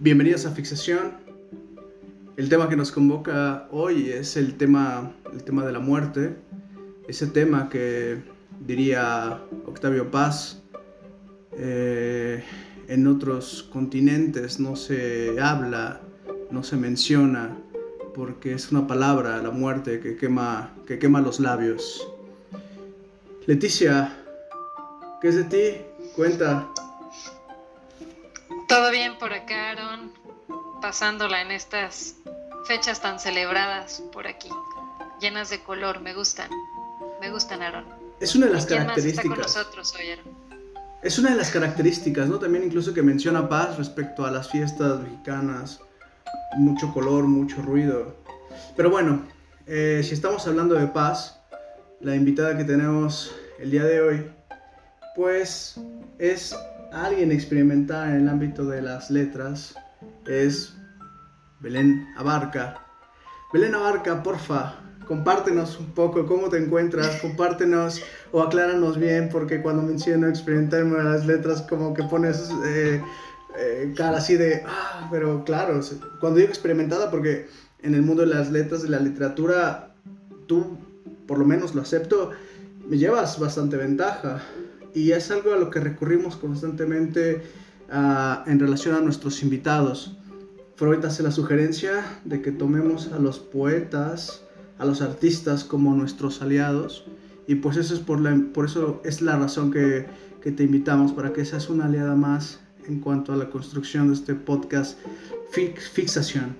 [0.00, 1.14] Bienvenidos a Fixación.
[2.36, 6.36] El tema que nos convoca hoy es el tema, el tema de la muerte.
[7.08, 8.22] Ese tema que
[8.60, 10.62] diría Octavio Paz,
[11.56, 12.44] eh,
[12.86, 16.00] en otros continentes no se habla,
[16.52, 17.58] no se menciona,
[18.14, 22.06] porque es una palabra, la muerte, que quema, que quema los labios.
[23.46, 24.16] Leticia,
[25.20, 25.80] ¿qué es de ti?
[26.14, 26.68] Cuenta.
[28.68, 29.87] Todo bien por acá, Aaron.
[30.80, 32.14] Pasándola en estas
[32.66, 34.48] fechas tan celebradas por aquí.
[35.20, 36.50] Llenas de color, me gustan.
[37.20, 37.84] Me gustan, Aaron.
[38.20, 39.24] Es una de las ¿Quién más características.
[39.24, 40.48] está con nosotros hoy, Aaron?
[41.02, 42.38] Es una de las características, ¿no?
[42.38, 45.80] También incluso que menciona Paz respecto a las fiestas mexicanas.
[46.56, 48.16] Mucho color, mucho ruido.
[48.76, 49.22] Pero bueno,
[49.66, 51.40] eh, si estamos hablando de Paz,
[52.00, 54.30] la invitada que tenemos el día de hoy,
[55.16, 55.80] pues
[56.18, 56.56] es
[56.92, 59.74] alguien experimentada en el ámbito de las letras.
[60.26, 60.74] Es
[61.60, 62.84] Belén Abarca.
[63.52, 69.82] Belén Abarca, porfa, compártenos un poco cómo te encuentras, compártenos o acláranos bien, porque cuando
[69.82, 73.02] menciono experimentarme en las letras, como que pones eh,
[73.56, 75.80] eh, cara así de, ah, pero claro,
[76.20, 77.48] cuando digo experimentada, porque
[77.82, 79.94] en el mundo de las letras, de la literatura,
[80.46, 80.78] tú,
[81.26, 82.32] por lo menos lo acepto,
[82.86, 84.42] me llevas bastante ventaja.
[84.94, 87.42] Y es algo a lo que recurrimos constantemente
[87.90, 90.16] ah, en relación a nuestros invitados.
[90.76, 94.42] Freud hace la sugerencia de que tomemos a los poetas,
[94.78, 97.04] a los artistas como nuestros aliados.
[97.46, 100.06] Y pues eso es por, la, por eso es la razón que,
[100.42, 104.14] que te invitamos, para que seas una aliada más en cuanto a la construcción de
[104.14, 104.98] este podcast
[105.52, 106.56] Fix- Fixación.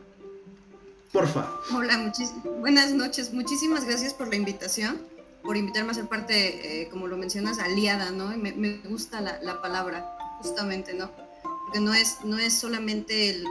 [1.13, 1.49] Porfa.
[1.75, 2.13] Hola,
[2.61, 3.33] buenas noches.
[3.33, 4.99] Muchísimas gracias por la invitación,
[5.43, 8.29] por invitarme a ser parte, eh, como lo mencionas, aliada, ¿no?
[8.37, 11.11] Me, me gusta la, la palabra, justamente, ¿no?
[11.65, 13.45] Porque no es, no es solamente el,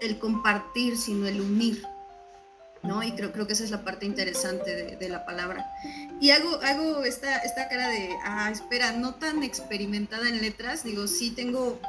[0.00, 1.86] el compartir, sino el unir,
[2.82, 3.02] ¿no?
[3.02, 5.66] Y creo, creo que esa es la parte interesante de, la palabra.
[6.20, 11.06] Y hago, hago esta, esta cara de, ah, espera, no tan experimentada en letras, digo,
[11.06, 11.80] sí tengo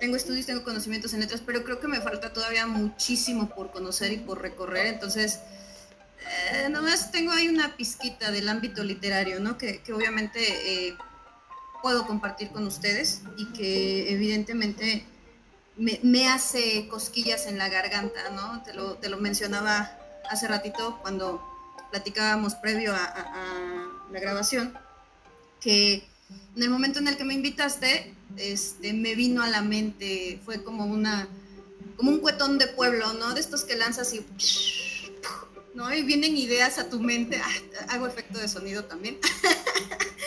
[0.00, 4.12] tengo estudios, tengo conocimientos en letras, pero creo que me falta todavía muchísimo por conocer
[4.12, 4.86] y por recorrer.
[4.86, 5.40] Entonces,
[6.52, 9.58] eh, nomás tengo ahí una pizquita del ámbito literario, ¿no?
[9.58, 10.40] Que, que obviamente
[10.88, 10.96] eh,
[11.82, 15.04] puedo compartir con ustedes y que evidentemente
[15.76, 18.62] me, hace cosquillas en la garganta, ¿no?
[18.62, 19.92] Te lo, te lo mencionaba
[20.28, 21.42] hace ratito cuando
[21.90, 24.76] platicábamos previo a la grabación,
[25.60, 26.06] que
[26.56, 30.62] en el momento en el que me invitaste, este, me vino a la mente, fue
[30.62, 31.28] como una,
[31.96, 33.34] como un cuetón de pueblo, ¿no?
[33.34, 34.26] De estos que lanzas y,
[35.74, 35.92] ¿no?
[35.94, 39.18] Y vienen ideas a tu mente, Ah, hago efecto de sonido también.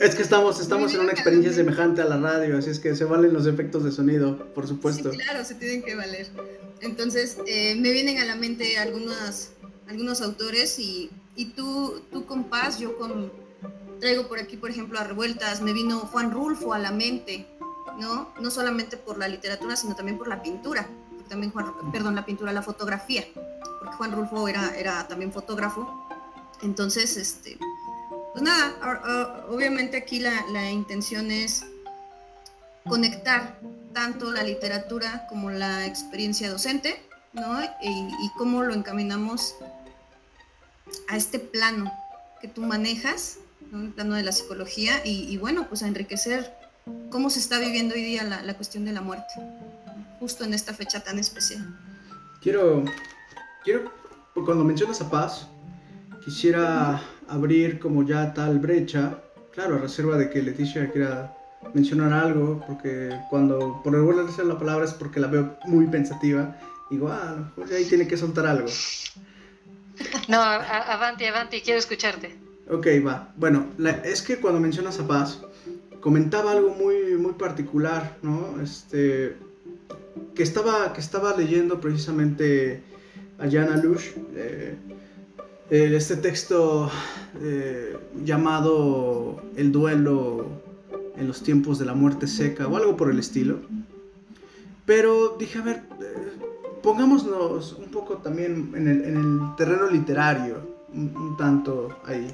[0.00, 3.04] Es que estamos, estamos en una experiencia semejante a la radio, así es que se
[3.04, 5.12] valen los efectos de sonido, por supuesto.
[5.12, 6.26] Sí, claro, se tienen que valer.
[6.80, 9.50] Entonces, eh, me vienen a la mente algunos,
[9.86, 13.30] algunos autores y, y tú, tú con Paz, yo con,
[14.00, 17.46] traigo por aquí, por ejemplo, a Revueltas, me vino Juan Rulfo a la mente,
[18.00, 18.32] ¿no?
[18.40, 20.88] No solamente por la literatura, sino también por la pintura,
[21.28, 23.26] también Juan, perdón, la pintura, la fotografía,
[23.78, 26.06] porque Juan Rulfo era, era también fotógrafo.
[26.62, 27.58] Entonces, este,
[28.32, 31.64] pues nada, a- a- obviamente aquí la, la intención es
[32.88, 33.58] conectar
[33.92, 37.02] tanto la literatura como la experiencia docente,
[37.32, 37.60] ¿no?
[37.82, 39.54] Y, cómo lo encaminamos
[41.08, 41.92] a este plano
[42.40, 43.38] que tú manejas.
[43.72, 46.52] El plano de la psicología y, y bueno, pues a enriquecer
[47.10, 49.32] cómo se está viviendo hoy día la, la cuestión de la muerte,
[50.18, 51.78] justo en esta fecha tan especial.
[52.42, 52.84] Quiero,
[53.62, 53.92] quiero,
[54.34, 55.46] cuando mencionas a Paz,
[56.24, 59.18] quisiera abrir como ya tal brecha,
[59.52, 61.36] claro, a reserva de que Leticia quiera
[61.74, 65.86] mencionar algo, porque cuando por el de decir la palabra es porque la veo muy
[65.86, 66.56] pensativa,
[66.90, 68.68] digo, ah, a lo mejor ahí tiene que soltar algo.
[70.28, 72.34] No, avanti, avanti, quiero escucharte.
[72.70, 73.32] Ok, va.
[73.36, 75.40] Bueno, la- es que cuando mencionas a Paz,
[76.00, 78.60] comentaba algo muy, muy particular, ¿no?
[78.62, 79.36] Este,
[80.34, 82.82] que estaba, que estaba leyendo precisamente
[83.38, 84.76] a Jana Lush, eh,
[85.70, 86.90] eh, este texto
[87.42, 90.46] eh, llamado El duelo
[91.16, 93.60] en los tiempos de la muerte seca o algo por el estilo.
[94.86, 96.32] Pero dije, a ver, eh,
[96.82, 100.56] pongámonos un poco también en el, en el terreno literario,
[100.92, 102.26] un, un tanto ahí.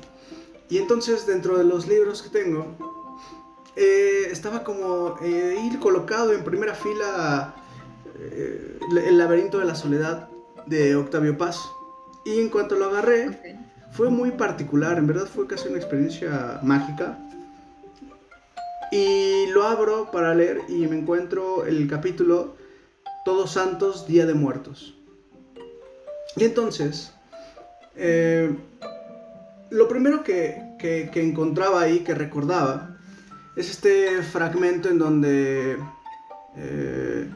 [0.69, 2.67] Y entonces dentro de los libros que tengo,
[3.77, 7.55] eh, estaba como eh, ir colocado en primera fila
[8.19, 10.31] eh, El laberinto de la soledad
[10.65, 11.61] de Octavio Paz.
[12.27, 13.39] Y en cuanto lo agarré,
[13.93, 17.17] fue muy particular, en verdad fue casi una experiencia mágica.
[18.91, 22.57] Y lo abro para leer y me encuentro el capítulo
[23.25, 24.97] Todos Santos, Día de Muertos.
[26.35, 27.13] Y entonces,
[27.95, 28.53] eh,
[29.71, 30.77] lo primero que,
[31.15, 32.97] encontraba ahí, que recordaba,
[33.55, 35.79] es este fragmento en donde...
[36.57, 37.31] Eh,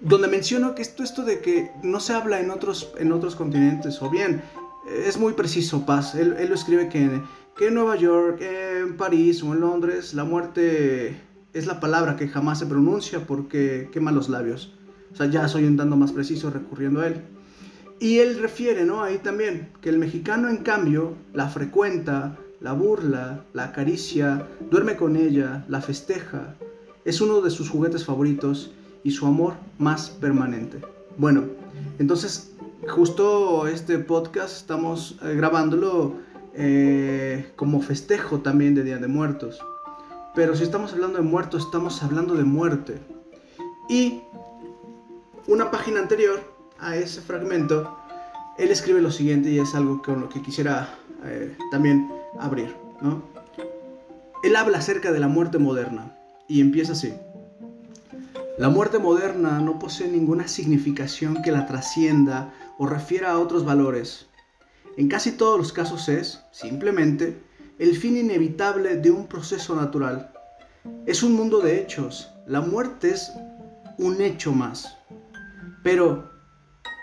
[0.00, 4.00] donde menciono que esto, esto de que no se habla en otros, en otros continentes,
[4.02, 4.42] o bien,
[5.06, 7.20] es muy preciso Paz, él, lo escribe que,
[7.56, 11.20] que en Nueva York, en París o en Londres, la muerte
[11.52, 14.72] es la palabra que jamás se pronuncia porque quema los labios.
[15.12, 17.22] O sea, ya soy un tanto más preciso recurriendo a él.
[17.98, 19.02] Y él refiere, ¿no?
[19.02, 25.16] Ahí también, que el mexicano en cambio la frecuenta, la burla, la acaricia, duerme con
[25.16, 26.54] ella, la festeja,
[27.04, 30.80] es uno de sus juguetes favoritos y su amor más permanente.
[31.16, 31.44] Bueno,
[31.98, 32.52] entonces
[32.88, 36.14] justo este podcast estamos eh, grabándolo
[36.54, 39.60] eh, como festejo también de Día de Muertos.
[40.34, 42.98] Pero si estamos hablando de muertos, estamos hablando de muerte.
[43.88, 44.20] Y
[45.46, 46.40] una página anterior
[46.78, 47.96] a ese fragmento,
[48.56, 50.88] él escribe lo siguiente y es algo con lo que quisiera
[51.24, 52.74] eh, también abrir.
[53.00, 53.22] ¿no?
[54.44, 56.16] Él habla acerca de la muerte moderna
[56.46, 57.12] y empieza así.
[58.60, 64.26] La muerte moderna no posee ninguna significación que la trascienda o refiera a otros valores.
[64.98, 67.42] En casi todos los casos es, simplemente,
[67.78, 70.34] el fin inevitable de un proceso natural.
[71.06, 72.28] Es un mundo de hechos.
[72.46, 73.32] La muerte es
[73.96, 74.94] un hecho más.
[75.82, 76.30] Pero,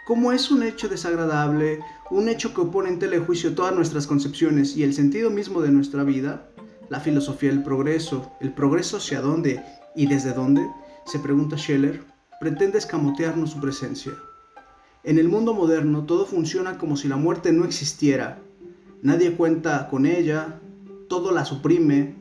[0.05, 1.79] como es un hecho desagradable,
[2.11, 6.03] un hecho que opone en telejuicio todas nuestras concepciones y el sentido mismo de nuestra
[6.03, 6.49] vida,
[6.89, 9.65] la filosofía del progreso, el progreso hacia dónde
[9.95, 10.61] y desde dónde,
[11.07, 12.03] se pregunta Scheller,
[12.39, 14.11] pretende escamotearnos su presencia.
[15.05, 18.41] En el mundo moderno todo funciona como si la muerte no existiera.
[19.01, 20.59] Nadie cuenta con ella,
[21.07, 22.15] todo la suprime.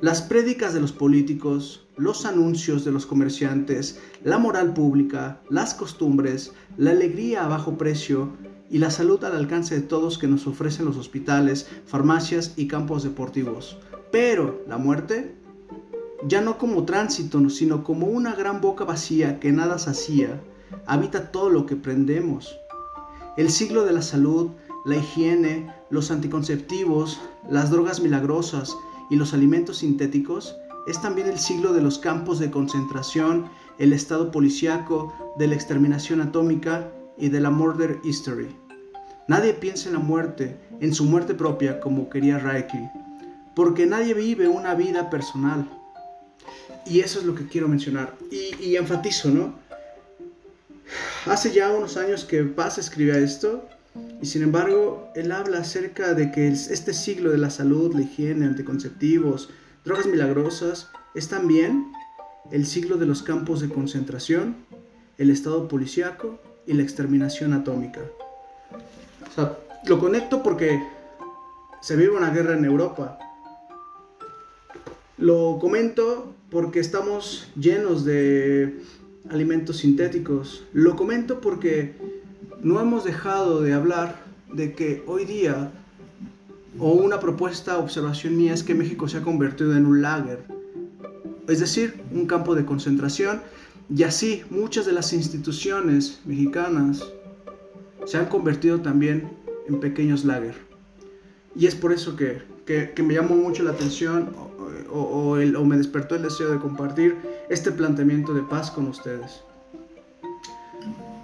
[0.00, 6.52] Las prédicas de los políticos, los anuncios de los comerciantes, la moral pública, las costumbres,
[6.76, 8.36] la alegría a bajo precio
[8.70, 13.02] y la salud al alcance de todos que nos ofrecen los hospitales, farmacias y campos
[13.02, 13.78] deportivos.
[14.12, 15.35] Pero la muerte,
[16.24, 20.40] ya no como tránsito, sino como una gran boca vacía que nada sacía,
[20.86, 22.58] habita todo lo que prendemos.
[23.36, 24.50] El siglo de la salud,
[24.84, 27.20] la higiene, los anticonceptivos,
[27.50, 28.76] las drogas milagrosas
[29.10, 34.30] y los alimentos sintéticos es también el siglo de los campos de concentración, el estado
[34.30, 38.56] policíaco, de la exterminación atómica y de la murder history.
[39.28, 42.78] Nadie piensa en la muerte, en su muerte propia, como quería Reiki,
[43.56, 45.68] porque nadie vive una vida personal.
[46.86, 48.16] Y eso es lo que quiero mencionar.
[48.30, 49.54] Y, enfatizo, ¿no?
[51.26, 53.68] Hace ya unos años que Paz escribía esto,
[54.22, 58.46] y sin embargo, él habla acerca de que este siglo de la salud, la higiene,
[58.46, 59.48] anticonceptivos,
[59.86, 61.92] Drogas milagrosas es también
[62.50, 64.56] el siglo de los campos de concentración,
[65.16, 68.00] el estado policíaco y la exterminación atómica.
[69.30, 69.56] O sea,
[69.86, 70.82] lo conecto porque
[71.80, 73.16] se vive una guerra en Europa.
[75.18, 78.80] Lo comento porque estamos llenos de
[79.30, 80.64] alimentos sintéticos.
[80.72, 81.94] Lo comento porque
[82.62, 85.72] no hemos dejado de hablar de que hoy día
[86.78, 90.40] o una propuesta, observación mía es que México se ha convertido en un lager,
[91.48, 93.40] es decir, un campo de concentración,
[93.88, 97.04] y así muchas de las instituciones mexicanas
[98.04, 99.30] se han convertido también
[99.68, 100.54] en pequeños lager.
[101.54, 102.42] Y es por eso que,
[103.02, 104.30] me llamó mucho la atención
[105.02, 107.16] o, me despertó el deseo de compartir
[107.48, 109.42] este planteamiento de paz con ustedes.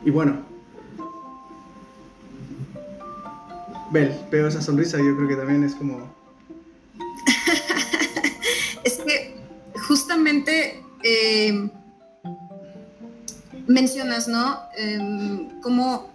[0.05, 0.43] Y bueno,
[3.91, 6.15] veo esa sonrisa, yo creo que también es como...
[8.85, 9.37] es que
[9.87, 11.71] justamente eh,
[13.67, 14.61] mencionas, ¿no?
[14.77, 16.11] Em, como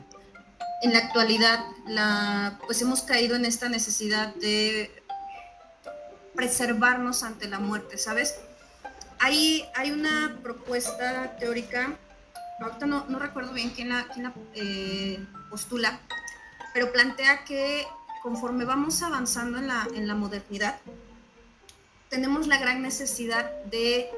[0.82, 4.92] en la actualidad la, pues hemos caído en esta necesidad de
[6.38, 8.36] preservarnos ante la muerte, ¿sabes?
[9.20, 11.98] Hay, hay una propuesta teórica,
[12.62, 16.00] ahorita no, no recuerdo bien quién la, quién la eh, postula,
[16.76, 17.86] pero plantea que
[18.22, 20.76] conforme vamos avanzando en la, en la modernidad,
[22.10, 24.12] tenemos la gran necesidad de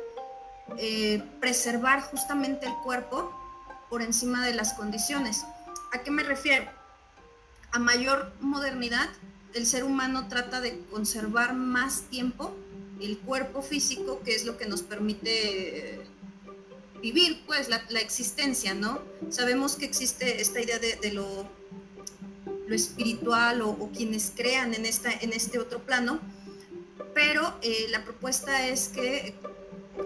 [0.78, 3.34] eh, preservar justamente el cuerpo
[3.90, 5.46] por encima de las condiciones.
[5.94, 6.70] ¿A qué me refiero?
[7.72, 9.08] A mayor modernidad,
[9.54, 12.56] el ser humano trata de conservar más tiempo
[13.02, 16.02] el cuerpo físico, que es lo que nos permite eh,
[17.02, 19.00] vivir, pues, la, existencia, ¿no?
[19.30, 21.48] Sabemos que existe esta idea de, de lo
[22.70, 26.20] lo espiritual o, quienes crean en, esta, en este otro plano,
[27.16, 29.34] pero eh, la propuesta es que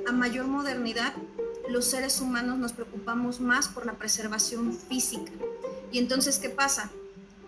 [0.08, 1.14] a mayor modernidad
[1.70, 5.32] los seres humanos nos preocupamos más por la preservación física.
[5.92, 6.90] Y entonces, ¿qué pasa?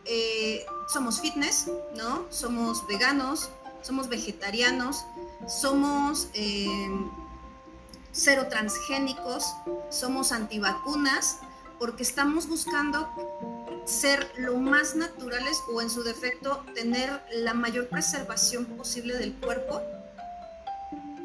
[0.05, 2.25] Eh, somos fitness, ¿no?
[2.29, 3.49] Somos veganos,
[3.81, 5.05] somos vegetarianos,
[5.47, 6.89] somos eh,
[8.11, 9.45] cero transgénicos,
[9.89, 11.39] somos antivacunas,
[11.79, 13.09] porque estamos buscando
[13.85, 19.81] ser lo más naturales o en su defecto tener la mayor preservación posible del cuerpo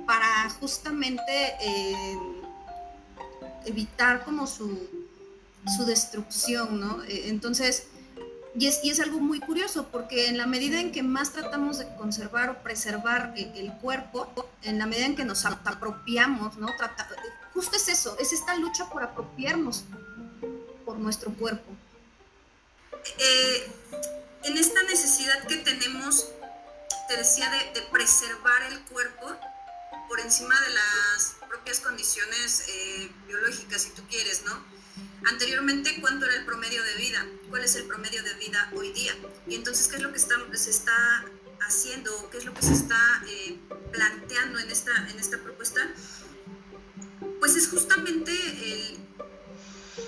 [0.07, 2.19] para justamente eh,
[3.65, 4.89] evitar como su,
[5.77, 7.03] su destrucción, ¿no?
[7.05, 7.87] Eh, entonces,
[8.59, 11.79] y es, y es, algo muy curioso porque en la medida en que más tratamos
[11.79, 16.67] de conservar o preservar el, cuerpo, en la medida en que nos apropiamos, ¿no?
[16.77, 17.09] Trata,
[17.55, 19.85] justo es eso, es esta lucha por apropiarnos
[20.85, 21.71] por nuestro cuerpo.
[23.19, 23.73] Eh,
[24.43, 26.29] en esta necesidad que tenemos,
[27.09, 29.31] te decía, de, preservar el cuerpo
[30.09, 34.80] por encima de las propias condiciones eh, biológicas, si tú quieres, ¿no?
[35.25, 37.27] Anteriormente, ¿cuánto era el promedio de vida?
[37.51, 39.15] ¿Cuál es el promedio de vida hoy día?
[39.47, 41.25] Y entonces, ¿qué es lo que está, se está
[41.61, 42.31] haciendo?
[42.31, 43.59] ¿Qué es lo que se está eh,
[43.93, 45.81] planteando en esta, en esta propuesta?
[47.39, 48.99] Pues es justamente el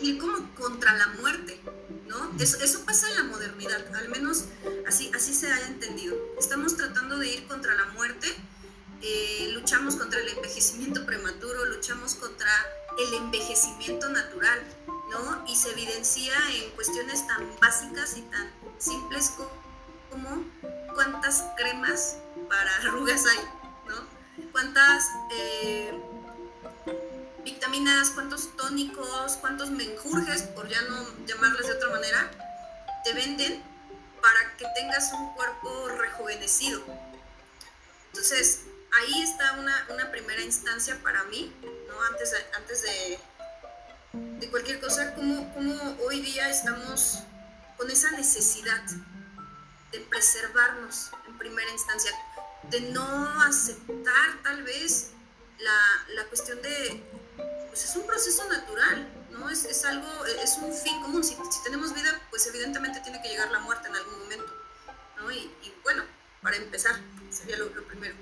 [0.00, 1.60] ir como contra la muerte,
[2.08, 2.32] ¿no?
[2.38, 4.46] Eso, eso, pasa en la modernidad, al menos
[4.86, 6.16] así, así se haya entendido.
[6.38, 8.28] Estamos tratando de ir contra la muerte,
[9.02, 12.50] eh, luchamos contra el envejecimiento prematuro, luchamos contra
[12.98, 14.62] el envejecimiento natural,
[15.10, 15.44] ¿no?
[15.46, 19.32] Y se evidencia en cuestiones tan básicas y tan simples
[20.10, 20.44] como
[20.94, 22.16] cuántas cremas
[22.48, 23.44] para arrugas hay,
[23.88, 24.50] ¿no?
[24.52, 25.04] Cuántas...
[25.32, 25.98] Eh,
[27.44, 32.30] vitaminas, cuántos tónicos, cuántos menjurjes, por ya no llamarles de otra manera,
[33.04, 33.62] te venden
[34.20, 36.82] para que tengas un cuerpo rejuvenecido.
[38.08, 41.52] Entonces, ahí está una, una primera instancia para mí.
[42.10, 43.18] Antes antes de,
[44.12, 47.20] de cualquier cosa, como, como hoy día estamos
[47.76, 48.82] con esa necesidad
[49.92, 52.10] de preservarnos en primera instancia,
[52.70, 55.10] de no aceptar tal vez
[55.58, 57.02] la, la cuestión de
[57.72, 59.48] pues es un proceso natural, ¿no?
[59.48, 61.24] Es, es algo, es un fin común.
[61.24, 64.52] Si, si, tenemos vida, pues evidentemente tiene que llegar la muerte en algún momento,
[65.16, 65.30] ¿no?
[65.30, 65.50] Y,
[65.82, 66.04] bueno,
[66.42, 68.14] para empezar, sería lo, primero.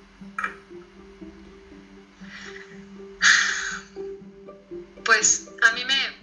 [5.10, 6.16] Pues a mí me,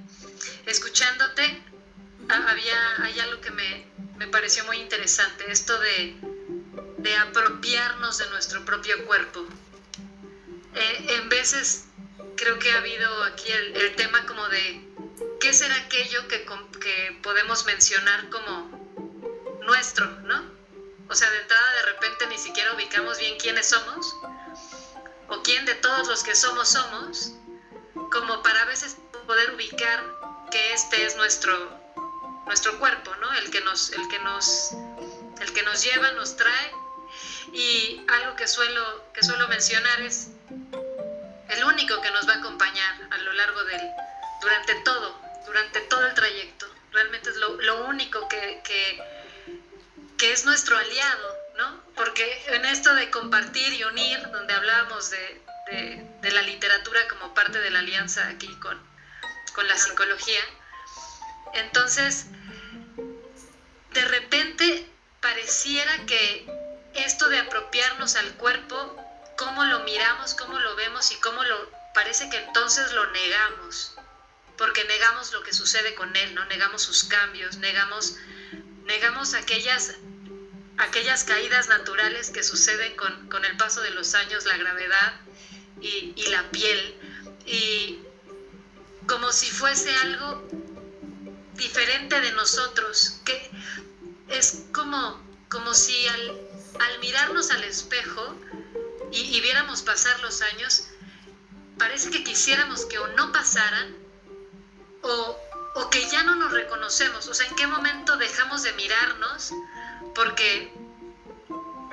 [0.66, 1.62] escuchándote,
[2.30, 6.16] había, algo que me, me pareció muy interesante, esto de,
[7.00, 9.46] de apropiarnos de nuestro propio cuerpo.
[10.74, 11.84] Eh, en veces
[12.38, 14.82] creo que ha habido aquí el, tema como de
[15.42, 16.46] qué será aquello que,
[16.80, 18.70] que podemos mencionar como
[19.66, 20.46] nuestro, ¿no?
[21.10, 24.16] O sea, de entrada de repente ni siquiera ubicamos bien quiénes somos
[25.28, 27.34] o quién de todos los que somos somos,
[28.12, 30.04] como para a veces poder ubicar
[30.52, 31.54] que este es nuestro,
[32.46, 33.34] nuestro cuerpo, ¿no?
[33.34, 34.72] El que nos, el que nos,
[35.42, 36.72] el que nos lleva, nos trae.
[37.54, 40.30] Y algo que suelo, que suelo mencionar es
[41.50, 43.82] el único que nos va a acompañar a lo largo del,
[44.42, 46.68] durante todo, durante todo el trayecto.
[46.92, 48.62] Realmente es lo, único que,
[50.18, 51.82] que, es nuestro aliado, ¿no?
[51.96, 57.70] Porque en esto de compartir y unir, donde hablábamos de, la literatura como parte de
[57.70, 58.78] la alianza aquí con,
[59.54, 60.42] con la psicología,
[61.54, 62.26] entonces,
[63.94, 64.88] de repente
[65.22, 66.46] pareciera que
[66.94, 68.96] esto de apropiarnos al cuerpo
[69.38, 73.96] cómo lo miramos, cómo lo vemos y cómo lo parece que entonces lo negamos,
[74.58, 76.46] porque negamos lo que sucede con él, ¿no?
[76.46, 78.16] Negamos sus cambios, negamos,
[78.86, 79.94] negamos aquellas,
[80.78, 85.14] aquellas caídas naturales que suceden con, el paso de los años, la gravedad
[85.82, 86.96] y, la piel,
[87.46, 88.00] y
[89.08, 90.44] como si fuese algo
[91.54, 93.52] diferente de nosotros, que
[94.30, 96.42] es como, como si al,
[96.80, 98.36] al mirarnos al espejo,
[99.12, 100.84] y, viéramos pasar los años,
[101.78, 103.96] parece que quisiéramos que o no pasaran
[105.02, 105.38] o,
[105.76, 107.28] o, que ya no nos reconocemos.
[107.28, 109.52] O sea, ¿en qué momento dejamos de mirarnos?
[110.14, 110.74] Porque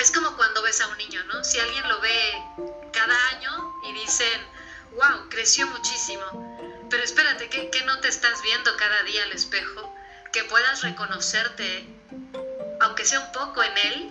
[0.00, 1.44] es como cuando ves a un niño, ¿no?
[1.44, 4.46] Si alguien lo ve cada año y dicen,
[4.92, 6.86] wow, creció muchísimo.
[6.90, 9.94] Pero espérate, ¿qué, qué no te estás viendo cada día al espejo?
[10.32, 11.86] Que puedas reconocerte,
[12.80, 14.10] aunque sea un poco en él,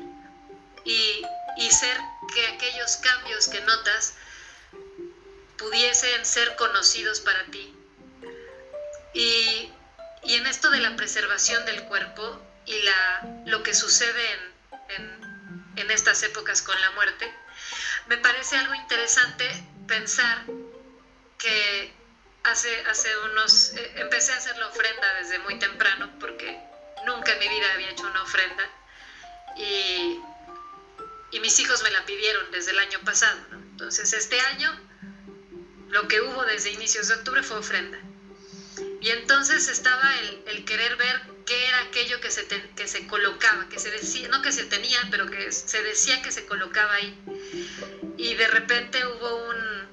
[0.86, 1.26] y,
[1.58, 1.98] y ser
[2.34, 4.14] que aquellos cambios que notas
[5.58, 7.74] pudiesen ser conocidos para ti.
[9.14, 9.72] Y,
[10.24, 14.24] en esto de la preservación del cuerpo, y la, lo que sucede
[14.90, 15.24] en,
[15.76, 17.32] en, estas épocas con la muerte,
[18.08, 19.50] me parece algo interesante
[19.88, 20.44] pensar
[21.38, 21.94] que
[22.44, 26.58] hace, hace unos, eh, empecé a hacer la ofrenda desde muy temprano porque
[27.06, 28.70] nunca en mi vida había hecho una ofrenda
[29.56, 30.20] y,
[31.32, 33.40] y mis hijos me la pidieron desde el año pasado.
[33.52, 34.72] Entonces este año
[35.90, 38.00] lo que hubo desde inicios de octubre fue ofrenda.
[39.02, 43.68] Y entonces estaba el, el querer ver qué era aquello que se, que se colocaba,
[43.70, 47.18] que se decía, no que se tenía, pero que se decía que se colocaba ahí.
[48.18, 49.88] Y de repente hubo un,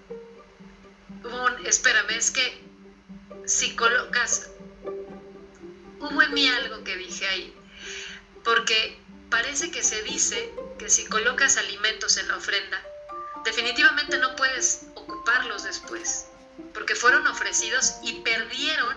[1.24, 2.60] hubo un, espérame, es que
[3.46, 4.48] si colocas,
[5.98, 7.54] hubo en mí algo que dije ahí,
[8.44, 8.96] porque
[9.28, 12.82] parece que se dice que si colocas alimentos en la ofrenda,
[13.44, 16.26] definitivamente no puedes ocuparlos después,
[16.74, 18.96] porque fueron ofrecidos y perdieron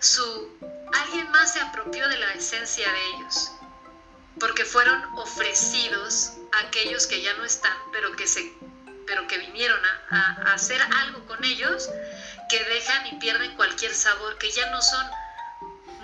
[0.00, 0.48] su...
[0.92, 3.50] Alguien más se apropió de la esencia de ellos,
[4.38, 8.52] porque fueron ofrecidos a aquellos que ya no están, pero que, se,
[9.06, 9.80] pero que vinieron
[10.10, 11.90] a, hacer algo con ellos,
[12.48, 15.06] que dejan y pierden cualquier sabor, que ya no son,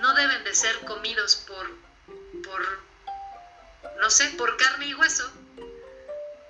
[0.00, 1.70] no deben de ser comidos por,
[2.42, 2.84] por
[4.00, 5.30] no sé, por carne y hueso,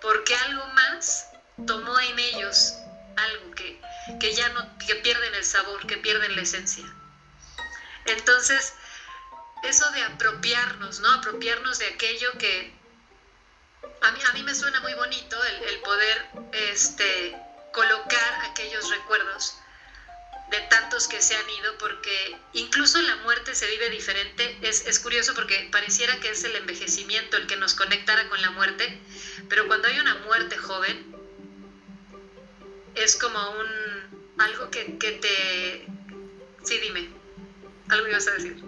[0.01, 1.29] porque algo más
[1.67, 2.75] tomó en ellos
[3.17, 3.79] algo que,
[4.19, 6.85] que ya no, que pierden el sabor, que pierden la esencia.
[8.07, 8.75] Entonces,
[9.63, 11.11] eso de apropiarnos, ¿no?
[11.11, 12.73] Apropiarnos de aquello que
[14.03, 17.35] a mí, a mí me suena muy bonito el, poder este,
[17.73, 19.57] colocar aquellos recuerdos
[20.51, 24.59] de tantos que se han ido, porque incluso la muerte se vive diferente.
[24.61, 28.51] Es, es, curioso porque pareciera que es el envejecimiento el que nos conectara con la
[28.51, 28.99] muerte,
[29.49, 31.15] pero cuando hay una muerte joven,
[32.95, 35.87] es como un algo que, que te...
[36.65, 37.09] Sí, dime,
[37.89, 38.63] algo ibas a decir.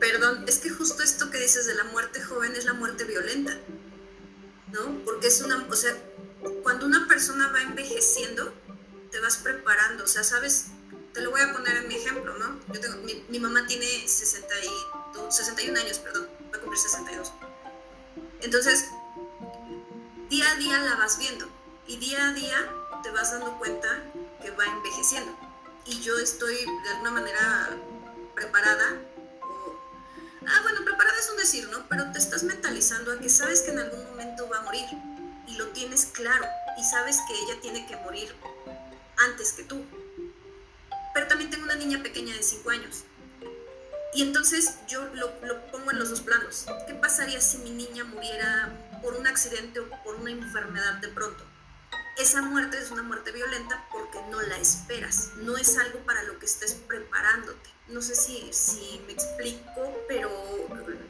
[0.00, 3.58] Perdón, es que justo esto que dices de la muerte joven es la muerte violenta,
[4.72, 5.00] ¿no?
[5.04, 5.96] Porque es una, o sea,
[6.62, 8.52] cuando una persona va envejeciendo,
[9.10, 10.66] te vas preparando, o sea, sabes
[11.14, 12.58] te lo voy a poner en mi ejemplo, ¿no?
[12.72, 12.96] Yo tengo,
[13.28, 17.32] mi, mamá tiene 62, 61 años, perdón, va a cumplir 62.
[18.40, 18.86] Entonces,
[20.28, 21.48] día a día la vas viendo
[21.86, 22.68] y día a día
[23.04, 23.88] te vas dando cuenta
[24.42, 25.32] que va envejeciendo.
[25.86, 27.70] Y yo estoy de alguna manera
[28.34, 29.00] preparada.
[30.46, 31.86] ah, bueno, preparada es un decir, ¿no?
[31.88, 34.86] Pero te estás mentalizando a que sabes que en algún momento va a morir
[35.46, 36.44] y lo tienes claro
[36.78, 38.34] y sabes que ella tiene que morir
[39.16, 39.84] antes que tú
[41.14, 43.04] pero también tengo una niña pequeña de 5 años.
[44.14, 45.32] Y entonces yo lo,
[45.70, 46.66] pongo en los dos planos.
[46.86, 48.70] ¿Qué pasaría si mi niña muriera
[49.00, 51.44] por un accidente o por una enfermedad de pronto?
[52.16, 56.38] Esa muerte es una muerte violenta porque no la esperas, no es algo para lo
[56.38, 57.70] que estés preparándote.
[57.88, 60.30] No sé si, si me explico, pero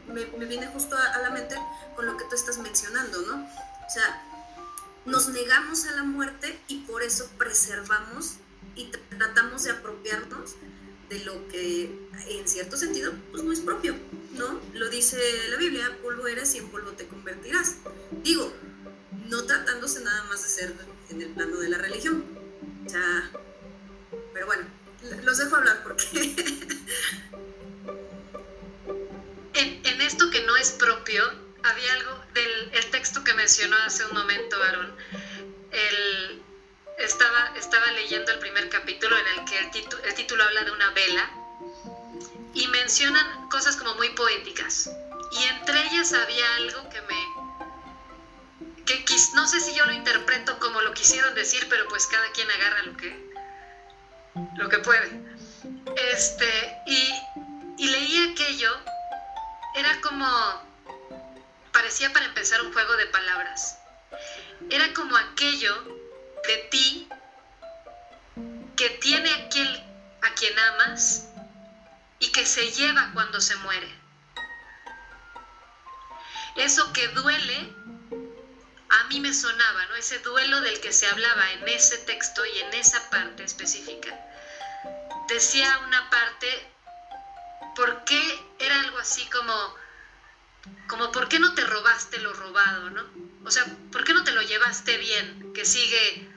[0.09, 1.57] me, me viene justo a, la mente
[1.95, 3.45] con lo que tú estás mencionando, ¿no?
[3.45, 4.23] O sea,
[5.05, 8.37] nos negamos a la muerte y por eso preservamos
[8.75, 10.57] y tratamos de apropiarnos
[11.11, 13.95] de lo que en cierto sentido pues no es propio,
[14.33, 14.59] ¿no?
[14.73, 15.19] Lo dice
[15.51, 17.77] la Biblia, polvo eres y en polvo te convertirás.
[18.23, 18.53] Digo,
[19.29, 20.75] no tratándose nada más de ser
[21.11, 22.25] en el plano de la religión.
[22.87, 23.31] Sea,
[24.33, 24.65] pero bueno,
[25.23, 26.05] los dejo hablar porque...
[29.55, 31.25] en, esto que no es propio,
[31.63, 34.95] había algo del el texto que mencionó hace un momento, Aaron,
[35.71, 36.43] el
[36.99, 39.71] estaba, estaba leyendo el primer capítulo en el que el,
[40.05, 41.31] el título habla de una vela
[42.55, 44.91] y mencionan cosas como muy poéticas.
[45.33, 47.34] Y entre ellas había algo que me...
[48.85, 52.51] que no sé si yo lo interpreto como lo quisieron decir, pero pues cada quien
[52.51, 53.31] agarra lo que,
[54.57, 55.21] lo que puede.
[56.13, 57.15] Este, y,
[57.79, 58.77] y leí aquello,
[59.75, 60.27] era como...
[61.73, 63.79] parecía para empezar un juego de palabras.
[64.71, 65.83] Era como aquello
[66.47, 67.09] de ti
[68.77, 69.85] que tiene aquel
[70.23, 71.27] a quien amas
[72.19, 73.89] y que se lleva cuando se muere.
[76.57, 77.73] Eso que duele,
[79.01, 79.97] a mí me sonaba, ¿no?
[79.97, 84.11] Ese duelo del que se hablaba en ese texto y en esa parte específica.
[85.29, 86.47] Decía una parte,
[87.75, 89.75] ¿por qué era algo así como,
[90.87, 93.05] como, ¿por qué no te robaste lo robado, ¿no?
[93.45, 95.53] O sea, ¿por qué no te lo llevaste bien?
[95.53, 96.29] Que sigue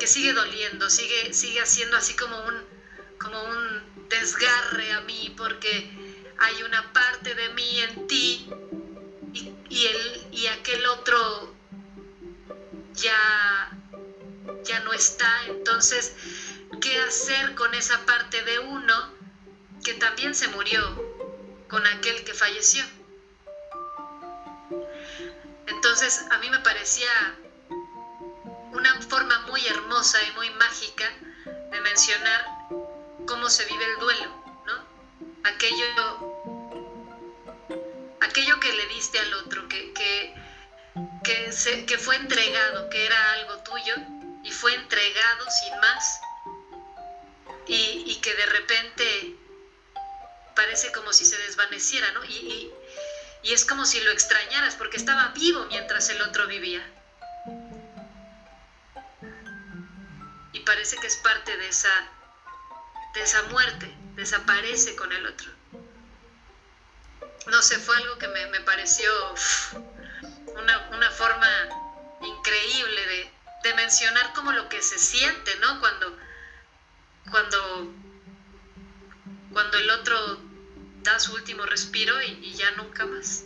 [0.00, 2.54] que sigue doliendo, sigue, sigue haciendo así como un,
[3.18, 5.90] como un desgarre a mí porque
[6.38, 8.48] hay una parte de mí en ti
[9.68, 11.54] y, el, y aquel otro
[13.00, 13.70] ya,
[14.64, 15.44] ya no está.
[15.46, 16.12] Entonces,
[16.80, 18.94] ¿qué hacer con esa parte de uno
[19.84, 21.10] que también se murió?
[21.70, 22.84] con aquel que falleció.
[25.68, 27.08] Entonces a mí me parecía
[28.72, 31.08] una forma muy hermosa y muy mágica
[31.70, 32.44] de mencionar
[33.26, 35.48] cómo se vive el duelo, ¿no?
[35.48, 36.56] Aquello,
[38.20, 40.34] aquello que le diste al otro, que, que,
[41.22, 43.94] que fue entregado, que era algo tuyo
[44.42, 46.20] y fue entregado sin más
[47.66, 49.36] y, que de repente
[50.54, 52.24] parece como si se desvaneciera, ¿no?
[52.24, 52.72] Y,
[53.42, 56.84] y, es como si lo extrañaras porque estaba vivo mientras el otro vivía.
[60.52, 62.08] Y parece que es parte de esa,
[63.14, 65.50] de esa muerte, desaparece con el otro.
[67.46, 69.10] No sé, fue algo que me, pareció
[70.56, 71.46] una, una, forma
[72.22, 73.30] increíble de,
[73.68, 75.80] de mencionar como lo que se siente, ¿no?
[75.80, 76.16] Cuando
[77.30, 77.58] cuando,
[79.52, 80.16] cuando el otro
[81.02, 83.44] da su último respiro y, ya nunca más.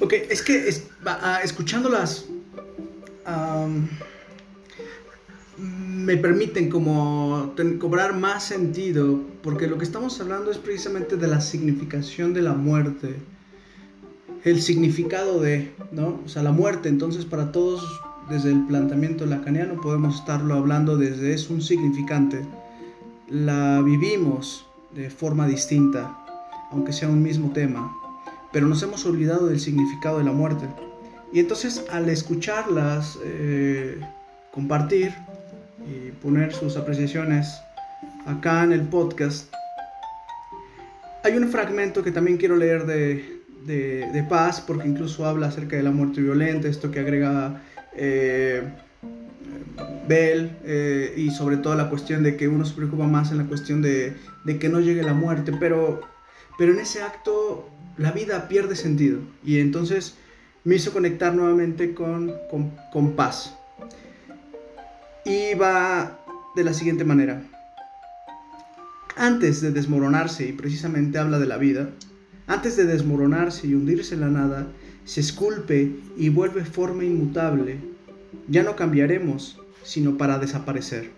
[0.00, 2.24] Ok, es que ah, escuchándolas
[6.02, 11.40] me permiten como cobrar más sentido, porque lo que estamos hablando es precisamente de la
[11.40, 13.16] significación de la muerte
[14.44, 16.20] el significado de, ¿no?
[16.24, 17.82] O sea, la muerte, entonces para todos
[18.28, 22.44] desde el planteamiento lacaniano podemos estarlo hablando desde es un significante.
[23.28, 26.18] La vivimos de forma distinta,
[26.70, 27.92] aunque sea un mismo tema,
[28.52, 30.66] pero nos hemos olvidado del significado de la muerte.
[31.32, 34.00] Y entonces al escucharlas, eh,
[34.50, 35.14] compartir
[35.86, 37.60] y poner sus apreciaciones
[38.26, 39.52] acá en el podcast,
[41.24, 45.82] hay un fragmento que también quiero leer de, de, paz, porque incluso habla acerca de
[45.82, 47.62] la muerte violenta, esto que agrega
[47.94, 48.62] eh,
[50.08, 53.44] Bell, eh, y sobre todo la cuestión de que uno se preocupa más en la
[53.44, 54.16] cuestión de,
[54.58, 56.00] que no llegue la muerte, pero,
[56.58, 57.68] pero en ese acto
[57.98, 60.16] la vida pierde sentido, y entonces
[60.64, 62.32] me hizo conectar nuevamente con,
[62.92, 63.56] con paz.
[65.24, 66.18] Y va
[66.56, 67.42] de la siguiente manera.
[69.16, 71.90] Antes de desmoronarse, y precisamente habla de la vida,
[72.46, 74.66] antes de desmoronarse y hundirse en la nada,
[75.04, 77.78] se esculpe y vuelve forma inmutable.
[78.48, 81.10] Ya no cambiaremos, sino para desaparecer.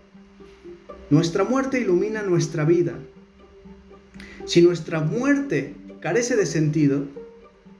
[1.09, 2.93] Nuestra muerte ilumina nuestra vida.
[4.45, 7.05] Si nuestra muerte carece de sentido,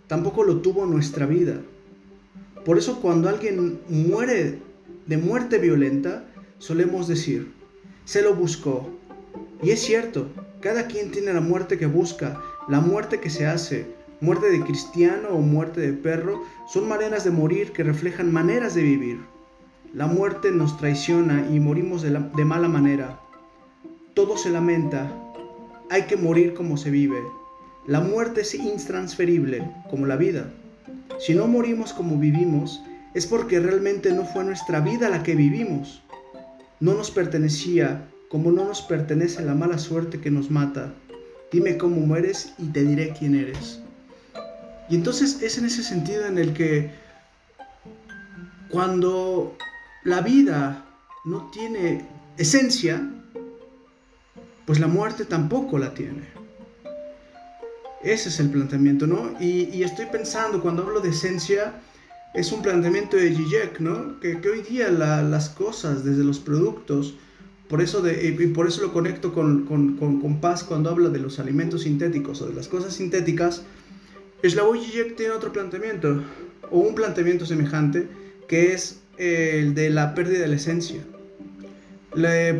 [0.08, 1.62] tampoco lo tuvo nuestra vida.
[2.64, 4.60] Por eso cuando alguien muere
[5.08, 6.26] de muerte violenta,
[6.58, 7.54] solemos decir,
[8.06, 8.90] se lo buscó.
[9.62, 10.30] Y es cierto,
[10.62, 13.86] cada quien tiene la muerte que busca, la muerte que se hace,
[14.22, 18.84] muerte de cristiano o muerte de perro, son maneras de morir que reflejan maneras de
[18.84, 19.20] vivir.
[19.94, 22.10] La muerte nos traiciona y morimos de,
[22.46, 23.20] mala manera.
[24.14, 25.12] Todo se lamenta.
[25.90, 27.20] Hay que morir como se vive.
[27.88, 30.52] La muerte es intransferible, como la vida.
[31.20, 32.82] Si no morimos como vivimos,
[33.16, 36.04] es porque realmente no fue nuestra vida la que vivimos.
[36.80, 40.94] No nos pertenecía, como no nos pertenece la mala suerte que nos mata.
[41.52, 43.80] Dime cómo mueres y te diré quién eres.
[44.90, 46.92] Y entonces es en ese sentido en el que
[48.70, 49.58] cuando
[50.04, 50.86] la vida
[51.24, 52.06] no tiene
[52.38, 53.02] esencia,
[54.66, 56.24] pues la muerte tampoco la tiene.
[58.04, 59.32] Ese es el planteamiento, ¿no?
[59.40, 61.74] Y, estoy pensando, cuando hablo de esencia,
[62.36, 64.20] es un planteamiento de Zizek, ¿no?
[64.20, 67.16] Que, hoy día las cosas, desde los productos,
[67.70, 71.40] por eso, y por eso lo conecto con, con, con, Paz cuando habla de los
[71.40, 73.64] alimentos sintéticos o de las cosas sintéticas.
[74.44, 76.22] Slavoj Žižek tiene otro planteamiento,
[76.70, 78.08] o un planteamiento semejante,
[78.48, 81.02] que es el de la pérdida de la esencia.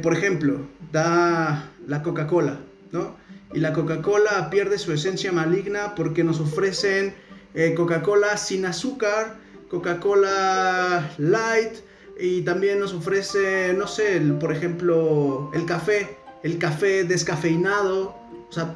[0.02, 2.60] por ejemplo, da la Coca-Cola,
[2.92, 3.16] ¿no?
[3.54, 7.14] Y la Coca-Cola pierde su esencia maligna porque nos ofrecen
[7.54, 9.45] eh, Coca-Cola sin azúcar,
[9.76, 11.74] Coca-Cola light,
[12.18, 18.16] y también nos ofrece, no sé, por ejemplo, el café, el café descafeinado.
[18.50, 18.76] O sea,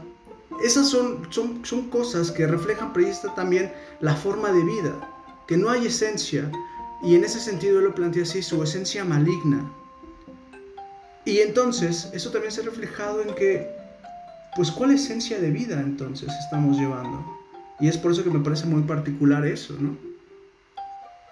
[0.62, 4.94] esas son, son, son cosas que reflejan precisamente también la forma de vida,
[5.48, 6.52] que no hay esencia.
[7.02, 9.72] Y en ese sentido lo plantea así, su esencia maligna.
[11.24, 13.70] Y entonces, eso también se ha reflejado en que,
[14.58, 17.26] pues, ¿cuál esencia de vida entonces estamos llevando?
[17.80, 20.09] Y es por eso que me parece muy particular eso, ¿no?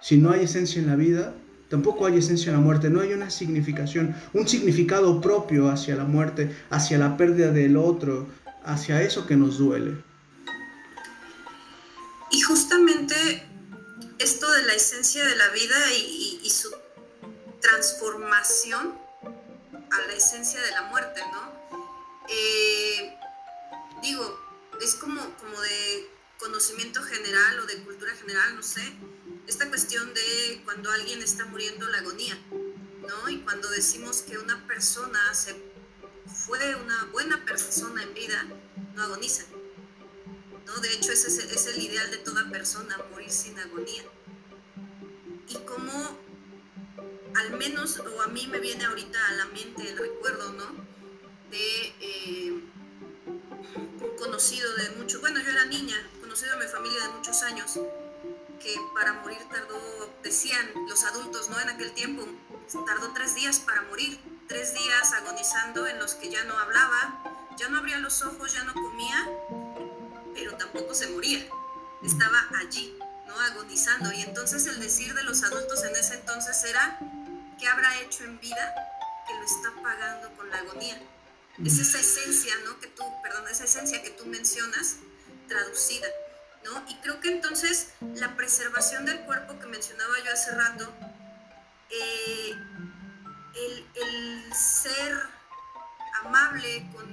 [0.00, 1.34] Si no hay esencia en la vida,
[1.68, 6.04] Tampoco hay esencia en la muerte, no hay una significación, un significado propio hacia la
[6.04, 8.26] muerte, hacia la pérdida del otro,
[8.64, 10.02] hacia eso que nos duele.
[12.30, 13.46] Y justamente
[14.18, 16.70] esto de la esencia de la vida y, su
[17.60, 21.52] transformación a la esencia de la muerte, ¿no?
[22.30, 23.14] Eh,
[24.02, 24.40] digo,
[24.80, 26.08] es como, como de
[26.38, 28.80] conocimiento general o de cultura general, no sé,
[29.48, 32.38] esta cuestión de cuando alguien está muriendo la agonía,
[33.00, 33.28] ¿no?
[33.30, 35.56] Y cuando decimos que una persona se
[36.26, 38.46] fue una buena persona en vida,
[38.94, 39.44] no agoniza.
[40.66, 40.76] ¿no?
[40.80, 44.04] De hecho, ese es el ideal de toda persona, morir sin agonía.
[45.48, 46.18] Y como
[47.34, 50.66] al menos, o a mí me viene ahorita a la mente el recuerdo, ¿no?
[51.50, 57.08] De eh, un conocido de mucho, bueno, yo era niña, conocido de mi familia de
[57.14, 57.78] muchos años,
[58.58, 61.58] que para morir tardó, decían los adultos, ¿no?
[61.60, 62.26] En aquel tiempo,
[62.86, 67.22] tardó tres días para morir, tres días agonizando en los que ya no hablaba,
[67.56, 69.28] ya no abría los ojos, ya no comía,
[70.34, 71.46] pero tampoco se moría,
[72.02, 73.38] estaba allí, ¿no?
[73.40, 74.12] Agonizando.
[74.12, 76.98] Y entonces el decir de los adultos en ese entonces era,
[77.58, 78.74] ¿qué habrá hecho en vida
[79.26, 81.00] que lo está pagando con la agonía?
[81.64, 82.78] Es esa esencia, ¿no?
[82.78, 84.96] Que tú, perdón, esa esencia que tú mencionas,
[85.48, 86.06] traducida,
[86.88, 90.92] Y creo que entonces la preservación del cuerpo que mencionaba yo hace rato,
[91.90, 92.54] eh,
[93.54, 95.18] el, el ser
[96.24, 97.08] amable con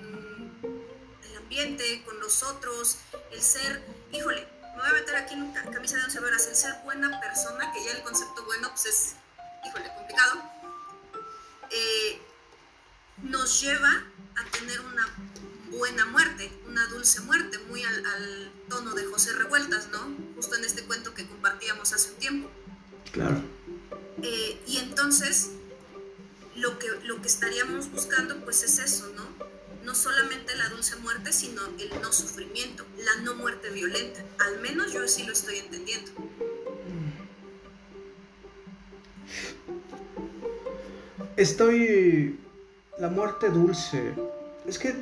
[1.24, 3.00] el ambiente, con los otros,
[3.32, 6.76] el ser, híjole, me voy a meter aquí en camisa de once varas, el ser
[6.84, 9.16] buena persona, que ya el concepto bueno pues es,
[9.66, 10.52] híjole, complicado,
[11.72, 12.22] eh,
[13.24, 14.04] nos lleva
[14.36, 15.08] a tener una
[15.78, 20.00] buena muerte, una dulce muerte, muy al, al, tono de José Revueltas, ¿no?
[20.36, 22.50] Justo en este cuento que compartíamos hace un tiempo.
[23.12, 23.42] Claro.
[24.22, 25.52] Eh, y entonces,
[26.56, 29.24] lo que, lo que estaríamos buscando, pues es eso, ¿no?
[29.84, 34.24] No solamente la dulce muerte, sino el no sufrimiento, la no muerte violenta.
[34.40, 36.12] Al menos yo así lo estoy entendiendo.
[41.38, 42.40] Estoy...
[42.98, 44.16] La muerte dulce.
[44.66, 44.96] Es que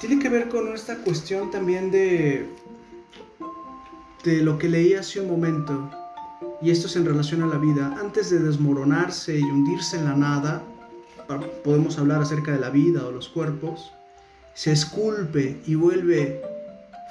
[0.00, 2.48] tiene que ver con esta cuestión también de...
[4.24, 5.90] De lo que leí hace un momento.
[6.60, 7.96] Y esto es en relación a la vida.
[7.98, 10.62] Antes de desmoronarse y hundirse en la nada,
[11.64, 13.92] podemos hablar acerca de la vida o los cuerpos,
[14.52, 16.42] se esculpe y vuelve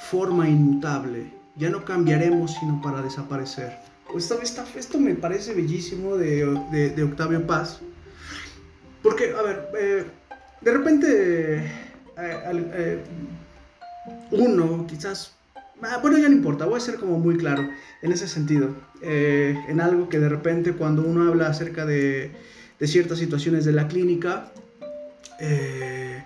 [0.10, 1.34] forma inmutable.
[1.56, 3.80] Ya no cambiaremos sino para desaparecer.
[4.16, 4.40] Esto,
[4.76, 7.80] esto me parece bellísimo de, de, de, Octavio Paz.
[9.02, 10.06] Porque, a ver, eh,
[10.62, 11.89] de repente
[12.22, 13.04] eh, eh,
[14.32, 15.36] uno quizás...
[15.82, 17.70] Ah, bueno, ya no importa, voy a ser como muy claro
[18.02, 18.76] en ese sentido.
[19.02, 22.32] en algo que de repente cuando uno habla acerca de,
[22.82, 24.52] ciertas situaciones de la clínica,
[25.40, 26.22] eh,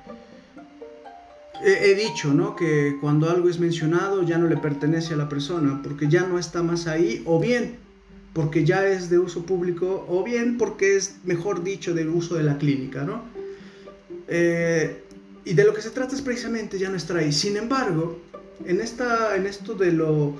[1.63, 2.56] he, dicho ¿no?
[2.56, 6.39] que cuando algo es mencionado ya no le pertenece a la persona, porque ya no
[6.39, 7.77] está más ahí, o bien
[8.34, 12.43] porque ya es de uso público, o bien porque es, mejor dicho, del uso de
[12.43, 13.03] la clínica.
[13.03, 13.23] ¿no?
[14.27, 15.02] Eh,
[15.45, 17.32] y de lo que se trata es precisamente ya no estar ahí.
[17.32, 18.21] Sin embargo,
[18.65, 20.36] en, esta, en esto de lo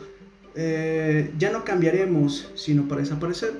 [0.56, 3.54] eh, ya no cambiaremos, sino para desaparecer,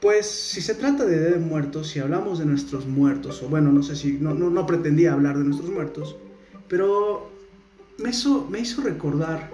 [0.00, 3.96] pues si se trata de Muertos, si hablamos de nuestros muertos, o bueno, no sé
[3.96, 6.16] si, no, no, no pretendía hablar de nuestros muertos,
[6.68, 7.30] pero
[7.98, 9.50] me hizo, me hizo recordar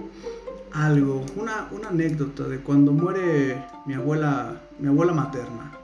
[0.73, 5.79] algo, una, una, anécdota de cuando muere mi abuela, mi abuela materna.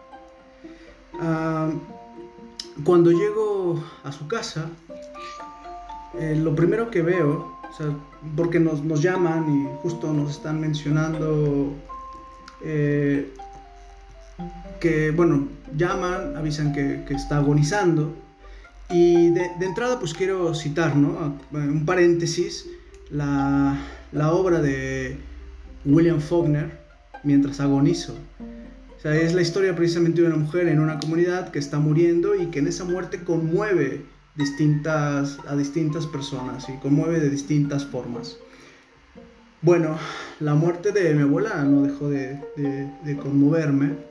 [1.15, 1.98] Uh,
[2.85, 4.71] cuando llego a su casa,
[6.19, 7.87] eh, lo primero que veo, o sea,
[8.37, 11.73] porque nos, nos, llaman y justo nos están mencionando
[12.63, 13.33] eh,
[14.81, 18.15] que, bueno, llaman, avisan que, está agonizando.
[18.91, 21.37] Y de, de, entrada, pues quiero citar, ¿no?
[21.53, 22.67] Un paréntesis,
[23.11, 23.77] la,
[24.13, 25.19] la obra de
[25.85, 26.79] William Faulkner,
[27.25, 28.15] Mientras agonizo.
[28.99, 32.35] O sea, es la historia precisamente de una mujer en una comunidad que está muriendo
[32.35, 38.39] y que en esa muerte conmueve distintas, a distintas personas y conmueve de distintas formas.
[39.63, 39.99] Bueno,
[40.41, 44.09] la muerte de mi abuela no dejó de, de, de conmoverme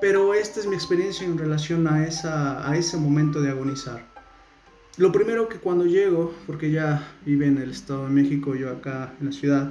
[0.00, 4.08] pero esta es mi experiencia en relación a, esa, a ese momento de agonizar.
[4.96, 9.12] Lo primero que cuando llego, porque ya vive en el Estado de México, yo acá
[9.20, 9.70] en la ciudad,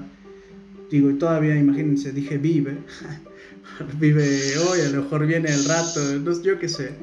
[0.92, 2.78] digo, y todavía imagínense, dije vive,
[4.00, 6.94] vive hoy, a lo mejor viene el rato, no, yo qué sé.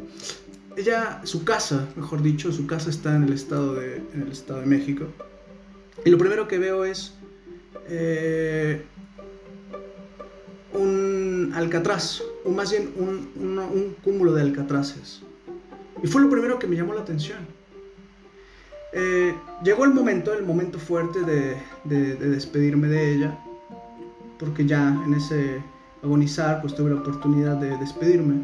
[0.76, 4.60] Ella, su casa, mejor dicho, su casa está en el Estado de, en el estado
[4.60, 5.06] de México.
[6.04, 7.14] Y lo primero que veo es
[7.88, 8.82] eh,
[10.72, 15.22] un alcatraz, o más bien un, un, cúmulo de alcatraces.
[16.02, 17.38] Y fue lo primero que me llamó la atención.
[18.92, 23.38] Eh, llegó el momento, el momento fuerte de, de, despedirme de ella,
[24.38, 25.62] porque ya en ese
[26.06, 28.42] agonizar pues tuve la oportunidad de despedirme.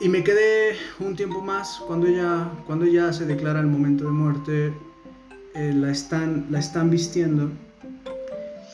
[0.00, 4.10] Y me quedé un tiempo más cuando ella, cuando ella se declara el momento de
[4.10, 4.74] muerte,
[5.54, 7.50] eh, la, están, la están vistiendo.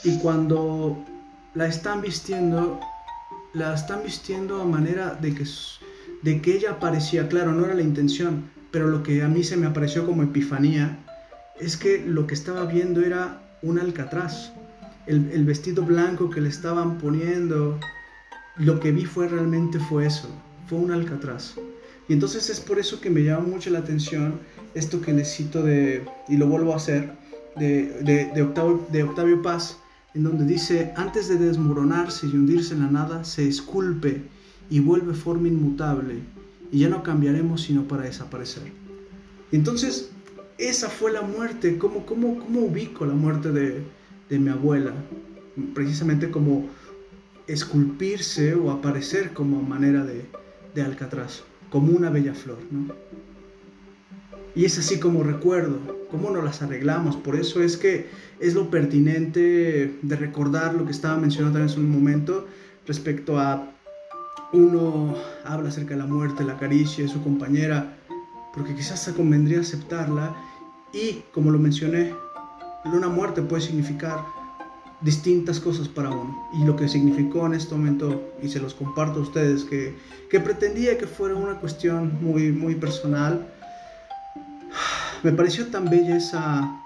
[0.04, 1.04] Y cuando
[1.54, 2.78] la están vistiendo,
[3.54, 5.44] la están vistiendo a manera de que,
[6.22, 9.56] de que ella parecía, claro, no era la intención, pero lo que a mí se
[9.56, 10.98] me apareció como epifanía
[11.58, 14.52] es que lo que estaba viendo era un alcatraz.
[15.06, 17.78] El, el vestido blanco que le estaban poniendo,
[18.56, 20.28] lo que vi fue realmente fue eso,
[20.68, 21.54] fue un alcatraz.
[22.08, 24.40] Y entonces es por eso que me llama mucho la atención
[24.74, 27.12] esto que les cito de, y lo vuelvo a hacer,
[27.56, 29.78] de, de, Octavio, de Octavio Paz,
[30.14, 34.22] en donde dice, antes de desmoronarse y hundirse en la nada, se esculpe
[34.68, 36.20] y vuelve forma inmutable,
[36.70, 38.64] y ya no cambiaremos sino para desaparecer.
[39.50, 40.10] Entonces,
[40.58, 43.82] esa fue la muerte, ¿cómo, cómo, cómo ubico la muerte de,
[44.28, 44.92] de mi abuela?
[45.74, 46.68] Precisamente como
[47.46, 50.26] esculpirse o aparecer como manera de,
[50.74, 52.94] de alcatraz, como una bella flor, ¿no?
[54.54, 55.78] Y es así como recuerdo,
[56.10, 57.14] cómo nos las arreglamos.
[57.16, 58.06] Por eso es que
[58.40, 62.46] es lo pertinente de recordar lo que estaba mencionando también hace un momento
[62.86, 63.70] respecto a
[64.52, 67.98] uno habla acerca de la muerte, la caricia de su compañera,
[68.54, 70.34] porque quizás se convendría aceptarla
[70.92, 72.14] y, como lo mencioné,
[72.94, 74.18] una muerte puede significar
[75.00, 76.48] distintas cosas para uno.
[76.54, 79.96] Y lo que significó en este momento, y se los comparto a ustedes, que,
[80.30, 83.46] que pretendía que fuera una cuestión muy, muy personal,
[85.22, 86.82] me pareció tan bella esa,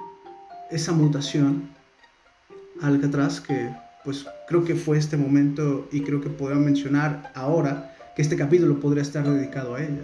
[0.71, 1.69] esa mutación
[2.81, 3.71] al Alcatraz que
[4.05, 8.81] pues creo que fue este momento y creo que podría mencionar ahora que este capítulo
[8.81, 10.03] podría estar dedicado a ella.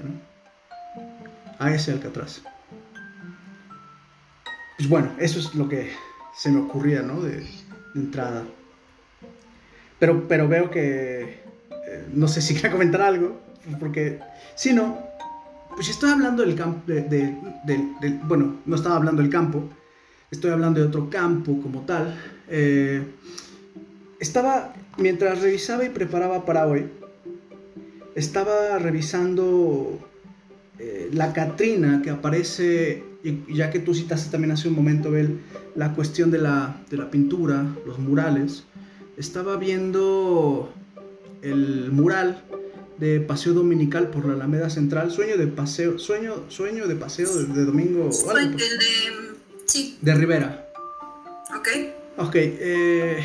[1.59, 2.43] A ese Alcatraz.
[4.77, 5.91] Pues bueno, eso es lo que
[6.35, 7.21] se me ocurría, ¿no?
[7.21, 7.47] De,
[7.95, 8.45] entrada.
[9.99, 13.41] Pero, pero veo que eh, no sé si quiere comentar algo,
[13.81, 14.21] porque
[14.55, 14.99] si no,
[15.75, 16.83] pues estoy hablando del campo,
[18.25, 19.69] bueno, no estaba hablando del campo,
[20.31, 22.15] estoy hablando de otro campo como tal.
[22.49, 23.03] Eh,
[24.21, 26.91] estaba, mientras revisaba y preparaba para hoy,
[28.15, 29.99] estaba revisando
[30.79, 35.41] eh, la Catrina que aparece, y ya que tú citaste también hace un momento, Bel,
[35.75, 38.65] la cuestión de la, de la pintura, los murales,
[39.17, 40.73] estaba viendo
[41.43, 42.45] el mural
[42.99, 47.65] de paseo dominical por la Alameda Central, sueño de paseo, sueño, sueño de paseo de,
[47.65, 48.11] domingo.
[48.39, 48.65] El de,
[49.67, 49.99] sí.
[50.01, 50.71] De Rivera.
[51.59, 51.69] Ok.
[52.19, 53.19] Ok, eh,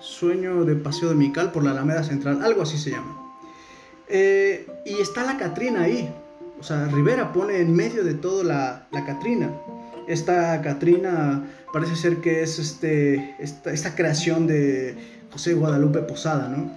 [0.00, 3.20] sueño de paseo dominical por la Alameda Central, algo así se llama.
[4.08, 6.12] Eh, y está la Catrina ahí.
[6.64, 9.50] O sea, Rivera pone en medio de todo la, la Catrina.
[10.08, 14.96] Esta Catrina parece ser que es este, esta, creación de
[15.30, 16.74] José Guadalupe Posada, ¿no?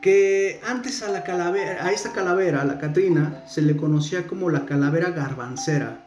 [0.00, 4.64] que antes a, la calavera, a esta calavera, la Catrina, se le conocía como la
[4.64, 6.02] calavera garbancera.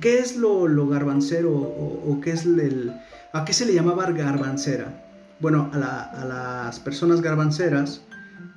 [0.00, 2.90] ¿Qué es lo, lo garbancero o, qué es el,
[3.34, 5.04] a qué se le llamaba garbancera?
[5.40, 8.00] Bueno, a las personas garbanceras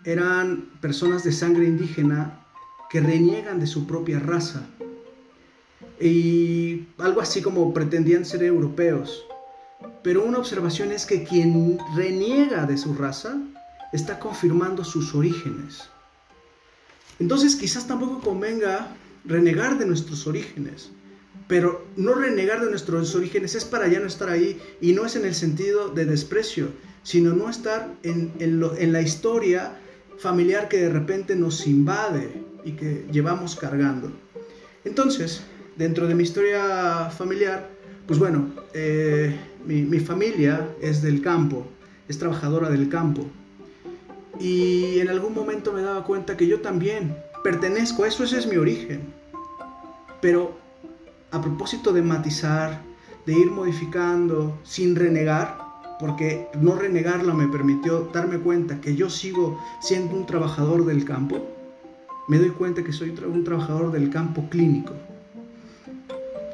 [0.06, 2.40] eran personas de sangre indígena
[2.91, 4.67] que reniegan de su propia raza.
[5.99, 9.23] Y algo así como pretendían ser europeos.
[10.04, 13.38] Pero una observación es que quien reniega de su raza
[13.93, 15.89] está confirmando sus orígenes.
[17.19, 20.89] Entonces quizás tampoco convenga renegar de nuestros orígenes,
[21.47, 25.15] pero no renegar de nuestros orígenes es para ya no estar ahí y no es
[25.15, 26.69] en el sentido de desprecio,
[27.04, 29.77] sino no estar en, en la historia
[30.17, 34.12] familiar que de repente nos invade y que llevamos cargando.
[34.84, 35.43] Entonces,
[35.78, 37.69] dentro de mi historia familiar,
[38.08, 41.67] pues bueno, eh, mi, mi familia es del campo,
[42.08, 43.26] es trabajadora del campo.
[44.39, 48.47] Y en algún momento me daba cuenta que yo también pertenezco a eso, ese es
[48.47, 49.02] mi origen.
[50.19, 50.58] Pero
[51.32, 52.82] a propósito de matizar,
[53.26, 55.58] de ir modificando sin renegar,
[56.00, 61.48] porque no renegarlo me permitió darme cuenta que yo sigo siendo un trabajador del campo,
[62.32, 64.94] me doy cuenta que soy un trabajador del campo clínico.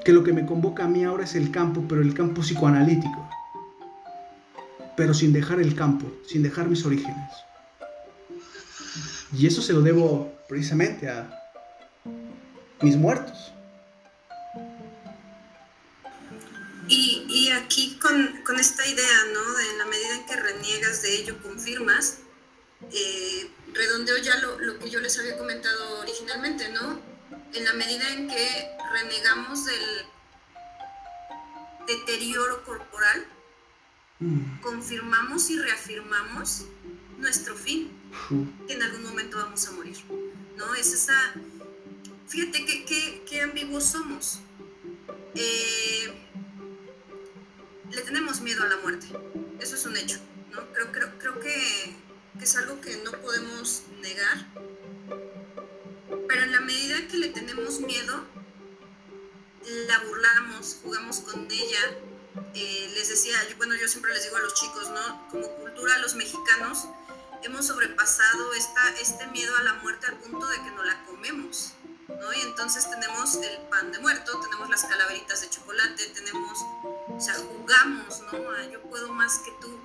[0.04, 3.30] Que lo que me convoca a mí ahora es el campo, pero el campo psicoanalítico.
[4.96, 7.32] Pero sin dejar el campo, sin dejar mis orígenes.
[9.32, 11.30] Y eso se lo debo precisamente a
[12.82, 13.54] mis muertos.
[16.88, 19.54] Y, aquí con, esta idea, ¿no?
[19.54, 22.18] De en la medida en que reniegas de ello, confirmas,
[22.92, 27.00] eh, redondeo ya lo, lo, que yo les había comentado originalmente, ¿no?
[27.54, 30.06] En la medida en que renegamos del
[31.88, 33.26] deterioro corporal,
[34.20, 34.60] mm.
[34.62, 36.66] confirmamos y reafirmamos
[37.18, 37.92] nuestro fin,
[38.68, 39.98] que en algún momento vamos a morir.
[40.58, 40.76] ¿no?
[40.76, 41.34] Es esa,
[42.28, 44.40] fíjate qué, qué, ambiguos somos.
[45.36, 46.14] Eh,
[47.92, 49.08] le tenemos miedo a la muerte,
[49.60, 50.20] eso es un hecho,
[50.52, 50.62] ¿no?
[50.74, 51.96] Creo, creo, creo que,
[52.38, 54.48] que es algo que no podemos negar,
[56.28, 58.24] pero en la medida que le tenemos miedo,
[59.88, 61.98] la burlamos, jugamos con ella.
[62.54, 65.28] Eh, les decía, bueno, yo siempre les digo a los chicos, ¿no?
[65.30, 66.88] Como cultura, los mexicanos
[67.44, 71.74] hemos sobrepasado esta, este miedo a la muerte al punto de que no la comemos,
[72.08, 72.34] ¿no?
[72.34, 77.36] Y entonces tenemos el pan de muerto, tenemos las calaveritas de chocolate, tenemos, o sea,
[77.36, 78.72] jugamos, ¿no?
[78.72, 79.80] Yo puedo más que tú,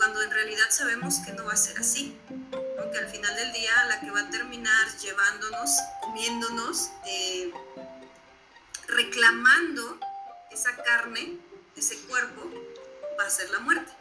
[0.00, 2.90] cuando en realidad sabemos que no va a ser así, ¿no?
[2.90, 7.52] Que al final del día la que va a terminar llevándonos, comiéndonos, eh,
[8.88, 10.00] reclamando
[10.50, 11.36] esa carne,
[11.76, 12.50] ese cuerpo,
[13.20, 13.92] va a ser la muerte.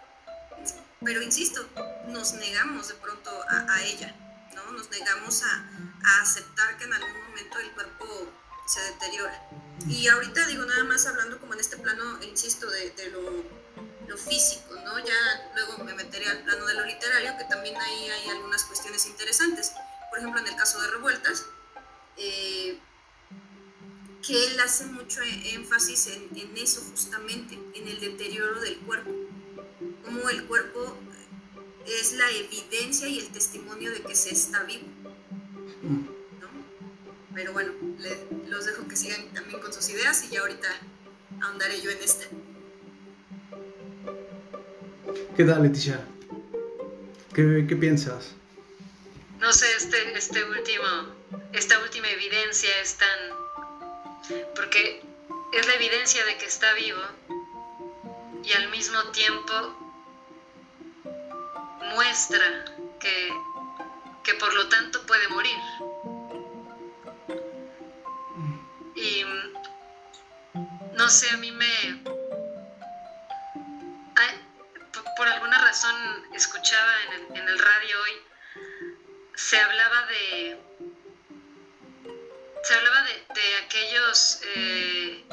[1.04, 1.68] Pero insisto,
[2.08, 4.16] nos negamos de pronto a, ella,
[4.56, 4.72] ¿no?
[4.72, 8.06] Nos negamos a, aceptar que en algún momento el cuerpo
[8.66, 9.38] se deteriora.
[9.90, 13.44] Y ahorita digo nada más hablando como en este plano, insisto, de, lo,
[14.18, 15.00] físico, ¿no?
[15.00, 19.06] Ya luego me meteré al plano de lo literario, que también ahí hay algunas cuestiones
[19.06, 19.74] interesantes.
[20.10, 21.46] Por ejemplo, en el caso de Revueltas,
[22.18, 22.80] eh,
[24.26, 29.12] que él hace mucho énfasis en, eso justamente, en el deterioro del cuerpo,
[30.04, 30.98] como el cuerpo
[31.86, 34.88] es la evidencia y el testimonio de que se está vivo.
[37.34, 37.74] Pero bueno,
[38.48, 40.68] los dejo que sigan también con sus ideas y ya ahorita
[41.42, 42.26] ahondaré yo en esta.
[45.36, 46.00] ¿Qué tal, Leticia?
[47.34, 48.34] ¿Qué, piensas?
[49.40, 50.86] No sé, este, este último,
[51.54, 53.20] esta última evidencia es tan
[54.56, 55.02] porque
[55.54, 57.02] es la evidencia de que está vivo
[58.44, 59.54] y al mismo tiempo
[61.96, 62.66] muestra
[63.00, 63.34] que,
[64.24, 65.58] que por lo tanto puede morir.
[68.96, 69.24] Y
[70.96, 72.19] no sé, a mí me...
[75.20, 75.94] por alguna razón
[76.34, 76.94] escuchaba
[77.34, 78.22] en el, radio hoy,
[79.36, 80.58] se hablaba de
[82.64, 84.40] se hablaba de, aquellos...
[84.44, 85.26] Eh,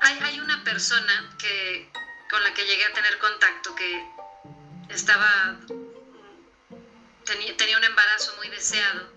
[0.00, 1.88] hay, una persona que,
[2.28, 4.04] con la que llegué a tener contacto que
[4.88, 5.60] estaba...
[7.24, 9.12] Tenía, tenía un embarazo muy deseado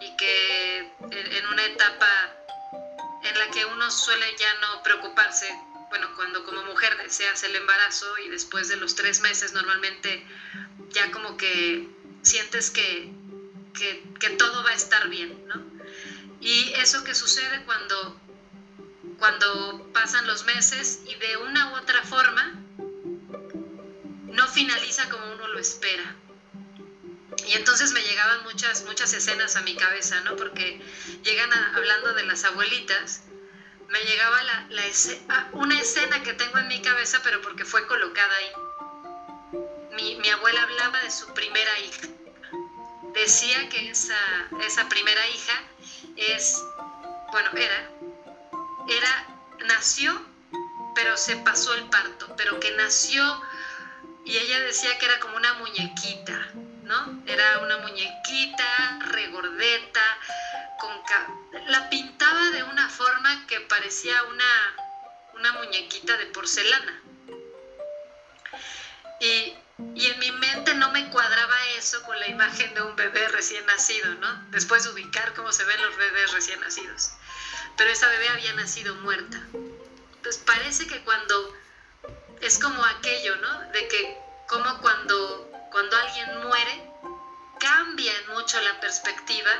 [0.00, 0.78] y que
[1.10, 2.08] en una etapa
[3.24, 8.06] en la que uno suele ya no preocuparse, bueno, cuando como mujer deseas el embarazo
[8.18, 10.22] y después de los tres meses normalmente
[10.90, 11.88] ya como que
[12.22, 13.10] sientes que
[13.78, 15.62] que, todo va a estar bien, ¿no?
[16.40, 18.20] Y eso que sucede cuando,
[19.18, 22.54] cuando pasan los meses y de una u otra forma
[24.26, 26.16] no finaliza como uno lo espera.
[27.46, 30.36] Y entonces me llegaban muchas, muchas escenas a mi cabeza, ¿no?
[30.36, 30.80] Porque
[31.24, 33.22] llegan hablando de las abuelitas,
[33.88, 34.68] me llegaba la,
[35.30, 38.52] ah, una escena que tengo en mi cabeza, pero porque fue colocada ahí.
[39.96, 42.08] Mi, mi abuela hablaba de su primera hija
[43.20, 44.16] decía que esa,
[44.66, 45.62] esa primera hija
[46.16, 46.62] es,
[47.32, 47.90] bueno, era,
[48.88, 49.26] era,
[49.66, 50.20] nació,
[50.94, 53.22] pero se pasó el parto, pero que nació
[54.24, 56.52] y ella decía que era como una muñequita,
[56.88, 57.22] ¿no?
[57.26, 60.18] Era una muñequita regordeta,
[60.80, 60.90] con
[61.66, 64.74] la pintaba de una forma que parecía una,
[65.34, 67.00] una muñequita de porcelana.
[69.20, 69.54] Y
[69.94, 73.64] y en mi mente no me cuadraba eso con la imagen de un bebé recién
[73.66, 74.44] nacido, ¿no?
[74.50, 77.12] Después de ubicar cómo se ven los bebés recién nacidos.
[77.76, 79.40] Pero esa bebé había nacido muerta.
[80.16, 81.56] Entonces parece que cuando
[82.40, 83.60] es como aquello, ¿no?
[83.70, 84.18] De que
[84.48, 86.90] como cuando, cuando alguien muere,
[87.58, 89.50] cambia mucho la perspectiva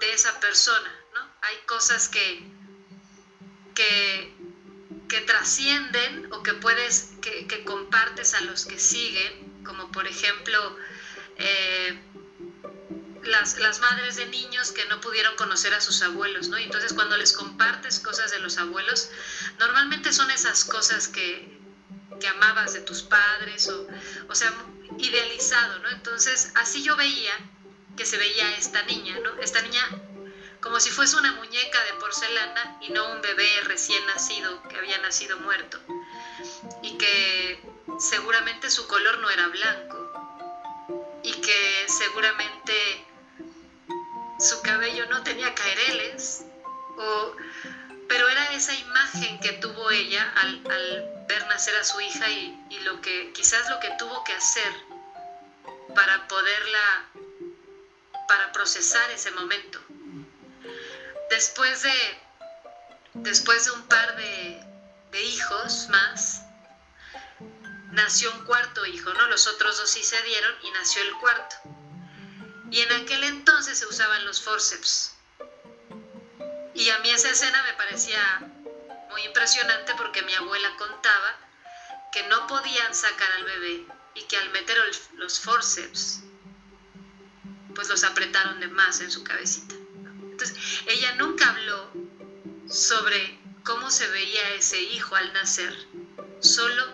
[0.00, 1.20] de esa persona, ¿no?
[1.42, 2.42] Hay cosas que,
[3.74, 4.32] que,
[5.08, 10.76] que trascienden o que puedes, que, compartes a los que siguen como por ejemplo
[11.36, 12.00] eh,
[13.22, 16.58] las, las, madres de niños que no pudieron conocer a sus abuelos, ¿no?
[16.58, 19.10] Y entonces cuando les compartes cosas de los abuelos,
[19.58, 21.58] normalmente son esas cosas que,
[22.18, 23.86] que amabas de tus padres, o,
[24.28, 24.52] o sea,
[25.00, 25.90] idealizado, ¿no?
[25.90, 27.32] Entonces así yo veía
[27.96, 29.36] que se veía esta niña, ¿no?
[29.40, 29.80] Esta niña
[30.60, 34.98] como si fuese una muñeca de porcelana y no un bebé recién nacido que había
[34.98, 35.80] nacido muerto.
[36.82, 37.62] Y que
[37.98, 40.00] seguramente su color no era blanco
[41.22, 43.04] y que seguramente
[44.38, 46.44] su cabello no tenía caireles,
[48.08, 50.62] pero era esa imagen que tuvo ella al,
[51.28, 54.72] ver nacer a su hija y, y, lo que quizás lo que tuvo que hacer
[55.94, 57.06] para poderla
[58.30, 59.80] para procesar ese momento.
[61.30, 62.18] Después de,
[63.14, 64.64] después de un par de,
[65.10, 66.42] de hijos más,
[67.90, 69.26] nació un cuarto hijo, ¿no?
[69.26, 71.56] Los otros dos sí se dieron y nació el cuarto.
[72.70, 75.12] Y en aquel entonces se usaban los forceps.
[76.74, 78.20] Y a mí esa escena me parecía
[79.10, 81.36] muy impresionante porque mi abuela contaba
[82.12, 84.76] que no podían sacar al bebé y que al meter
[85.16, 86.22] los forceps,
[87.74, 89.74] pues los apretaron de más en su cabecita.
[90.22, 90.56] Entonces,
[90.86, 91.90] ella nunca habló
[92.68, 95.74] sobre cómo se veía ese hijo al nacer,
[96.40, 96.84] solo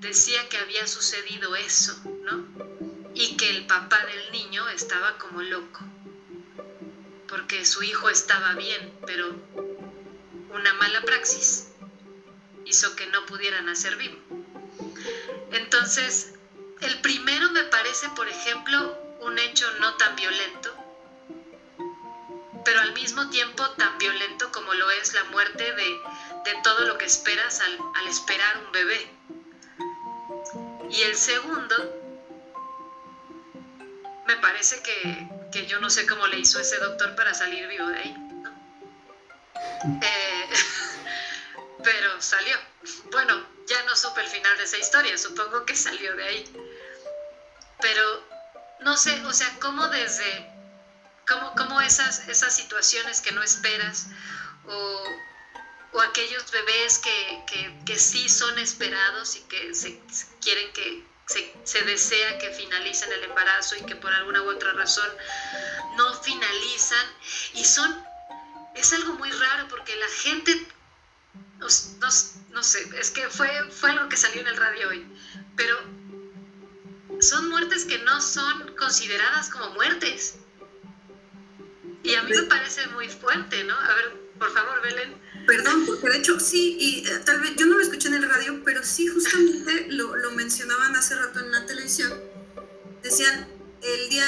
[0.00, 2.44] decía que había sucedido eso, ¿no?
[3.14, 5.80] Y que el papá del niño estaba como loco,
[7.28, 9.34] porque su hijo estaba bien, pero
[10.50, 11.66] una mala praxis
[12.66, 14.18] hizo que no pudiera nacer vivo.
[15.52, 16.32] Entonces,
[16.80, 20.74] el primero me parece, por ejemplo, un hecho no tan violento,
[22.64, 26.00] pero al mismo tiempo tan violento como lo es la muerte de,
[26.62, 29.08] todo lo que esperas al, al esperar un bebé.
[30.90, 31.74] Y el segundo,
[34.26, 37.98] me parece que, yo no sé cómo le hizo ese doctor para salir vivo de
[37.98, 38.16] ahí.
[40.02, 40.48] Eh,
[41.84, 42.56] pero salió.
[43.10, 46.44] Bueno, ya no supe el final de esa historia, supongo que salió de ahí.
[47.80, 48.24] Pero
[48.80, 50.46] no sé, o sea, cómo desde,
[51.26, 54.06] cómo, cómo esas, esas situaciones que no esperas
[54.64, 55.04] o,
[55.92, 60.00] o aquellos bebés que, que, que, sí son esperados y que se,
[60.40, 64.72] quieren que se, se, desea que finalicen el embarazo y que por alguna u otra
[64.72, 65.10] razón
[65.96, 67.06] no finalizan
[67.54, 68.04] y son
[68.74, 70.68] es algo muy raro porque la gente
[71.58, 71.66] no,
[71.98, 72.08] no,
[72.50, 75.06] no sé es que fue fue algo que salió en el radio hoy
[75.56, 75.95] pero
[77.20, 80.36] son muertes que no son consideradas como muertes.
[82.02, 83.74] Y a mí me parece muy fuerte, ¿no?
[83.74, 85.14] A ver, por favor, Belén.
[85.46, 88.28] Perdón, porque de hecho sí, y eh, tal vez yo no lo escuché en el
[88.28, 92.12] radio, pero sí justamente lo, lo, mencionaban hace rato en la televisión.
[93.02, 93.48] Decían,
[93.82, 94.26] el día,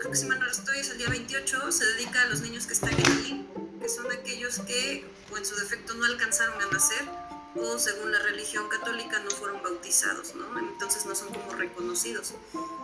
[0.00, 2.66] creo que si mal no estoy, es el día 28, se dedica a los niños
[2.66, 3.46] que están en el
[3.80, 8.18] que son aquellos que, o en su defecto, no alcanzaron a nacer o según la
[8.20, 10.58] religión católica no fueron bautizados, ¿no?
[10.58, 12.34] Entonces no son como reconocidos.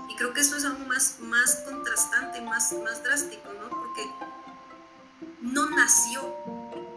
[0.08, 3.68] Y creo que eso es algo más, más contrastante, más, más drástico, ¿no?
[3.68, 4.06] Porque
[5.40, 6.34] no nació,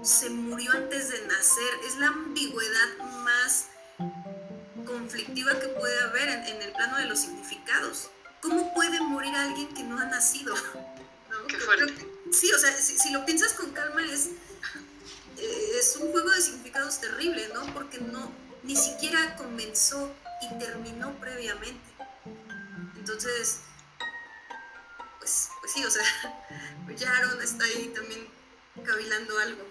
[0.01, 1.73] se murió antes de nacer.
[1.85, 3.67] Es la ambigüedad más
[4.85, 8.09] conflictiva que puede haber en, el plano de los significados.
[8.41, 10.55] ¿Cómo puede morir alguien que no ha nacido?
[11.47, 12.07] Qué fuerte.
[12.31, 14.31] Sí, o sea, si, si lo piensas con calma es
[15.37, 17.65] es un juego de significados terrible, ¿no?
[17.73, 18.31] Porque no,
[18.63, 21.89] ni siquiera comenzó y terminó previamente.
[22.95, 23.61] Entonces,
[25.19, 26.03] pues, pues sí, o sea,
[26.95, 28.27] ya Aaron está ahí también
[28.85, 29.67] cavilando algo.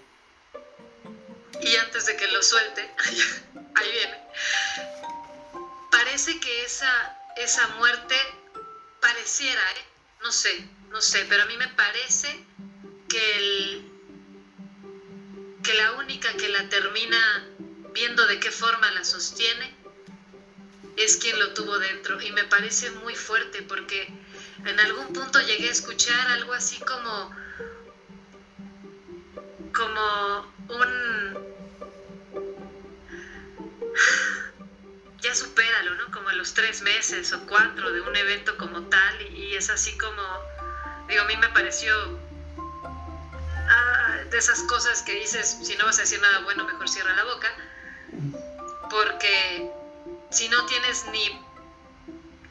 [1.60, 2.90] Y antes de que lo suelte,
[3.74, 4.22] ahí viene.
[5.90, 8.14] Parece que esa, esa muerte
[9.00, 9.84] pareciera, ¿eh?
[10.22, 12.44] no sé, no sé, pero a mí me parece
[13.08, 13.95] que el,
[15.66, 17.44] que la única que la termina
[17.92, 19.74] viendo de qué forma la sostiene
[20.96, 22.22] es quien lo tuvo dentro.
[22.22, 24.06] Y me parece muy fuerte porque
[24.64, 27.34] en algún punto llegué a escuchar algo así como,
[29.74, 31.56] como un...
[35.20, 36.12] Ya supéralo, ¿no?
[36.12, 39.98] Como a los tres meses o cuatro de un evento como tal y es así
[39.98, 40.22] como,
[41.08, 41.92] digo, a mí me pareció
[44.30, 47.24] de esas cosas que dices, si no vas a decir nada bueno, mejor cierra la
[47.24, 47.54] boca,
[48.90, 49.68] porque
[50.30, 51.40] si no tienes ni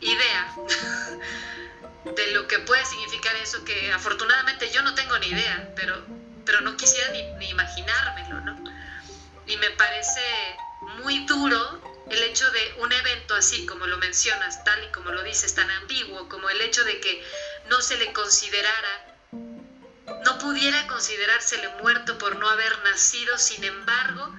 [0.02, 0.56] idea
[2.16, 6.06] de lo que puede significar eso, que afortunadamente yo no tengo ni idea, pero,
[6.46, 8.64] pero no quisiera ni, ni imaginármelo, ¿no?
[9.48, 10.22] Y me parece
[11.04, 15.24] muy duro el hecho de un evento así como lo mencionas, tal y como lo
[15.24, 17.24] dices, tan ambiguo, como el hecho de que
[17.70, 19.15] no se le considerara
[20.26, 24.36] no pudiera considerársele muerto por no haber nacido, sin embargo,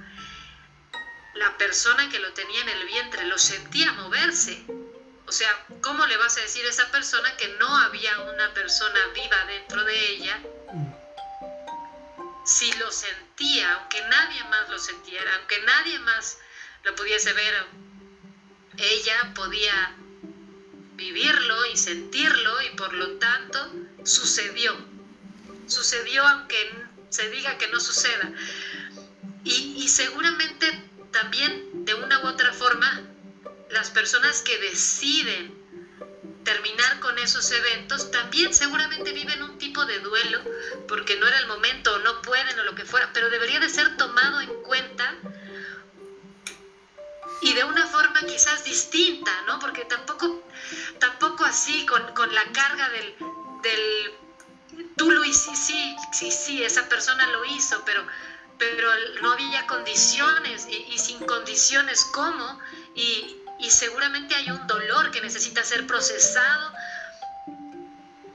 [1.35, 4.65] la persona que lo tenía en el vientre lo sentía moverse.
[5.27, 8.99] O sea, ¿cómo le vas a decir a esa persona que no había una persona
[9.15, 10.41] viva dentro de ella
[12.45, 16.37] si lo sentía, aunque nadie más lo sintiera, aunque nadie más
[16.83, 17.65] lo pudiese ver?
[18.77, 19.95] Ella podía
[20.95, 23.71] vivirlo y sentirlo y por lo tanto
[24.05, 24.96] sucedió
[25.67, 26.57] sucedió aunque
[27.11, 28.33] se diga que no suceda.
[29.45, 30.67] Y, seguramente
[31.13, 33.03] también de una u otra forma
[33.71, 35.55] las personas que deciden
[36.45, 40.41] terminar con esos eventos, también seguramente viven un tipo de duelo,
[40.89, 43.69] porque no era el momento o no pueden o lo que fuera, pero debería de
[43.69, 45.15] ser tomado en cuenta
[47.41, 49.59] y de una forma quizás distinta, ¿no?
[49.59, 50.43] Porque tampoco,
[50.99, 53.15] tampoco así, con, la carga del,
[53.63, 54.15] del,
[54.97, 58.07] tú lo hiciste, sí, sí, sí, esa persona lo hizo, pero,
[58.59, 58.89] pero
[59.23, 62.59] no había condiciones y, y sin condiciones, ¿cómo?
[62.95, 66.73] Y, y seguramente hay un dolor que necesita ser procesado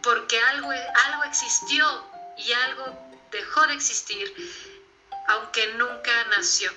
[0.01, 1.85] porque algo, algo existió
[2.37, 2.97] y algo
[3.31, 4.33] dejó de existir,
[5.27, 6.71] aunque nunca nació.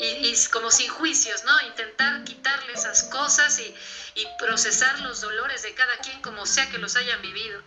[0.00, 1.60] Y, como sin juicios, ¿no?
[1.62, 3.74] Intentar quitarle esas cosas y,
[4.14, 7.60] y procesar los dolores de cada quien como sea que los hayan vivido.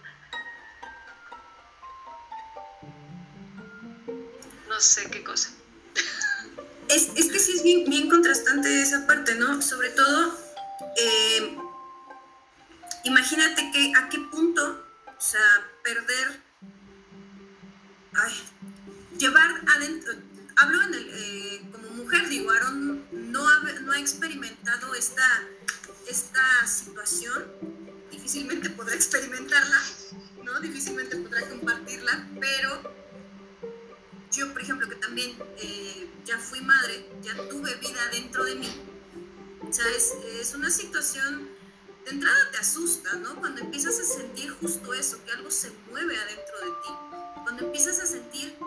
[4.81, 5.49] Sé qué cosa.
[6.89, 9.61] Es, es que sí es bien, contrastante esa parte, ¿no?
[9.61, 10.37] Sobre todo,
[10.97, 11.57] eh,
[13.05, 14.85] imagínate que a qué punto,
[15.83, 16.41] perder,
[19.17, 20.13] llevar adentro,
[20.57, 25.43] hablo en el, eh, como mujer, digo, Aaron no ha, no ha experimentado esta,
[26.09, 27.45] esta situación,
[28.11, 29.81] difícilmente podrá experimentarla,
[30.43, 30.59] ¿no?
[30.59, 33.00] Difícilmente podrá compartirla, pero
[34.31, 38.81] yo, por ejemplo, que también eh, ya fui madre, ya tuve vida dentro de mí.
[39.67, 41.49] O sea, es, una situación,
[42.05, 43.35] de entrada te asusta, ¿no?
[43.35, 46.89] Cuando empiezas a sentir justo eso, que algo se mueve adentro de ti.
[47.43, 48.57] Cuando empiezas a sentir,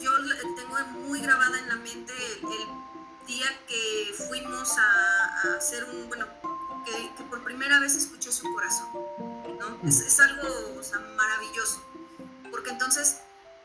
[0.00, 0.10] yo
[0.56, 2.12] tengo muy grabada en la mente
[2.42, 2.84] el,
[3.26, 6.26] día que fuimos a, hacer un, bueno,
[6.84, 8.88] que, por primera vez escuché su corazón,
[9.58, 9.88] ¿no?
[9.88, 10.78] Es, algo
[11.16, 11.82] maravilloso,
[12.50, 13.16] porque entonces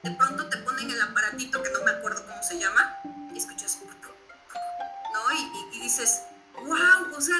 [0.04, 2.98] de pronto te ponen el aparatito que no me acuerdo cómo se llama
[3.34, 3.80] y escuchas,
[5.14, 5.32] ¿no?
[5.74, 6.24] Y, dices,
[6.56, 7.36] wow, o sea,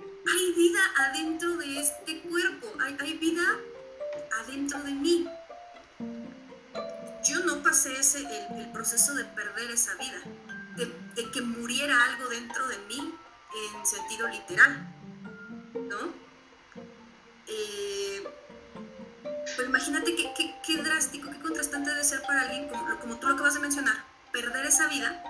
[0.00, 3.42] hay vida adentro de este cuerpo, hay, hay vida
[4.42, 5.28] adentro de mí.
[7.24, 8.18] Yo no pasé ese,
[8.58, 10.20] el, proceso de perder esa vida,
[10.76, 13.14] de, de, que muriera algo dentro de mí
[13.54, 14.86] en sentido literal,
[15.74, 16.12] ¿no?
[17.46, 18.24] Eh,
[19.56, 22.68] pero imagínate qué, qué, drástico, qué contrastante debe ser para alguien
[23.00, 25.22] como, tú lo acabas de mencionar, perder esa vida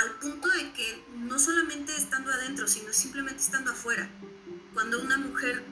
[0.00, 4.08] al punto de que no solamente estando adentro, sino simplemente estando afuera.
[4.72, 5.62] Cuando una mujer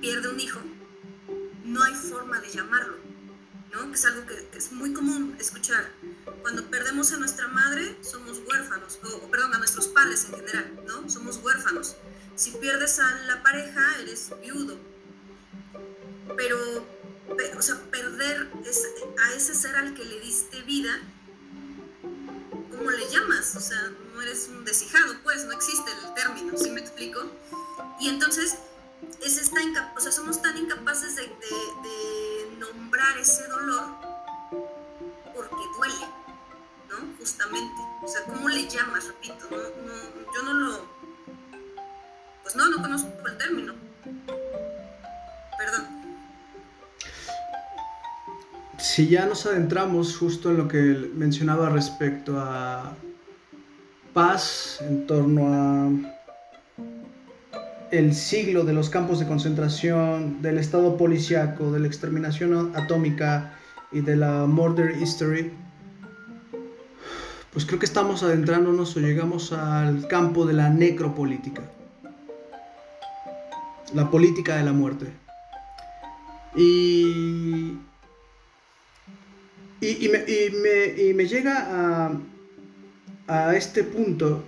[0.00, 0.60] pierde un hijo,
[1.64, 2.98] no hay forma de llamarlo,
[3.72, 3.88] ¿no?
[3.88, 5.90] Que es algo que, que es muy común escuchar.
[6.42, 10.80] Cuando perdemos a nuestra madre, somos huérfanos, o, o, perdón, a nuestros padres en general,
[10.86, 11.08] ¿no?
[11.08, 11.96] Somos huérfanos.
[12.36, 14.78] Si pierdes a la pareja, eres viudo,
[16.36, 16.86] pero,
[17.56, 18.50] o sea, perder
[19.24, 20.90] a ese ser al que le diste vida,
[22.70, 23.56] ¿cómo le llamas?
[23.56, 27.20] O sea, no eres un deshijado, pues, no existe el término, ¿sí me explico?
[28.00, 28.58] Y entonces,
[29.24, 29.60] es esta
[29.96, 33.84] o sea, somos tan incapaces de, de, nombrar ese dolor
[35.34, 36.06] porque duele,
[36.88, 37.16] ¿no?
[37.18, 37.82] Justamente.
[38.02, 39.06] O sea, ¿cómo le llamas?
[39.06, 40.98] Repito, no, no, yo no lo...
[42.42, 43.74] Pues no, no conozco el término.
[45.58, 45.97] Perdón.
[48.78, 52.94] Si ya nos adentramos justo en lo que mencionaba respecto a
[54.14, 55.90] paz en torno a
[57.90, 63.54] el siglo de los campos de concentración, del estado policiaco, de la exterminación atómica
[63.90, 65.52] y de la murder history,
[67.52, 71.62] pues creo que estamos adentrándonos o llegamos al campo de la necropolítica,
[73.94, 75.06] la política de la muerte.
[76.54, 77.78] Y
[79.80, 82.10] y, me, y, me, llega
[83.28, 84.44] a, este punto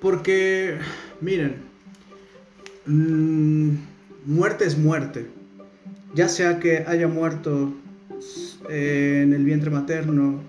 [0.00, 0.78] porque,
[1.20, 1.56] miren,
[2.86, 3.74] mmm,
[4.24, 5.26] muerte es muerte.
[6.14, 7.74] Ya sea que haya muerto
[8.70, 10.42] en el vientre materno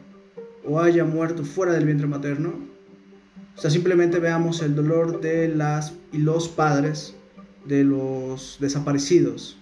[0.63, 2.53] o haya muerto fuera del vientre materno.
[3.57, 7.15] O sea, simplemente veamos el dolor de las y los padres
[7.65, 9.57] de los desaparecidos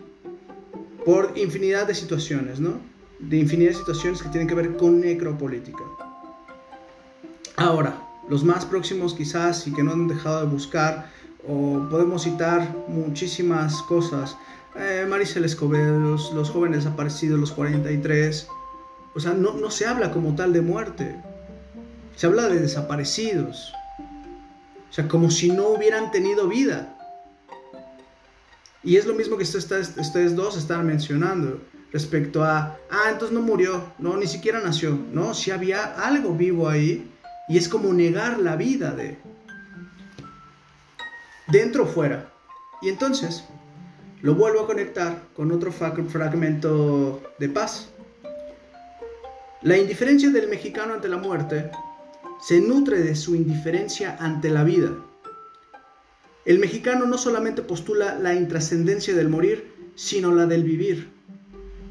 [1.05, 2.79] por infinidad de situaciones, ¿no?
[3.19, 5.83] De infinidad de situaciones que tienen que ver con necropolítica.
[7.55, 11.09] Ahora, los más próximos quizás y que no han dejado de buscar,
[11.47, 14.37] o podemos citar muchísimas cosas,
[14.75, 18.47] eh, Maricel Escobedo, los, los, jóvenes desaparecidos, los 43,
[19.13, 21.15] o sea, no, no se habla como tal de muerte,
[22.15, 23.73] se habla de desaparecidos,
[24.89, 26.91] o sea, como si no hubieran tenido vida.
[28.83, 31.61] Y es lo mismo que ustedes, ustedes dos están mencionando
[31.91, 36.67] respecto a, ah, entonces no murió, no, ni siquiera nació, no, si había algo vivo
[36.67, 37.11] ahí
[37.47, 39.17] y es como negar la vida de...
[41.47, 42.31] dentro o fuera.
[42.81, 43.43] Y entonces
[44.21, 47.89] lo vuelvo a conectar con otro fragmento de paz.
[49.61, 51.71] La indiferencia del mexicano ante la muerte
[52.41, 54.91] se nutre de su indiferencia ante la vida.
[56.45, 61.14] El mexicano no solamente postula la intrascendencia del morir, sino la del vivir.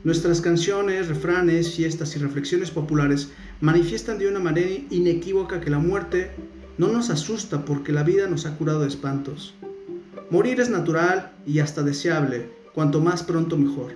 [0.04, 3.30] Nuestras canciones, refranes, fiestas y reflexiones populares
[3.62, 6.30] manifiestan de una manera inequívoca que la muerte
[6.76, 9.54] no nos asusta porque la vida nos ha curado de espantos.
[10.28, 13.94] Morir es natural y hasta deseable, cuanto más pronto mejor.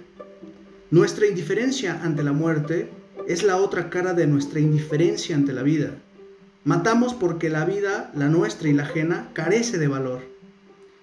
[0.91, 2.91] Nuestra indiferencia ante la muerte
[3.27, 5.91] es la otra cara de nuestra indiferencia ante la vida.
[6.65, 10.23] Matamos porque la vida, la nuestra y la ajena, carece de valor.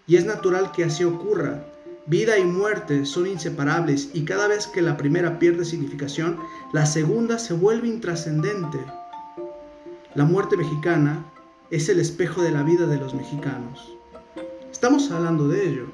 [0.07, 1.74] Y es natural que así ocurra.
[2.07, 6.37] Vida y muerte son inseparables y cada vez que la primera pierde significación,
[6.71, 8.77] la segunda se vuelve intrascendente.
[10.13, 11.25] La muerte mexicana
[11.71, 13.91] es el espejo de la vida de los mexicanos.
[14.71, 15.87] Estamos hablando de ello.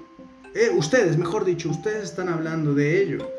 [0.53, 3.31] Eh, ustedes, mejor dicho, ustedes están hablando de ello.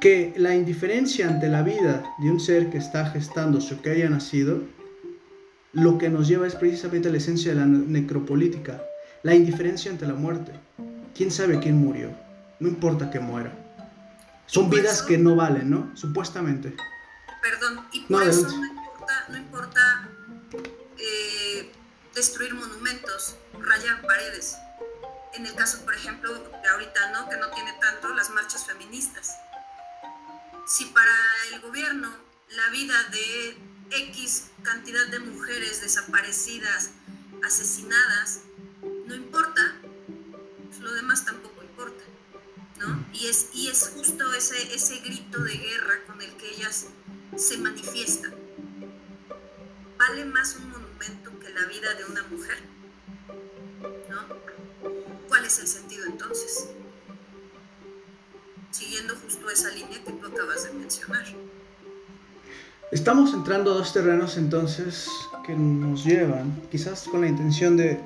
[0.00, 4.08] Que la indiferencia ante la vida de un ser que está gestándose o que haya
[4.08, 4.62] nacido,
[5.74, 8.82] lo que nos lleva es precisamente la esencia de la necropolítica,
[9.22, 10.52] la indiferencia ante la muerte.
[11.20, 12.16] ¿Quién sabe quién murió?
[12.60, 13.52] No importa que muera.
[14.46, 15.94] Son vidas que no valen, ¿no?
[15.94, 16.74] Supuestamente.
[17.42, 18.48] Perdón, y por eso
[19.28, 20.08] no importa,
[20.96, 21.70] eh,
[22.14, 24.56] destruir monumentos, rayar paredes.
[25.34, 27.28] En el caso, por ejemplo, de ahorita, ¿no?
[27.28, 29.36] Que no tiene tanto las marchas feministas.
[30.66, 31.12] Si para
[31.52, 32.08] el gobierno
[32.48, 33.58] la vida de
[34.08, 36.92] X cantidad de mujeres desaparecidas,
[37.44, 38.40] asesinadas,
[39.04, 39.79] no importa, pues
[40.90, 42.02] lo demás tampoco importa,
[42.80, 43.06] ¿no?
[43.12, 46.86] Y es, y es justo ese, ese grito de guerra con el que ellas
[47.36, 48.34] se manifiestan.
[49.98, 52.58] ¿Vale más un monumento que la vida de una mujer?
[55.28, 56.70] ¿Cuál es el sentido entonces?
[58.72, 61.24] Siguiendo justo esa línea que tú acabas de mencionar.
[62.90, 65.08] Estamos entrando a dos terrenos entonces
[65.46, 68.00] que nos llevan, quizás con la intención de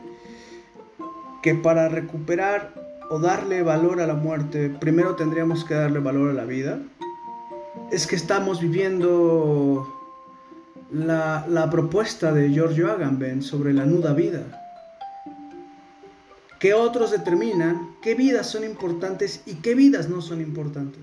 [1.44, 2.72] que para recuperar
[3.10, 6.78] o darle valor a la muerte, primero tendríamos que darle valor a la vida.
[7.92, 9.86] Es que estamos viviendo
[10.90, 14.42] la, la propuesta de Giorgio Agamben sobre la nuda vida
[16.58, 21.02] que otros determinan qué vidas son importantes y qué vidas no son importantes.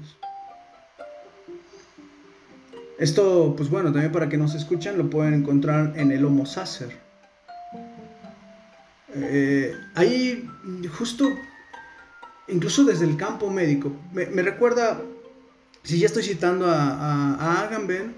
[2.98, 7.11] Esto, pues bueno, también para que nos escuchen, lo pueden encontrar en el Homo Sacer.
[9.16, 10.49] Eh, ahí,
[10.97, 11.36] justo,
[12.47, 15.01] incluso desde el campo médico, me, recuerda,
[15.84, 18.14] si ya estoy citando a, Agamben,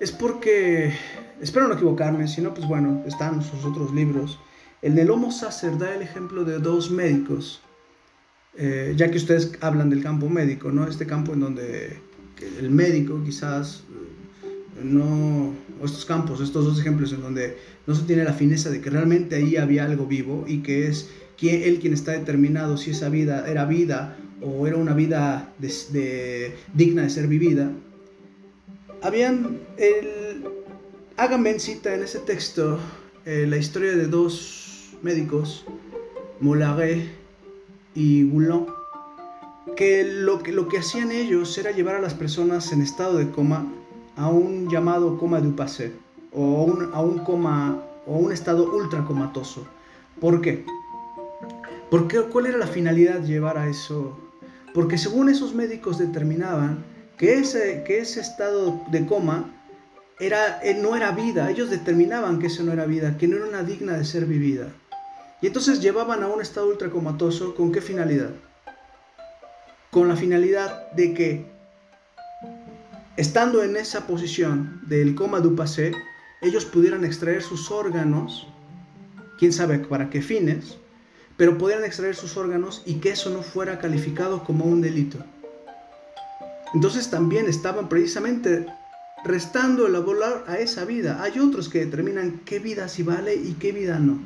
[0.00, 0.92] es porque,
[1.40, 4.38] espero no equivocarme, si no, pues bueno, están sus otros libros
[4.82, 7.60] el Homo Sacer da el ejemplo de dos médicos,
[8.56, 10.86] eh, ya que ustedes hablan del campo médico, ¿no?
[10.86, 11.98] Este campo en donde
[12.58, 13.84] el médico quizás
[14.82, 15.52] no,
[15.82, 17.56] estos campos, estos dos ejemplos en donde
[17.86, 21.08] no se tiene la fineza de que realmente ahí había algo vivo y que es
[21.38, 25.52] quien, él quien está determinado si esa vida era vida o era una vida
[26.74, 27.70] digna de ser vivida.
[29.02, 30.44] Habían, el,
[31.16, 32.78] Agamben cita en ese texto
[33.24, 35.64] eh, la historia de dos médicos,
[36.40, 37.08] Molaret
[37.94, 38.66] y Boulon,
[39.76, 43.30] que lo, que lo que hacían ellos era llevar a las personas en estado de
[43.30, 43.66] coma
[44.16, 45.92] a un llamado coma du passé,
[46.32, 49.66] o un, a un coma o un estado ultracomatoso.
[50.20, 50.64] ¿Por qué?
[51.90, 54.18] Porque, ¿Cuál era la finalidad llevar a eso?
[54.74, 56.84] Porque según esos médicos determinaban
[57.16, 59.52] que ese, que ese estado de coma
[60.18, 63.46] era, eh, no era vida, ellos determinaban que eso no era vida, que no era
[63.46, 64.68] una digna de ser vivida.
[65.42, 68.30] Y entonces llevaban a un estado ultracomatoso con qué finalidad?
[69.90, 71.55] Con la finalidad de que,
[73.16, 75.92] estando en esa posición del coma du passé,
[76.42, 78.46] ellos pudieran extraer sus órganos,
[79.38, 80.78] quién sabe para qué fines,
[81.36, 85.18] pero pudieran extraer sus órganos y que eso no fuera calificado como un delito.
[86.74, 88.66] Entonces también estaban precisamente
[89.24, 91.22] restando el valor a esa vida.
[91.22, 94.18] Hay otros que determinan qué vida sí vale y qué vida no.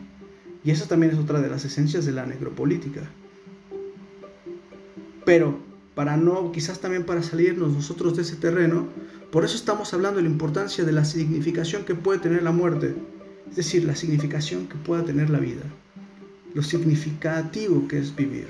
[0.64, 3.02] Y eso también es otra de las esencias de la necropolítica.
[5.24, 8.88] Pero para no, quizás también para salirnos nosotros de ese terreno,
[9.30, 12.94] por eso estamos hablando de la importancia de la significación que puede tener la muerte,
[13.48, 15.62] es decir, la significación que pueda tener la vida,
[16.54, 18.48] lo significativo que es vivir.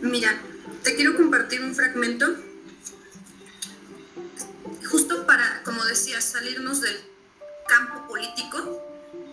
[0.00, 0.40] Mira,
[0.82, 2.26] te quiero compartir un fragmento,
[4.90, 6.96] justo para, como decías, salirnos del
[7.68, 8.82] campo político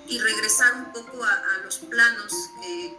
[0.08, 2.34] y regresar un poco a, los planos
[2.66, 2.94] eh,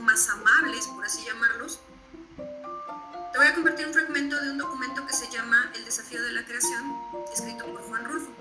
[0.00, 1.80] más amables, por así llamarlos,
[3.32, 6.32] te voy a compartir un fragmento de un documento que se llama El desafío de
[6.32, 6.96] la creación,
[7.32, 8.32] escrito por Juan Rulfo,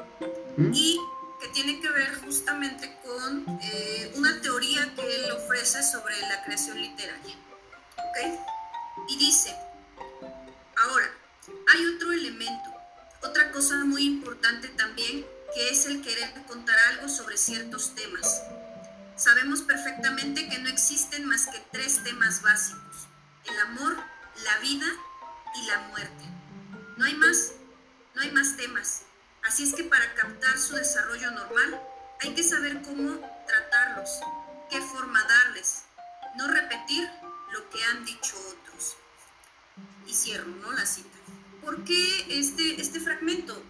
[0.58, 0.72] ¿Mm?
[0.74, 1.00] y
[1.42, 6.82] que tiene que ver justamente con eh, una teoría que él ofrece sobre la creación
[6.82, 7.36] literaria.
[8.10, 8.40] ¿okay?
[9.10, 9.56] Y dice,
[10.78, 11.12] ahora,
[11.74, 12.70] hay otro elemento,
[13.22, 18.44] otra cosa muy importante también, que es el querer contar algo sobre ciertos temas.
[19.16, 23.08] Sabemos perfectamente que no existen más que tres temas básicos,
[23.46, 23.98] el amor,
[24.44, 24.88] la vida
[25.56, 26.26] y la muerte.
[26.98, 27.54] No hay más,
[28.16, 29.04] no hay más temas.
[29.44, 31.82] Así es que para captar su desarrollo normal
[32.22, 34.10] hay que saber cómo tratarlos,
[34.70, 35.84] qué forma darles,
[36.36, 37.10] no repetir
[37.54, 38.98] lo que han dicho otros.
[40.06, 40.72] Y cierro, ¿no?
[40.74, 41.18] La cita.
[41.62, 43.62] ¿Por qué este, este fragmento?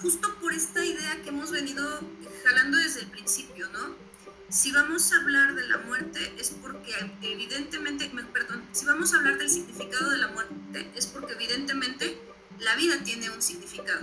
[0.00, 2.00] Justo por esta idea que hemos venido
[2.44, 4.09] jalando desde el principio, ¿no?
[4.50, 6.92] Si vamos a hablar de la muerte es porque
[7.22, 12.20] evidentemente, perdón, si vamos a hablar del significado de la muerte es porque evidentemente
[12.58, 14.00] la vida tiene un significado.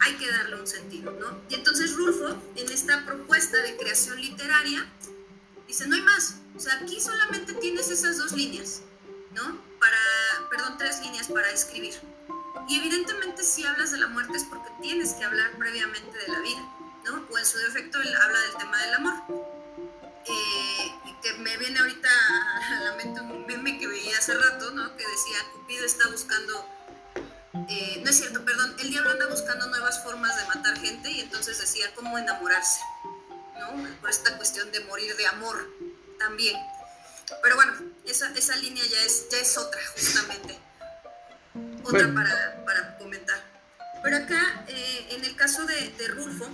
[0.00, 1.40] Hay que darle un sentido, ¿no?
[1.48, 4.86] Y entonces Rulfo, en esta propuesta de creación literaria,
[5.66, 6.34] dice, no hay más.
[6.54, 8.82] O sea, aquí solamente tienes esas dos líneas,
[9.34, 9.62] ¿no?
[9.80, 11.94] Para, perdón, tres líneas para escribir.
[12.68, 16.40] Y evidentemente si hablas de la muerte es porque tienes que hablar previamente de la
[16.40, 16.68] vida,
[17.06, 17.24] ¿no?
[17.30, 19.59] O en su defecto él habla del tema del amor.
[20.26, 20.60] Eh,
[21.22, 24.96] que me viene ahorita a la mente un meme que veía hace rato, ¿no?
[24.96, 26.66] Que decía, Cupido está buscando,
[27.68, 31.20] eh, no es cierto, perdón, el diablo anda buscando nuevas formas de matar gente y
[31.20, 32.80] entonces decía cómo enamorarse,
[33.58, 34.00] ¿no?
[34.00, 35.68] Por esta cuestión de morir de amor
[36.18, 36.56] también.
[37.42, 37.74] Pero bueno,
[38.06, 40.58] esa, esa línea ya es, ya es otra, justamente.
[41.84, 43.40] Otra para, para, comentar.
[44.02, 46.48] Pero acá, eh, en el caso de, de Rulfo,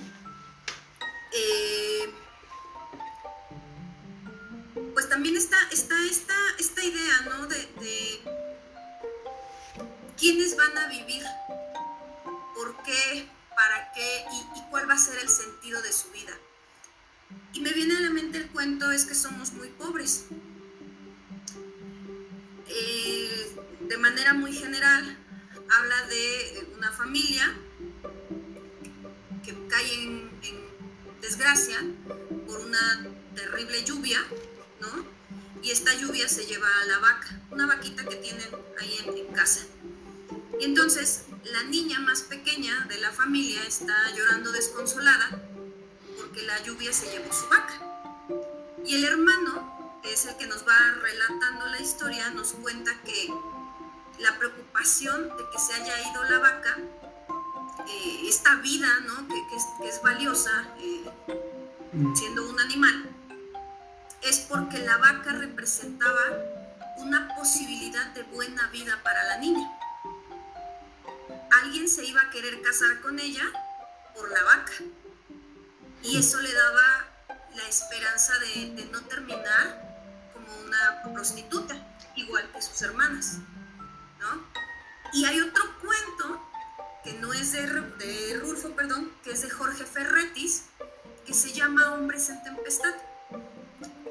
[1.32, 2.14] eh,
[5.16, 7.46] también está, está esta, esta idea, ¿no?
[7.46, 7.56] De,
[10.18, 11.22] quiénes van a vivir,
[12.54, 16.36] por qué, para qué y, cuál va a ser el sentido de su vida.
[17.54, 20.26] Y me viene a la mente el cuento es que somos muy pobres.
[22.68, 23.56] Eh,
[23.88, 25.16] de manera muy general,
[25.78, 27.56] habla de una familia
[29.42, 30.30] que cae en
[31.22, 31.78] desgracia
[32.46, 34.20] por una terrible lluvia
[35.62, 38.48] y esta lluvia se lleva a la vaca, una vaquita que tienen
[38.80, 39.66] ahí en, casa.
[40.60, 45.42] Y entonces la niña más pequeña de la familia está llorando desconsolada
[46.16, 47.74] porque la lluvia se llevó su vaca.
[48.84, 53.28] Y el hermano, que es el que nos va relatando la historia, nos cuenta que
[54.20, 56.78] la preocupación de que se haya ido la vaca,
[57.88, 59.26] eh, esta vida ¿no?
[59.26, 61.10] que, es, valiosa, eh,
[61.92, 62.14] mm.
[62.14, 63.15] siendo un animal,
[64.28, 66.20] es porque la vaca representaba
[66.96, 69.70] una posibilidad de buena vida para la niña.
[71.62, 73.44] Alguien se iba a querer casar con ella
[74.14, 74.72] por la vaca.
[76.02, 77.06] Y eso le daba
[77.54, 81.76] la esperanza de, no terminar como una prostituta,
[82.16, 83.38] igual que sus hermanas.
[85.12, 86.50] Y hay otro cuento
[87.04, 90.64] que no es de, de Rulfo, perdón, que es de Jorge Ferretis,
[91.24, 92.94] que se llama Hombres en Tempestad.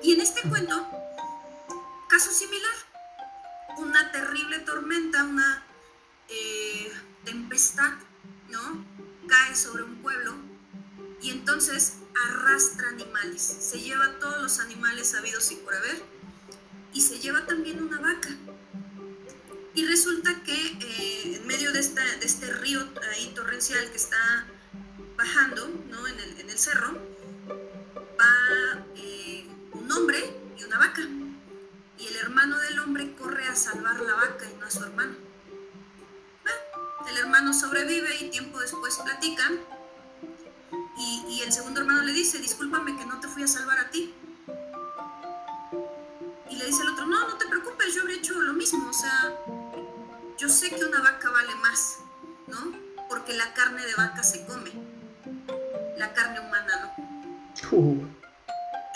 [0.06, 0.88] Y en este cuento,
[2.08, 2.76] caso similar,
[3.78, 5.64] una terrible tormenta, una
[6.30, 6.94] eh,
[7.24, 7.94] tempestad,
[8.50, 8.86] ¿no?
[9.28, 10.36] Cae sobre un pueblo
[11.24, 11.94] y entonces
[12.28, 16.00] arrastra animales, se lleva todos los animales habidos y por haber
[16.94, 18.30] y se lleva también una vaca.
[19.74, 24.46] Y resulta que eh, en medio de, de, este río ahí torrencial que está
[25.18, 26.08] bajando ¿no?
[26.08, 26.96] en, el, en el cerro,
[27.50, 28.86] va
[29.86, 30.18] un hombre
[30.58, 31.02] y una vaca.
[31.98, 35.16] Y el hermano del hombre corre a salvar la vaca y no a su hermano.
[37.08, 39.60] el hermano sobrevive y tiempo después platican.
[40.98, 44.12] Y, el segundo hermano le dice, discúlpame que no te fui a salvar a ti.
[46.50, 48.90] Y le dice el otro, no, no te preocupes, yo habría hecho lo mismo.
[48.90, 49.32] O sea,
[50.40, 52.00] yo sé que una vaca vale más,
[52.48, 52.74] ¿no?
[53.08, 54.72] Porque la carne de vaca se come.
[55.98, 57.78] La carne humana no.
[57.78, 58.25] Uh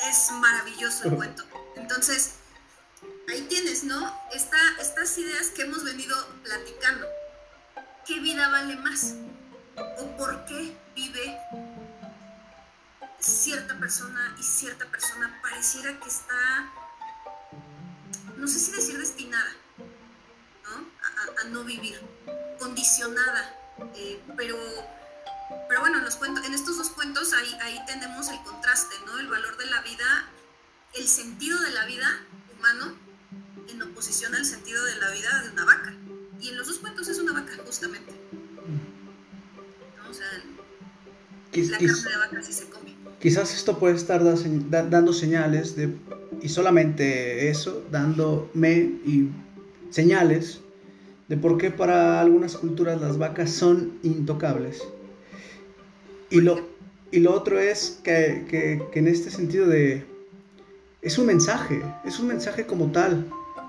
[0.08, 1.44] es maravilloso el cuento.
[1.76, 2.36] Entonces,
[3.30, 4.20] ahí tienes, ¿no?
[4.34, 7.08] estas ideas que hemos venido platicando.
[8.06, 9.16] ¿Qué vida vale más?
[9.98, 11.38] ¿O por qué vive
[13.20, 16.72] cierta persona y cierta persona pareciera que está,
[18.38, 19.52] no sé si decir destinada,
[20.64, 20.90] ¿no?
[21.40, 22.00] A, no vivir,
[22.60, 23.56] condicionada,
[23.96, 24.58] eh, pero
[25.68, 29.20] pero bueno, los cuentos, en estos dos cuentos ahí, ahí tenemos el contraste, ¿no?
[29.20, 30.30] El valor de la vida,
[30.96, 32.08] el sentido de la vida
[32.58, 32.96] humano
[33.68, 35.94] en oposición al sentido de la vida de una vaca.
[36.40, 38.14] Y en los dos cuentos es una vaca, justamente.
[39.98, 40.10] ¿No?
[40.10, 40.28] O sea,
[41.54, 42.96] la carne de vaca sí se come.
[43.20, 45.96] Quizás esto puede estar dando señales de,
[46.42, 49.30] y solamente eso, dándome y
[49.90, 50.62] señales
[51.28, 54.82] de por qué para algunas culturas las vacas son intocables
[56.30, 56.68] y lo,
[57.12, 60.06] y lo otro es que, que, que en este sentido de...
[61.02, 63.26] Es un mensaje, es un mensaje como tal.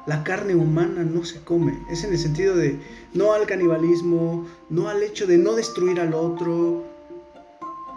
[0.06, 1.78] La carne humana no se come.
[1.90, 2.78] Es en el sentido de
[3.14, 6.84] no al canibalismo, no al hecho de no destruir al otro.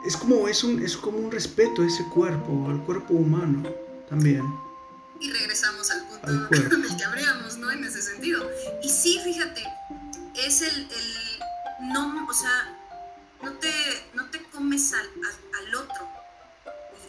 [0.06, 3.64] Es como, es un, es como un respeto a ese cuerpo, al cuerpo humano
[4.10, 4.44] también.
[5.20, 7.72] Y regresamos al punto al en el que habríamos, ¿no?
[7.72, 8.48] En ese sentido.
[8.84, 9.64] Y sí, fíjate,
[10.46, 12.78] es el, el no, o sea,
[13.44, 13.72] no te,
[14.14, 15.10] no te comes al,
[15.60, 16.10] al, otro.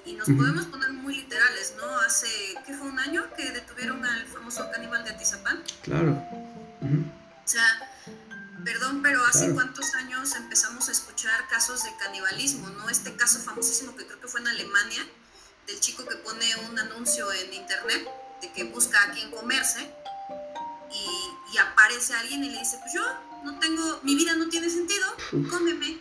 [0.04, 1.98] Y, nos podemos poner muy literales, ¿no?
[2.00, 2.28] Hace,
[2.66, 5.62] ¿qué fue un año que detuvieron al famoso caníbal de Atizapán?
[5.82, 6.12] Claro.
[6.12, 7.64] O sea,
[8.64, 12.90] perdón, pero hace cuántos años empezamos a escuchar casos de canibalismo, ¿no?
[12.90, 15.06] Este caso famosísimo que creo que fue en Alemania,
[15.66, 18.06] del chico que pone un anuncio en internet
[18.42, 19.90] de que busca a quien comerse
[20.90, 23.02] y, y aparece alguien y le dice, pues yo
[23.44, 25.06] no tengo, mi vida no tiene sentido,
[25.50, 26.00] cómeme.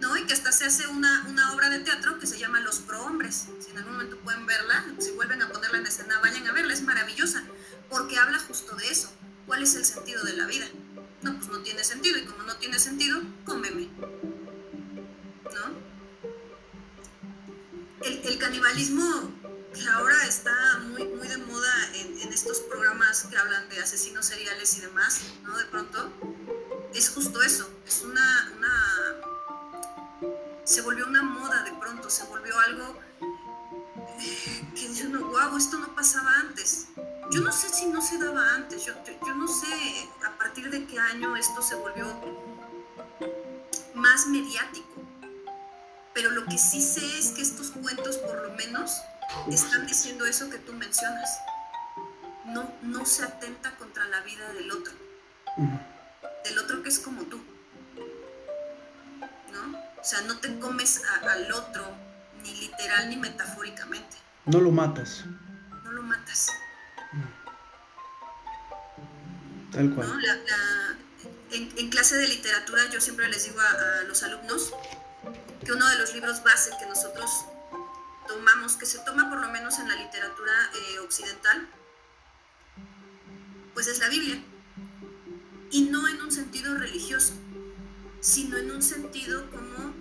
[0.00, 0.16] ¿No?
[0.16, 3.48] Y que hasta se hace una, una, obra de teatro que se llama Los Prohombres.
[3.60, 6.72] Si en algún momento pueden verla, si vuelven a ponerla en escena, vayan a verla,
[6.72, 7.44] es maravillosa,
[7.88, 9.12] porque habla justo de eso.
[9.46, 10.66] ¿Cuál es el sentido de la vida?
[11.22, 13.88] No, pues no tiene sentido, y como no tiene sentido, cómeme.
[15.54, 15.86] ¿No?
[18.02, 19.32] El, el canibalismo
[19.76, 24.76] que ahora está muy, muy de moda en, estos programas que hablan de asesinos seriales
[24.76, 25.56] y demás, ¿no?
[25.56, 26.12] De pronto,
[26.94, 28.52] es justo eso, es una
[30.66, 33.00] se volvió una moda de pronto, se volvió algo
[34.18, 36.88] eh, que dice uno, wow, esto no pasaba antes.
[37.30, 39.66] Yo no sé si no se daba antes, yo, yo, no sé
[40.24, 42.06] a partir de qué año esto se volvió
[43.94, 45.02] más mediático,
[46.12, 48.92] pero lo que sí sé es que estos cuentos por lo menos
[49.50, 51.30] están diciendo eso que tú mencionas.
[52.44, 54.92] No, no se atenta contra la vida del otro,
[56.44, 57.40] del otro que es como tú.
[59.48, 61.84] O sea, no te comes al otro,
[62.42, 64.16] ni literal ni metafóricamente.
[64.44, 65.24] No lo matas.
[65.82, 66.46] No lo matas.
[69.72, 70.08] Tal cual.
[71.50, 74.72] en, clase de literatura yo siempre les digo a, los alumnos
[75.64, 77.44] que uno de los libros base que nosotros
[78.28, 81.68] tomamos, que se toma por lo menos en la literatura eh, occidental,
[83.74, 84.40] pues es la Biblia.
[85.72, 87.34] Y no en un sentido religioso,
[88.20, 89.95] sino en un sentido como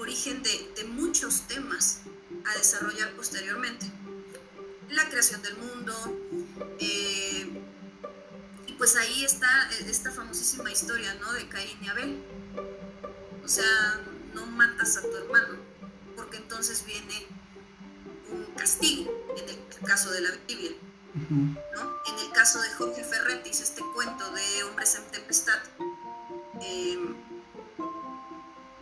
[0.00, 2.00] origen de, muchos temas
[2.46, 3.86] a desarrollar posteriormente.
[4.90, 5.94] La creación del mundo,
[6.80, 7.48] eh,
[8.66, 11.32] y pues ahí está esta famosísima historia ¿no?
[11.32, 12.22] de Caín y Abel.
[13.44, 14.00] O sea,
[14.34, 15.58] no matas a tu hermano,
[16.16, 17.26] porque entonces viene
[18.30, 20.72] un castigo, en el caso de la Biblia.
[21.28, 22.00] ¿no?
[22.06, 25.58] En el caso de Jorge Ferretis, este cuento de Hombres en Tempestad,
[26.62, 26.98] eh,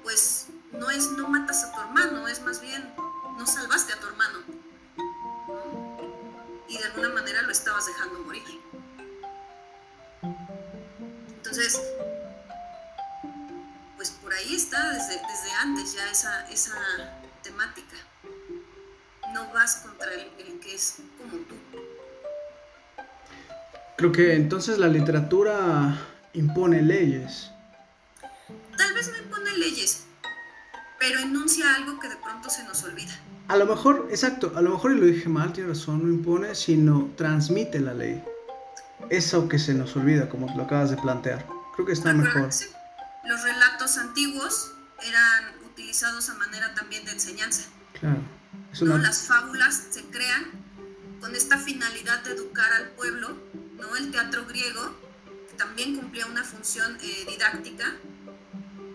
[0.03, 0.49] pues
[0.79, 2.95] no es no matas a tu hermano, es más bien
[3.37, 4.39] no salvaste a tu hermano.
[6.69, 8.43] Y de alguna manera lo estabas dejando morir.
[11.37, 11.81] Entonces,
[13.97, 16.75] pues por ahí está desde, desde antes ya esa, esa
[17.43, 17.97] temática.
[19.33, 21.55] No vas contra el, el que es como tú.
[23.97, 25.97] Creo que entonces la literatura
[26.33, 27.51] impone leyes
[28.77, 30.05] Tal vez no impone leyes,
[30.99, 33.13] pero enuncia algo que de pronto se nos olvida.
[33.49, 36.55] A lo mejor, exacto, a lo mejor y lo dije mal, tiene razón, no impone,
[36.55, 38.23] sino transmite la ley.
[39.11, 41.47] Eso que se nos olvida, como lo acabas de plantear.
[41.75, 42.51] Creo que está mejor.
[43.25, 44.73] Los relatos antiguos
[45.07, 47.65] eran utilizados a manera también de enseñanza.
[47.99, 48.21] Claro.
[48.83, 48.99] ¿no?
[48.99, 50.45] Las fábulas se crean
[51.21, 53.37] con esta finalidad de educar al pueblo,
[53.77, 53.97] ¿no?
[53.97, 54.95] El teatro griego
[55.57, 57.97] también cumplía una función eh, didáctica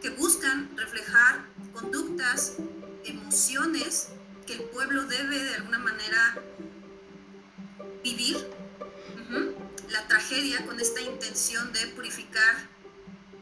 [0.04, 2.58] que buscan reflejar conductas,
[3.06, 4.10] emociones
[4.45, 6.36] que el pueblo debe de alguna manera
[8.04, 8.49] vivir.
[9.89, 12.68] La tragedia con esta intención de purificar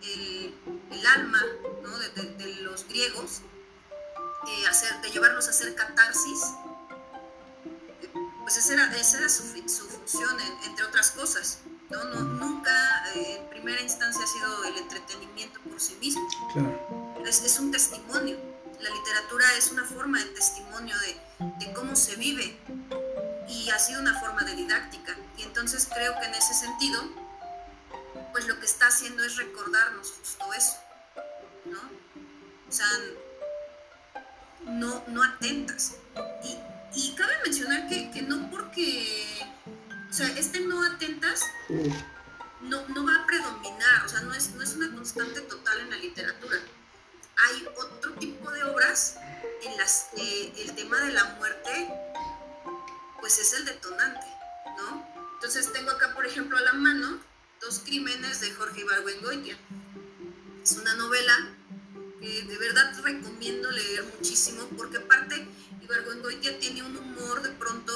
[0.03, 0.53] el,
[1.07, 1.43] alma
[2.38, 3.41] de, los griegos,
[4.47, 6.41] eh, hacer, de llevarlos a hacer catarsis,
[8.41, 11.59] pues esa era, esa era su, función, entre otras cosas.
[11.91, 12.03] ¿No?
[12.03, 12.71] nunca
[13.15, 16.27] eh, en primera instancia ha sido el entretenimiento por sí mismo.
[16.53, 17.23] Claro.
[17.25, 18.37] es, un testimonio.
[18.79, 22.57] La literatura es una forma de testimonio de, de cómo se vive
[23.47, 25.15] y ha sido una forma de didáctica.
[25.37, 27.03] Y entonces creo que en ese sentido,
[28.31, 30.77] pues lo que está haciendo es recordarnos justo eso,
[31.65, 31.79] ¿no?
[32.67, 32.87] O sea,
[34.65, 35.95] no, no atentas.
[36.43, 36.57] Y,
[36.93, 39.45] y cabe mencionar que, que, no porque,
[40.12, 41.41] o sea, este no atentas
[42.62, 45.89] no, no va a predominar, o sea, no es, no es una constante total en
[45.89, 46.59] la literatura.
[47.47, 49.16] Hay otro tipo de obras
[49.64, 51.89] en las que el tema de la muerte,
[53.22, 54.28] pues es el detonante,
[54.78, 55.07] ¿no?
[55.36, 57.20] Entonces tengo acá, por ejemplo, a la mano
[57.62, 59.57] Dos Crímenes de Jorge Ibargüengoitia.
[60.62, 61.34] Es una novela
[62.20, 65.47] que de verdad recomiendo leer muchísimo porque aparte
[65.82, 67.93] Ibargüengoitia tiene un humor de pronto,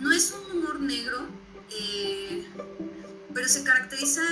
[0.00, 1.28] no es un humor negro,
[1.70, 2.48] eh,
[3.32, 4.22] pero se caracteriza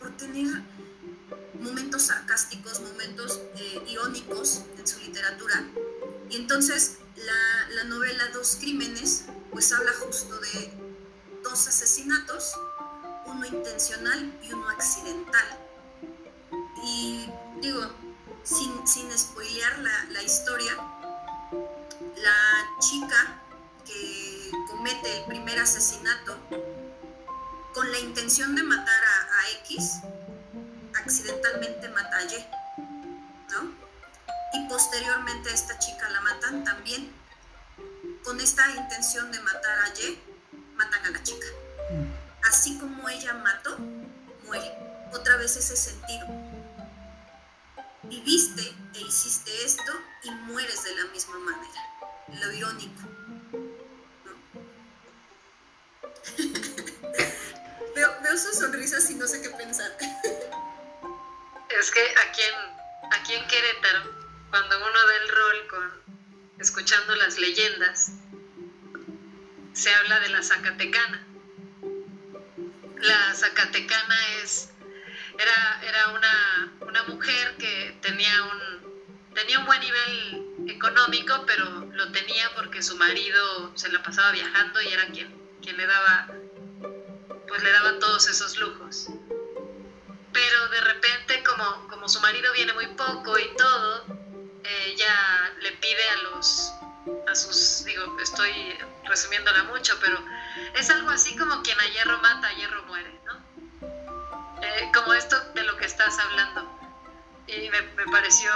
[0.00, 0.46] por tener
[1.60, 5.64] momentos sarcásticos, momentos eh, irónicos en su literatura.
[6.28, 10.72] Y entonces la, la novela Dos Crímenes pues habla justo de
[11.44, 12.54] dos asesinatos,
[13.26, 15.46] uno intencional y uno accidental.
[16.84, 17.26] Y
[17.62, 17.90] digo,
[18.42, 20.72] sin, sin spoilear la, la historia,
[22.16, 23.40] la chica
[23.86, 24.33] que
[24.68, 26.36] comete el primer asesinato
[27.72, 30.00] con la intención de matar a, X,
[30.94, 32.46] accidentalmente mata a Y,
[33.50, 33.72] ¿no?
[34.54, 37.12] Y posteriormente a esta chica la matan también
[38.22, 40.18] con esta intención de matar a Y,
[40.76, 41.46] matan a la chica.
[42.48, 43.76] Así como ella mató,
[44.46, 44.72] muere.
[45.12, 46.26] Otra vez ese sentido.
[48.04, 48.62] Viviste
[48.94, 49.92] e hiciste esto
[50.22, 51.82] y mueres de la misma manera.
[52.40, 53.63] Lo irónico.
[57.94, 59.90] veo, sus sonrisas y no sé qué pensar.
[61.78, 64.12] es que aquí en, aquí en Querétaro,
[64.50, 66.04] cuando uno da el rol con
[66.58, 68.10] escuchando las leyendas,
[69.72, 71.26] se habla de la Zacatecana.
[72.96, 74.70] La Zacatecana es,
[75.38, 82.12] era, era una, una mujer que tenía un, tenía un buen nivel económico, pero lo
[82.12, 85.34] tenía porque su marido se la pasaba viajando y era quien,
[85.64, 86.28] quien le daba,
[87.48, 89.08] pues le daba todos esos lujos.
[90.32, 94.04] Pero de repente, como, como su marido viene muy poco y todo,
[94.64, 96.72] ella le pide a los
[97.30, 100.18] a sus, digo, estoy resumiéndola mucho, pero
[100.74, 103.34] es algo así como quien a hierro mata, a hierro muere, ¿no?
[104.62, 106.70] Eh, como esto de lo que estás hablando.
[107.46, 108.50] Y me, pareció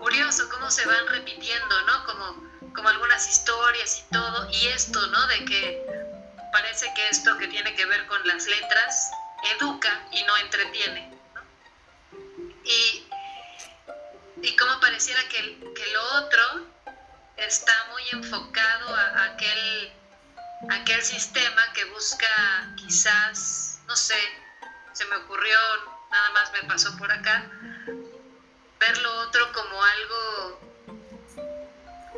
[0.00, 2.04] curioso cómo se van repitiendo, ¿no?
[2.04, 5.26] Como, como algunas historias y todo, y esto, ¿no?
[5.26, 6.03] De que
[6.54, 9.10] parece que esto que tiene que ver con las letras
[9.58, 11.12] educa y no entretiene.
[12.62, 13.08] Y,
[14.40, 15.38] y cómo pareciera que,
[15.74, 16.66] que lo otro
[17.36, 19.92] está muy enfocado a, aquel,
[20.70, 24.20] aquel sistema que busca quizás, no sé,
[24.92, 25.58] se me ocurrió,
[26.12, 27.50] nada más me pasó por acá,
[28.78, 30.60] ver lo otro como algo,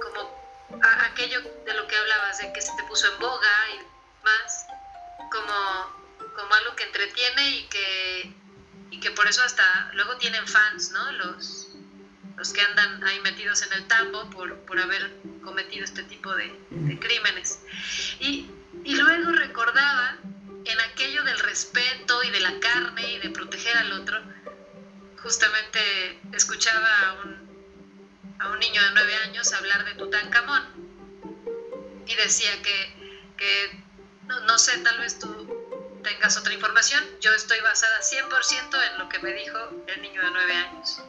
[0.03, 3.96] como aquello de lo que hablabas, de que se te puso en boga y
[4.27, 4.67] más,
[5.31, 8.33] como, como algo que entretiene y que,
[8.91, 11.13] y que por eso hasta luego tienen fans, ¿no?
[11.13, 11.69] Los,
[12.37, 15.11] los que andan ahí metidos en el tambo por, por haber
[15.43, 16.49] cometido este tipo de,
[17.01, 17.61] crímenes.
[18.21, 18.51] Y,
[18.85, 20.17] y, luego recordaba
[20.65, 24.21] en aquello del respeto y de la carne y de proteger al otro,
[25.23, 30.63] justamente escuchaba a un, a un niño de nueve años hablar de Tutankamón
[32.07, 32.95] y decía que,
[33.37, 33.86] que
[34.27, 39.09] no, no sé, tal vez tú tengas otra información, yo estoy basada 100% en lo
[39.09, 41.01] que me dijo el niño de nueve años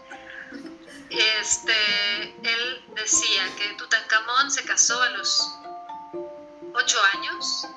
[1.10, 5.50] este, él decía que Tutankamón se casó a los
[6.74, 7.68] ocho años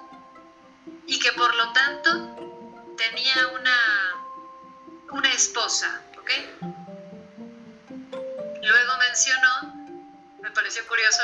[1.07, 2.11] y que por lo tanto
[2.97, 3.77] tenía una,
[5.11, 6.31] una esposa, ¿ok?
[8.63, 9.75] Luego mencionó,
[10.43, 11.23] me pareció curioso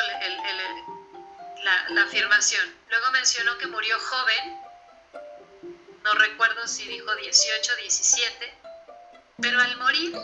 [1.65, 4.61] la, afirmación, luego mencionó que murió joven,
[6.03, 8.55] no recuerdo si dijo 18, 17,
[9.41, 10.17] pero al morir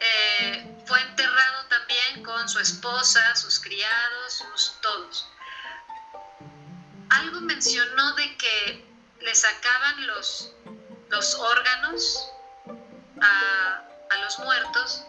[0.00, 5.28] eh, fue enterrado también con su esposa, sus criados, sus todos.
[7.10, 8.84] Algo mencionó de que
[9.20, 10.52] le sacaban los,
[11.08, 12.30] los órganos
[13.20, 15.04] a, a los muertos,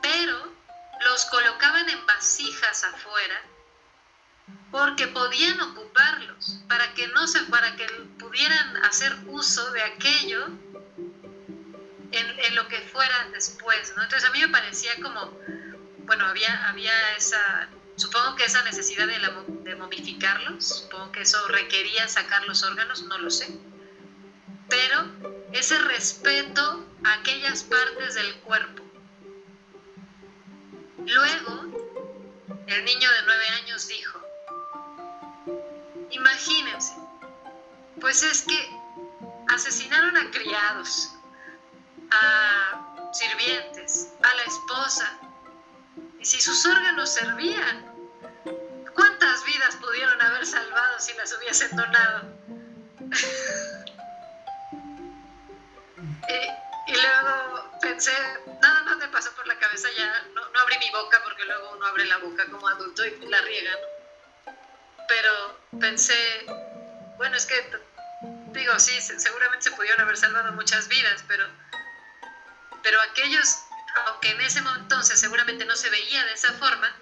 [0.00, 0.52] pero
[1.00, 3.42] los colocaban en vasijas afuera
[4.70, 7.86] porque podían ocuparlos para que no se para que
[8.18, 10.46] pudieran hacer uso de aquello
[12.12, 13.90] en, lo que fuera después.
[13.90, 15.38] Entonces a mí me parecía como,
[16.04, 19.18] bueno, había, había esa, supongo que esa necesidad de,
[19.62, 23.58] de momificarlos, supongo que eso requería sacar los órganos, no lo sé,
[24.68, 25.06] pero
[25.52, 28.82] ese respeto a aquellas partes del cuerpo.
[30.98, 31.62] Luego,
[32.66, 34.25] el niño de nueve años dijo,
[36.10, 36.94] imagínense,
[38.00, 38.76] pues es que
[39.48, 41.12] asesinaron a criados,
[42.10, 45.18] a sirvientes, a la esposa,
[46.18, 47.86] y si sus órganos servían,
[48.94, 52.32] ¿cuántas vidas pudieron haber salvado si las hubiesen donado?
[56.88, 58.12] Y, luego pensé,
[58.60, 61.86] nada más me pasó por la cabeza ya, no, abrí mi boca porque luego uno
[61.86, 63.72] abre la boca como adulto y la riega,
[65.08, 66.44] Pero pensé,
[67.16, 67.64] bueno, es que,
[68.52, 71.46] digo, sí, seguramente se pudieron haber salvado muchas vidas, pero,
[72.82, 73.48] pero aquellos,
[74.06, 76.94] aunque en ese entonces seguramente no se veía de esa forma,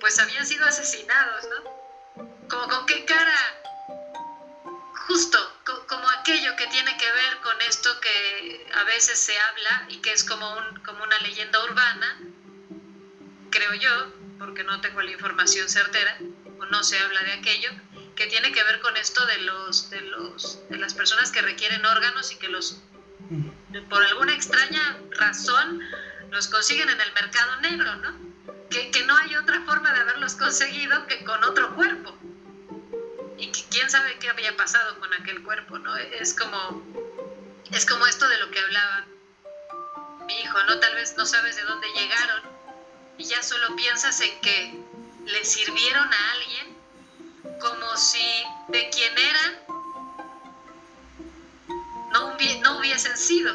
[0.00, 2.24] pues habían sido asesinados, ¿no?
[2.48, 3.60] Como con qué cara
[5.06, 5.54] justo
[5.86, 10.12] como aquello que tiene que ver con esto que a veces se habla y que
[10.12, 12.18] es como, un, como una leyenda urbana,
[13.50, 16.16] creo yo, porque no tengo la información certera,
[16.64, 17.70] o no se habla de aquello,
[18.16, 21.84] que tiene que ver con esto de, los, de, los, de las personas que requieren
[21.84, 22.80] órganos y que los,
[23.88, 25.80] por alguna extraña razón,
[26.30, 28.12] los consiguen en el mercado negro, ¿no?
[28.70, 32.16] Que, que no hay otra forma de haberlos conseguido que con otro cuerpo
[33.38, 35.96] y quién sabe qué había pasado con aquel cuerpo, ¿no?
[35.96, 36.82] Es como,
[37.72, 39.06] es como esto de lo que hablaba
[40.26, 40.78] mi hijo, ¿no?
[40.78, 42.42] Tal vez no sabes de dónde llegaron
[43.18, 44.84] y ya solo piensas en que
[45.26, 46.76] le sirvieron a alguien
[47.60, 49.54] como si de quien eran
[52.12, 53.52] no, no hubiesen sido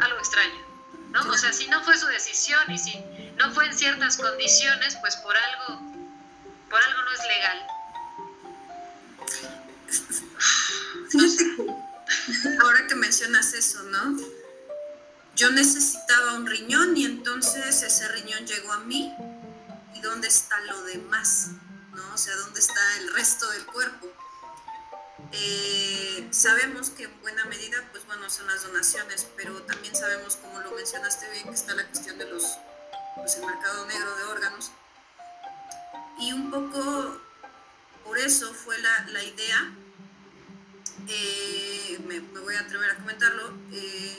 [0.00, 0.62] algo extraño,
[1.10, 1.30] ¿no?
[1.30, 3.02] O sea, si no fue su decisión y si
[3.36, 5.80] no fue en ciertas condiciones, pues por algo,
[6.68, 7.66] por algo no es legal
[12.60, 14.16] ahora que mencionas eso, ¿no?
[15.36, 19.14] Yo necesitaba un riñón y entonces ese riñón llegó a mí.
[19.98, 21.48] ¿Y dónde está lo demás?
[21.92, 22.14] ¿No?
[22.14, 24.06] O sea, ¿dónde está el resto del cuerpo?
[25.32, 30.60] Eh, sabemos que en buena medida, pues bueno, son las donaciones, pero también sabemos, como
[30.60, 32.58] lo mencionaste bien, que está la cuestión de los,
[33.16, 34.70] pues el mercado negro de órganos.
[36.20, 37.20] Y un poco
[38.04, 39.74] por eso fue la, la idea
[41.08, 44.18] eh, me, voy a atrever a comentarlo, eh,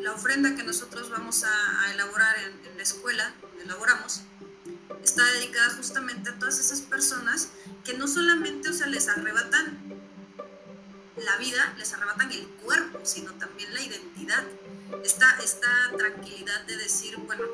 [0.00, 4.22] la ofrenda que nosotros vamos a, elaborar en, la escuela, donde elaboramos,
[5.02, 7.48] está dedicada justamente a todas esas personas
[7.84, 9.78] que no solamente, o sea, les arrebatan
[11.16, 14.44] la vida, les arrebatan el cuerpo, sino también la identidad.
[15.04, 17.44] Esta, esta tranquilidad de decir, bueno,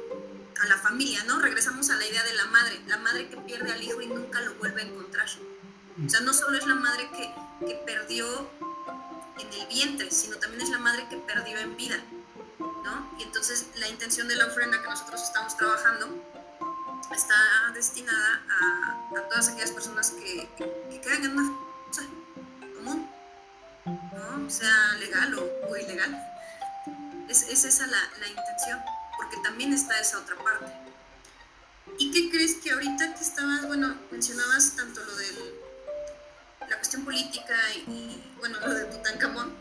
[0.61, 1.41] a la familia, ¿no?
[1.41, 4.41] Regresamos a la idea de la madre, la madre que pierde al hijo y nunca
[4.41, 5.27] lo vuelve a encontrar.
[6.05, 8.51] O sea, no solo es la madre que, que perdió
[9.39, 11.99] en el vientre, sino también es la madre que perdió en vida,
[12.59, 13.17] ¿no?
[13.19, 16.32] Y entonces la intención de la ofrenda que nosotros estamos trabajando
[17.15, 22.03] está destinada a, todas aquellas personas que, que, quedan en una cosa
[22.77, 23.09] común,
[23.85, 24.51] ¿no?
[24.51, 26.29] Sea legal o, ilegal.
[27.29, 28.81] Es, es esa la, intención,
[29.17, 30.73] porque también está esa otra parte.
[31.99, 35.55] ¿Y qué crees que ahorita que estabas, bueno, mencionabas tanto lo del
[36.69, 37.55] la cuestión política
[37.87, 39.53] y, bueno, lo de Tutankamón,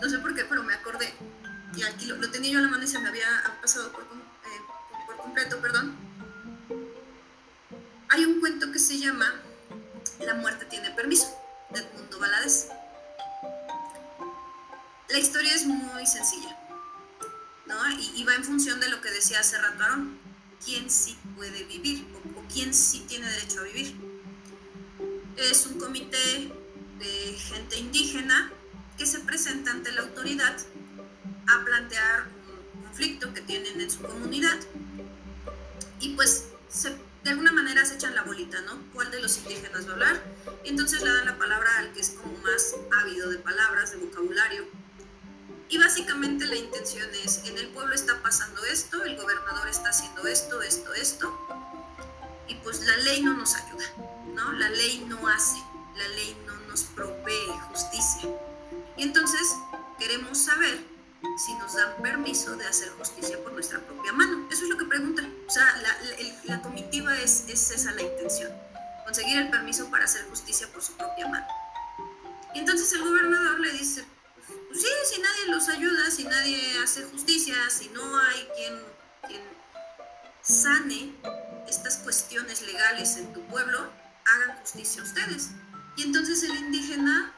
[0.00, 1.14] no sé por qué, pero me acordé,
[1.74, 3.28] y aquí lo, tenía yo a la mano y se me había
[3.62, 4.06] pasado por, eh,
[5.06, 6.09] por completo, perdón.
[8.10, 9.40] Hay un cuento que se llama
[10.20, 11.26] La muerte tiene permiso,
[11.70, 12.68] de Edmundo Valadez.
[15.08, 16.56] La historia es muy sencilla,
[17.66, 17.76] ¿no?
[18.16, 20.18] Y, va en función de lo que decía hace rato Aaron,
[20.64, 22.06] quién sí puede vivir
[22.36, 24.10] o quién sí tiene derecho a vivir
[25.48, 26.52] es un comité
[26.98, 28.52] de gente indígena
[28.98, 30.56] que se presenta ante la autoridad
[31.46, 32.28] a plantear
[32.74, 34.58] un conflicto que tienen en su comunidad
[36.00, 36.48] y pues
[37.24, 38.78] de alguna manera se echan la bolita, ¿no?
[38.94, 40.22] ¿Cuál de los indígenas va a hablar?
[40.64, 43.98] Y entonces le dan la palabra al que es como más ávido de palabras, de
[43.98, 44.64] vocabulario.
[45.68, 50.26] Y básicamente la intención es, en el pueblo está pasando esto, el gobernador está haciendo
[50.26, 51.38] esto, esto, esto,
[52.48, 53.84] y pues la ley no nos ayuda.
[54.34, 54.52] ¿no?
[54.52, 55.58] La ley no hace,
[55.96, 58.28] la ley no nos provee justicia.
[58.96, 59.54] Y entonces
[59.98, 60.89] queremos saber
[61.36, 64.48] si nos dan permiso de hacer justicia por nuestra propia mano.
[64.50, 65.34] Eso es lo que preguntan.
[65.46, 65.64] O sea,
[66.44, 68.52] la, comitiva es, es, esa la intención,
[69.04, 71.46] conseguir el permiso para hacer justicia por su propia mano.
[72.54, 74.04] Y entonces el gobernador le dice,
[74.68, 78.90] pues, sí, si nadie los ayuda, si nadie hace justicia, si no hay quien,
[80.42, 81.14] sane
[81.68, 83.78] estas cuestiones legales en tu pueblo,
[84.26, 85.50] hagan justicia ustedes.
[85.96, 87.32] Y entonces el indígena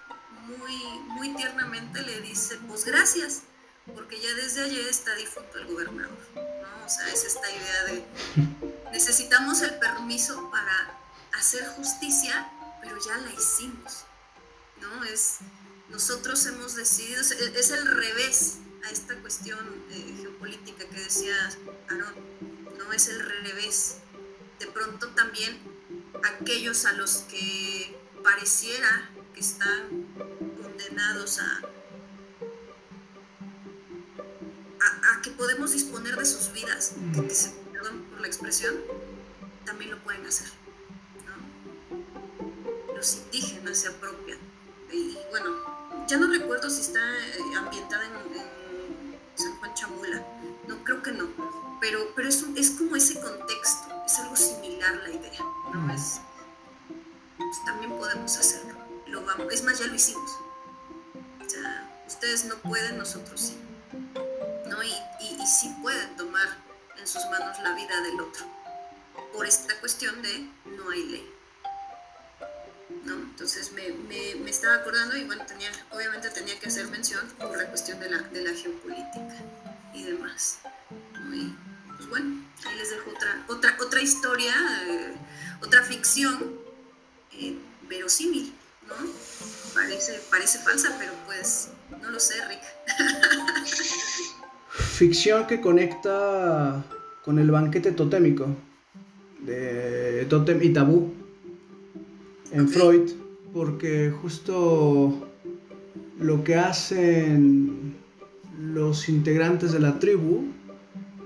[0.46, 0.76] muy,
[1.08, 3.42] muy tiernamente le dice, pues gracias,
[3.86, 6.18] porque ya desde ayer está difunto el gobernador.
[6.34, 6.86] ¿no?
[6.86, 8.04] O sea, es esta idea de
[8.92, 10.98] necesitamos el permiso para
[11.32, 12.50] hacer justicia,
[12.82, 14.04] pero ya la hicimos.
[14.80, 15.04] ¿no?
[15.04, 15.38] Es,
[15.88, 19.58] nosotros hemos decidido, es el revés a esta cuestión
[19.90, 21.34] eh, geopolítica que decía
[21.88, 22.14] Aaron,
[22.78, 23.98] no es el revés.
[24.58, 25.60] De pronto también
[26.24, 30.06] aquellos a los que pareciera que están
[30.62, 31.60] condenados a,
[35.22, 36.94] que podemos disponer de sus vidas,
[37.72, 38.74] perdón por la expresión,
[39.64, 40.48] también lo pueden hacer.
[42.94, 44.38] Los indígenas se apropian.
[44.90, 45.50] Y bueno,
[46.08, 48.42] ya no recuerdo si está eh, ambientada en,
[49.34, 50.26] San Juan Chamula,
[50.68, 51.26] no creo que no,
[51.80, 55.40] pero, pero es, es como ese contexto, es algo similar la idea,
[55.72, 55.92] ¿no?
[55.92, 56.20] Es,
[57.38, 58.74] pues, también podemos hacerlo.
[59.06, 60.30] Lo vamos, es más, ya lo hicimos.
[61.44, 63.56] O sea, ustedes no pueden, nosotros sí.
[64.82, 66.48] Y, y, sí pueden tomar
[66.98, 68.44] en sus manos la vida del otro.
[69.32, 71.34] Por esta cuestión de no hay ley.
[73.04, 73.14] ¿no?
[73.14, 77.56] Entonces me, me, me, estaba acordando y bueno, tenía, obviamente tenía que hacer mención por
[77.56, 79.36] la cuestión de la, de la geopolítica
[79.94, 80.58] y demás.
[81.32, 81.54] Y
[81.96, 84.54] pues bueno, ahí les dejo otra, otra, otra historia,
[84.86, 85.14] eh,
[85.62, 86.60] otra ficción
[87.32, 87.58] eh,
[87.88, 88.54] verosímil,
[88.86, 88.94] ¿no?
[89.74, 91.68] Parece, parece falsa, pero pues
[92.00, 92.62] no lo sé, Rick.
[95.02, 96.84] Ficción que conecta
[97.24, 98.46] con el banquete totémico
[99.44, 101.12] de Totem y Tabú
[102.52, 103.10] en Freud,
[103.52, 105.28] porque justo
[106.20, 107.96] lo que hacen
[108.60, 110.44] los integrantes de la tribu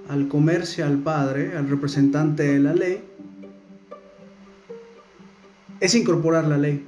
[0.08, 3.04] al comerse al padre, al representante de la ley,
[5.80, 6.82] es incorporar la ley.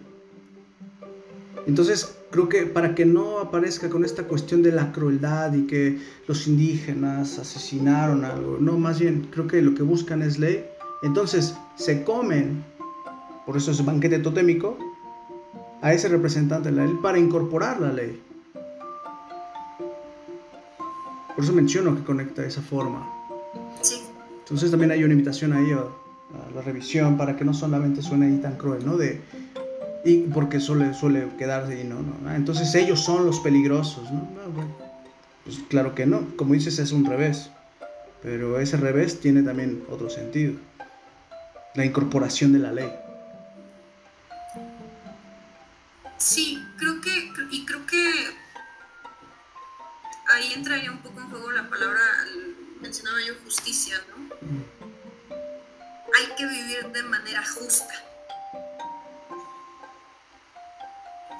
[1.67, 5.99] Entonces, creo que para que no aparezca con esta cuestión de la crueldad y que
[6.27, 10.65] los indígenas asesinaron algo, no, más bien creo que lo que buscan es ley.
[11.03, 12.65] Entonces, se comen,
[13.47, 14.77] por eso es banquete totémico,
[15.81, 18.21] a ese representante de la ley para incorporar la ley.
[21.35, 23.09] Por eso menciono que conecta de esa forma.
[24.41, 25.71] Entonces también hay una invitación ahí
[26.55, 28.97] la revisión para que no solamente suene ahí tan cruel, ¿no?
[28.97, 29.21] De,
[30.05, 32.03] y porque suele, suele quedarse ahí, ¿no?
[32.03, 32.17] ¿no?
[32.27, 34.29] Ah, entonces ellos son los peligrosos, ¿no?
[35.45, 37.51] pues claro que no, como dices es un revés,
[38.23, 40.55] pero ese revés tiene también otro sentido,
[41.75, 42.93] la incorporación de la ley.
[46.19, 48.13] Sí, creo que, y creo que
[50.35, 52.01] ahí entraría un poco en juego la palabra,
[52.83, 54.37] mencionaba yo justicia, ¿no?
[54.47, 54.79] Mm
[56.19, 57.95] hay que vivir de manera justa.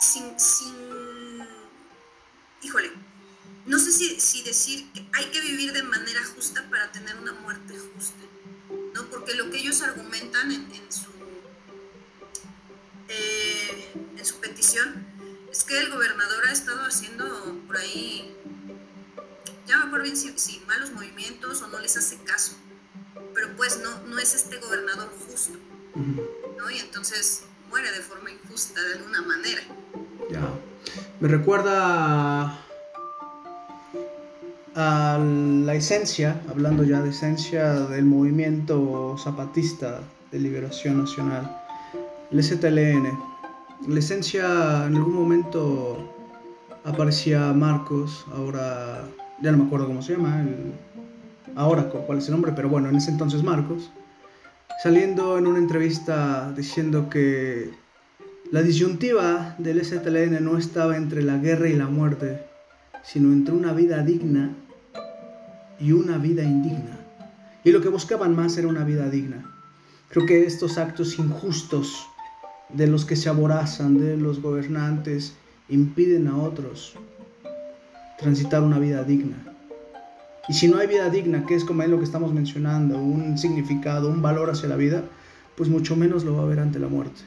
[0.01, 1.47] Sin, sin,
[2.63, 2.93] híjole,
[3.67, 7.75] no sé si, decir que hay que vivir de manera justa para tener una muerte
[7.77, 8.23] justa,
[8.95, 9.05] ¿no?
[9.11, 11.11] Porque lo que ellos argumentan en, su,
[13.09, 15.07] eh, en su petición
[15.51, 18.35] es que el gobernador ha estado haciendo por ahí,
[19.67, 22.57] ya me acuerdo bien si malos movimientos o no les hace caso
[23.39, 25.57] pero pues no, no es este gobernador justo,
[26.57, 26.71] ¿no?
[26.71, 29.63] Y entonces muere de forma injusta de alguna manera.
[30.31, 30.49] Ya.
[31.21, 32.59] Me recuerda
[34.75, 40.01] a la esencia, hablando ya de esencia del movimiento zapatista
[40.31, 41.61] de liberación nacional,
[42.31, 43.19] el STLN.
[43.89, 46.15] La esencia en algún momento
[46.85, 49.05] aparecía Marcos, ahora
[49.43, 50.45] ya no me acuerdo cómo se llama,
[51.57, 53.91] ahora cuál es el nombre, pero bueno, en ese entonces Marcos,
[54.83, 57.71] saliendo en una entrevista diciendo que
[58.51, 62.47] la disyuntiva del STLN no estaba entre la guerra y la muerte,
[63.05, 64.55] sino entre una vida digna
[65.79, 66.99] y una vida indigna.
[67.63, 69.45] Y lo que buscaban más era una vida digna.
[70.09, 72.07] Creo que estos actos injustos
[72.71, 75.35] de los que se aborazan, de los gobernantes,
[75.69, 76.95] impiden a otros
[78.19, 79.37] transitar una vida digna.
[80.49, 83.37] Y si no hay vida digna, que es como es lo que estamos mencionando, un
[83.37, 85.05] significado, un valor hacia la vida,
[85.55, 87.21] pues mucho menos lo va a haber ante la muerte.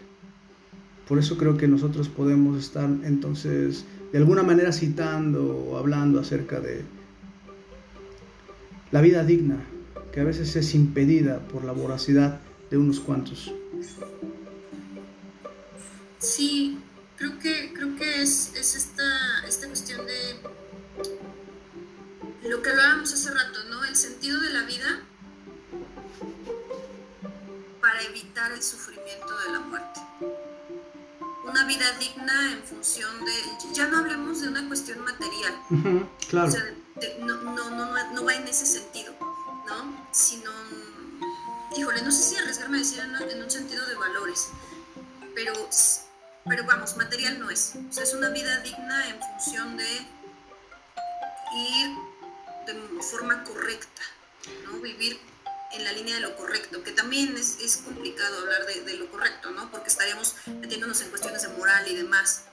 [1.07, 6.59] Por eso creo que nosotros podemos estar entonces de alguna manera citando o hablando acerca
[6.59, 6.83] de
[8.91, 9.57] la vida digna,
[10.11, 13.53] que a veces es impedida por la voracidad de unos cuantos.
[16.19, 16.77] Sí,
[17.17, 19.03] creo que, creo que es, es esta,
[19.47, 20.35] esta cuestión de
[22.49, 23.83] lo que hablábamos hace rato, ¿no?
[23.85, 25.03] El sentido de la vida
[27.79, 29.99] para evitar el sufrimiento de la muerte.
[31.43, 33.33] Una vida digna en función de,
[33.73, 35.57] ya no hablemos de una cuestión material,
[36.29, 36.47] claro.
[36.47, 36.63] o sea,
[37.19, 39.13] no, no, no, no, va en ese sentido,
[39.67, 40.07] ¿no?
[40.11, 40.51] Sino,
[41.75, 44.49] híjole, no sé si arriesgarme a decir en, un sentido de valores,
[45.33, 45.53] pero,
[46.45, 47.73] pero vamos, material no es.
[47.89, 50.07] O sea, es una vida digna en función de
[51.55, 51.89] ir
[52.67, 54.01] de forma correcta,
[54.65, 54.79] ¿no?
[54.79, 55.19] Vivir
[55.73, 59.09] en la línea de lo correcto, que también es, es complicado hablar de, de, lo
[59.09, 59.69] correcto, ¿no?
[59.71, 62.45] Porque estaríamos metiéndonos en cuestiones de moral y demás.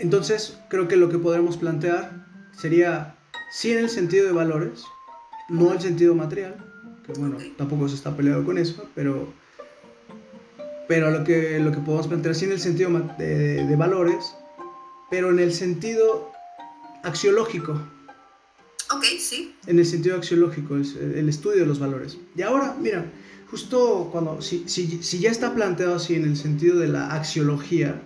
[0.00, 2.10] Entonces, creo que lo que podremos plantear
[2.58, 3.16] sería,
[3.52, 4.82] sí en el sentido de valores,
[5.48, 6.56] no el sentido material,
[7.06, 9.32] que bueno, tampoco se está peleado con eso, pero,
[10.88, 14.34] pero lo, que, lo que podemos plantear, sí en el sentido de, de valores,
[15.10, 16.32] pero en el sentido
[17.02, 17.80] axiológico,
[18.90, 19.54] Ok, sí.
[19.66, 22.18] En el sentido axiológico, el estudio de los valores.
[22.34, 23.04] Y ahora, mira,
[23.50, 24.64] justo cuando, si,
[25.20, 28.00] ya está planteado así en el sentido de la axiología,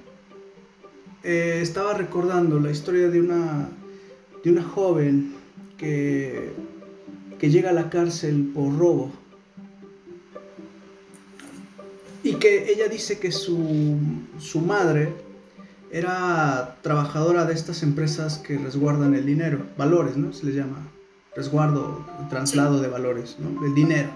[1.23, 3.69] eh, estaba recordando la historia de una,
[4.43, 5.35] de una joven
[5.79, 6.51] que,
[7.39, 9.13] que llega a la cárcel por robo.
[12.25, 13.99] Y que ella dice que su,
[14.39, 15.13] su madre
[15.93, 20.33] era trabajadora de estas empresas que resguardan el dinero, valores, ¿no?
[20.33, 20.89] Se les llama
[21.37, 23.65] resguardo, traslado de valores, ¿no?
[23.65, 24.09] El dinero.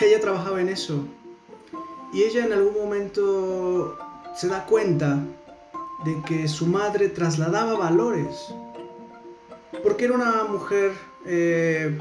[0.00, 1.04] Ella trabajaba en eso
[2.12, 3.96] y ella en algún momento
[4.34, 5.20] se da cuenta
[6.04, 8.52] de que su madre trasladaba valores,
[9.84, 10.92] porque era una mujer
[11.24, 11.98] eh,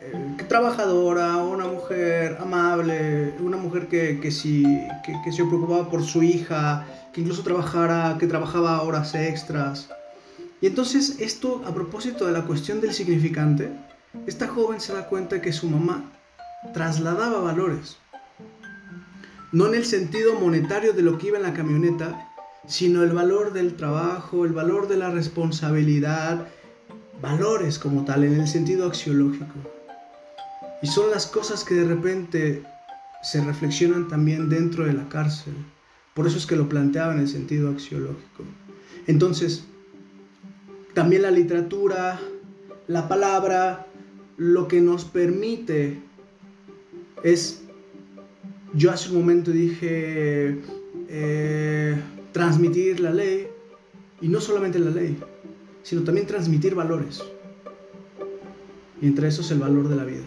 [0.00, 6.86] eh, trabajadora, una mujer amable, una mujer que, que, que se preocupaba por su hija,
[7.14, 9.88] que incluso trabajara, que trabajaba horas extras.
[10.60, 13.70] Y entonces esto, a propósito de la cuestión del significante,
[14.26, 16.10] esta joven se da cuenta que su mamá
[16.72, 17.98] trasladaba valores.
[19.52, 22.28] No en el sentido monetario de lo que iba en la camioneta,
[22.66, 26.48] sino el valor del trabajo, el valor de la responsabilidad,
[27.22, 29.54] valores como tal, en el sentido axiológico.
[30.82, 32.64] Y son las cosas que de repente
[33.22, 35.54] se reflexionan también dentro de la cárcel.
[36.14, 38.44] Por eso es que lo planteaba en el sentido axiológico.
[39.06, 39.64] Entonces,
[40.94, 42.20] también la literatura,
[42.86, 43.86] la palabra,
[44.36, 45.98] lo que nos permite
[47.24, 47.64] es,
[48.74, 50.60] yo hace un momento dije,
[51.08, 52.00] eh,
[52.32, 53.48] transmitir la ley,
[54.20, 55.18] y no solamente la ley,
[55.82, 57.22] sino también transmitir valores.
[59.02, 60.24] Y entre esos el valor de la vida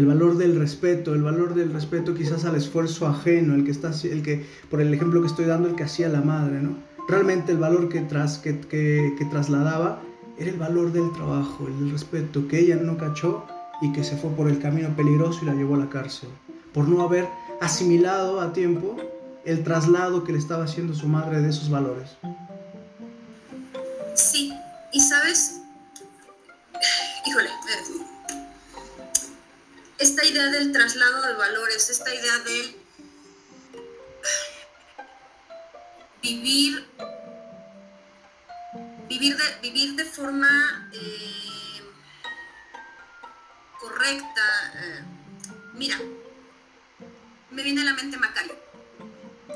[0.00, 3.90] el valor del respeto, el valor del respeto quizás al esfuerzo ajeno, el que está,
[4.04, 6.78] el que, por el ejemplo que estoy dando, el que hacía la madre, ¿no?
[7.06, 10.00] Realmente el valor que, tras, que, que, que trasladaba
[10.38, 13.44] era el valor del trabajo, el respeto, que ella no cachó
[13.82, 16.30] y que se fue por el camino peligroso y la llevó a la cárcel,
[16.72, 17.28] por no haber
[17.60, 18.96] asimilado a tiempo
[19.44, 22.16] el traslado que le estaba haciendo su madre de esos valores.
[24.14, 24.50] Sí,
[24.92, 25.60] y sabes,
[27.26, 27.50] híjole,
[30.00, 32.76] esta idea del traslado de valores, esta idea del
[36.22, 36.88] vivir,
[39.06, 41.82] vivir, de, vivir de forma eh,
[43.78, 44.72] correcta.
[44.76, 45.04] Eh,
[45.74, 46.00] mira,
[47.50, 48.56] me viene a la mente Macario,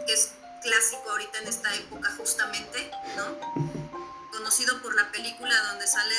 [0.07, 3.81] que es clásico ahorita en esta época justamente, ¿no?
[4.31, 6.15] Conocido por la película donde sale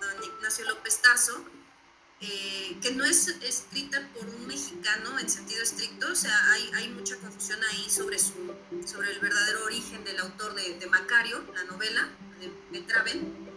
[0.00, 1.44] don Ignacio López Tarso,
[2.20, 6.88] eh, que no es escrita por un mexicano en sentido estricto, o sea, hay, hay
[6.88, 8.32] mucha confusión ahí sobre, su,
[8.84, 12.08] sobre el verdadero origen del autor de, Macario, la novela
[12.40, 13.48] de, de, Traven.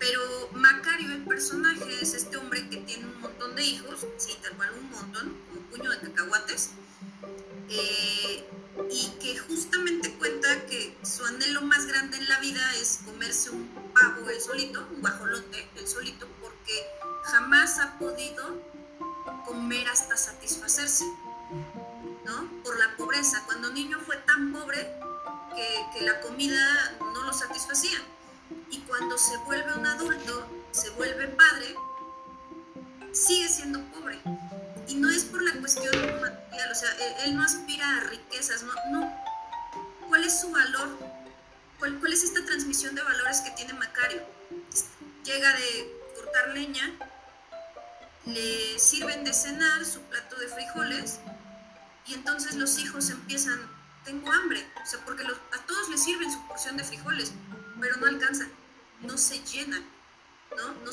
[0.00, 4.56] Pero Macario, el personaje, es este hombre que tiene un montón de hijos, sí, tal
[4.56, 6.70] cual un montón, un puño de cacahuates,
[7.68, 8.44] eh,
[8.90, 13.68] y que justamente cuenta que su anhelo más grande en la vida es comerse un
[14.00, 16.86] pavo el solito, un guajolote el solito, porque
[17.24, 18.62] jamás ha podido
[19.46, 21.04] comer hasta satisfacerse,
[22.24, 22.48] ¿no?
[22.62, 23.42] Por la pobreza.
[23.46, 24.78] Cuando niño fue tan pobre
[25.54, 27.98] que, que la comida no lo satisfacía.
[28.70, 31.74] Y cuando se vuelve un adulto, se vuelve padre,
[33.12, 34.18] sigue siendo pobre.
[34.86, 36.90] Y no es por la cuestión material, o sea,
[37.24, 39.12] él, no aspira a riquezas, no, no.
[40.08, 41.17] ¿Cuál es su valor?
[41.78, 44.22] ¿Cuál, ¿Cuál es esta transmisión de valores que tiene Macario?
[45.24, 46.92] Llega de cortar leña,
[48.26, 51.20] le sirven de cenar su plato de frijoles
[52.06, 53.58] y entonces los hijos empiezan,
[54.04, 57.32] tengo hambre, o sea, porque a todos les sirven su porción de frijoles,
[57.80, 58.50] pero no alcanzan,
[59.02, 59.84] no se llenan,
[60.56, 60.72] ¿no?
[60.84, 60.90] No,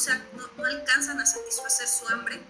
[0.57, 2.41] no, alcanzan a satisfacer su hambre.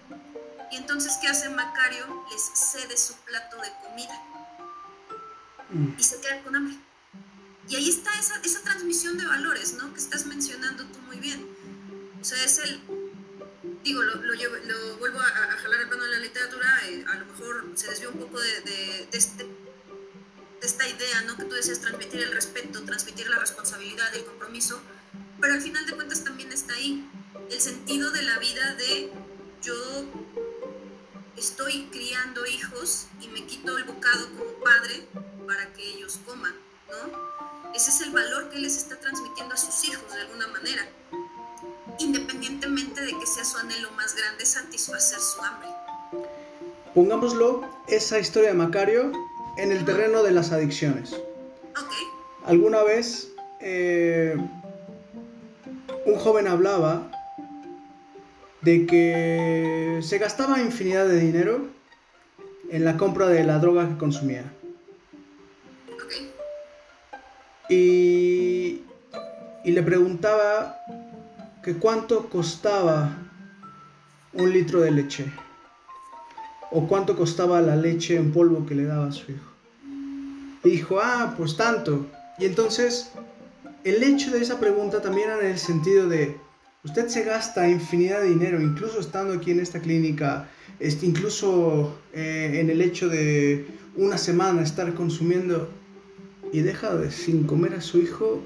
[0.72, 2.26] Y entonces, ¿qué hace Macario?
[2.30, 4.22] Les cede su plato de comida
[5.70, 5.94] mm.
[5.96, 6.76] y se queda con hambre.
[7.68, 9.92] Y ahí está esa, esa transmisión de valores, ¿no?
[9.92, 11.46] Que estás mencionando tú muy bien.
[12.20, 12.80] O sea, es el,
[13.82, 17.88] digo, lo, vuelvo a, jalar el plano de la literatura, eh, a lo mejor se
[17.88, 19.50] desvió un poco de, este, de,
[20.60, 21.36] esta idea, ¿no?
[21.36, 24.80] Que tú decías transmitir el respeto, transmitir la responsabilidad, el compromiso,
[25.40, 27.08] pero al final de cuentas también está ahí
[27.50, 29.12] el sentido de la vida de
[29.62, 30.04] yo
[31.36, 35.06] estoy criando hijos y me quito el bocado como padre
[35.46, 36.54] para que ellos coman,
[36.88, 37.55] ¿no?
[37.76, 40.82] Ese es el valor que les está transmitiendo a sus hijos de alguna manera
[41.98, 45.68] independientemente de que sea su anhelo más grande satisfacer su hambre.
[46.94, 49.12] Pongámoslo, esa historia de Macario,
[49.56, 51.12] en el terreno de las adicciones.
[51.12, 51.92] Ok.
[52.44, 54.36] Alguna vez eh,
[56.04, 57.10] un joven hablaba
[58.62, 61.68] de que se gastaba infinidad de dinero
[62.70, 64.52] en la compra de la droga que consumía.
[67.68, 68.82] Y,
[69.64, 70.76] y le preguntaba
[71.62, 73.16] que cuánto costaba
[74.32, 75.32] un litro de leche
[76.70, 79.52] o cuánto costaba la leche en polvo que le daba a su hijo.
[80.64, 82.06] Y dijo, ah, pues tanto.
[82.38, 83.12] Y entonces,
[83.84, 86.36] el hecho de esa pregunta también era en el sentido de,
[86.84, 90.48] usted se gasta infinidad de dinero, incluso estando aquí en esta clínica,
[90.80, 93.66] este, incluso eh, en el hecho de
[93.96, 95.70] una semana estar consumiendo
[96.52, 98.42] y deja de sin comer a su hijo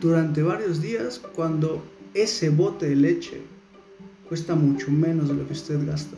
[0.00, 1.82] durante varios días cuando
[2.14, 3.42] ese bote de leche
[4.28, 6.16] cuesta mucho menos de lo que usted gasta.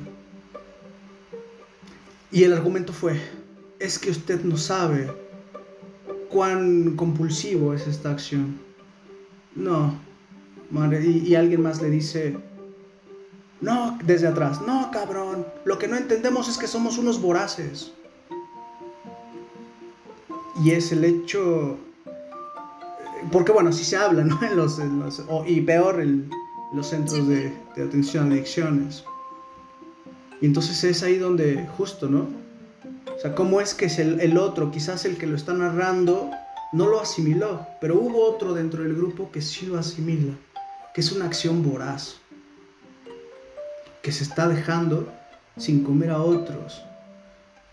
[2.33, 3.21] Y el argumento fue,
[3.79, 5.13] es que usted no sabe
[6.29, 8.59] cuán compulsivo es esta acción.
[9.55, 9.99] No,
[10.73, 12.37] y, y alguien más le dice,
[13.61, 17.93] no, desde atrás, no, cabrón, lo que no entendemos es que somos unos voraces.
[20.63, 21.79] Y es el hecho
[23.33, 24.39] porque bueno, si se habla, ¿no?
[24.43, 24.81] En los,
[25.47, 26.31] y peor en
[26.73, 29.05] los centros de, atención a adicciones.
[30.41, 32.29] Y entonces es ahí donde, justo, ¿no?
[33.15, 36.31] O sea, ¿cómo es que es el, otro, quizás el que lo está narrando,
[36.73, 40.33] no lo asimiló, pero hubo otro dentro del grupo que sí lo asimila,
[40.95, 42.17] que es una acción voraz,
[44.01, 45.13] que se está dejando
[45.59, 46.83] sin comer a otros,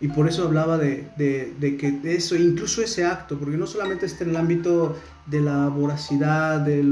[0.00, 4.22] y por eso hablaba de, de, que eso, incluso ese acto, porque no solamente está
[4.24, 4.96] en el ámbito
[5.26, 6.82] de la voracidad de, de,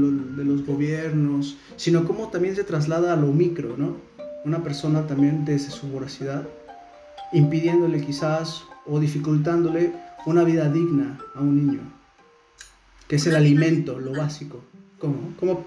[0.45, 3.95] los gobiernos, sino cómo también se traslada a lo micro, ¿no?
[4.43, 6.47] Una persona también desde su voracidad,
[7.31, 9.93] impidiéndole quizás o dificultándole
[10.25, 11.79] una vida digna a un niño,
[13.07, 14.61] que es el alimento, lo básico.
[14.99, 15.33] ¿Cómo?
[15.39, 15.65] ¿Cómo?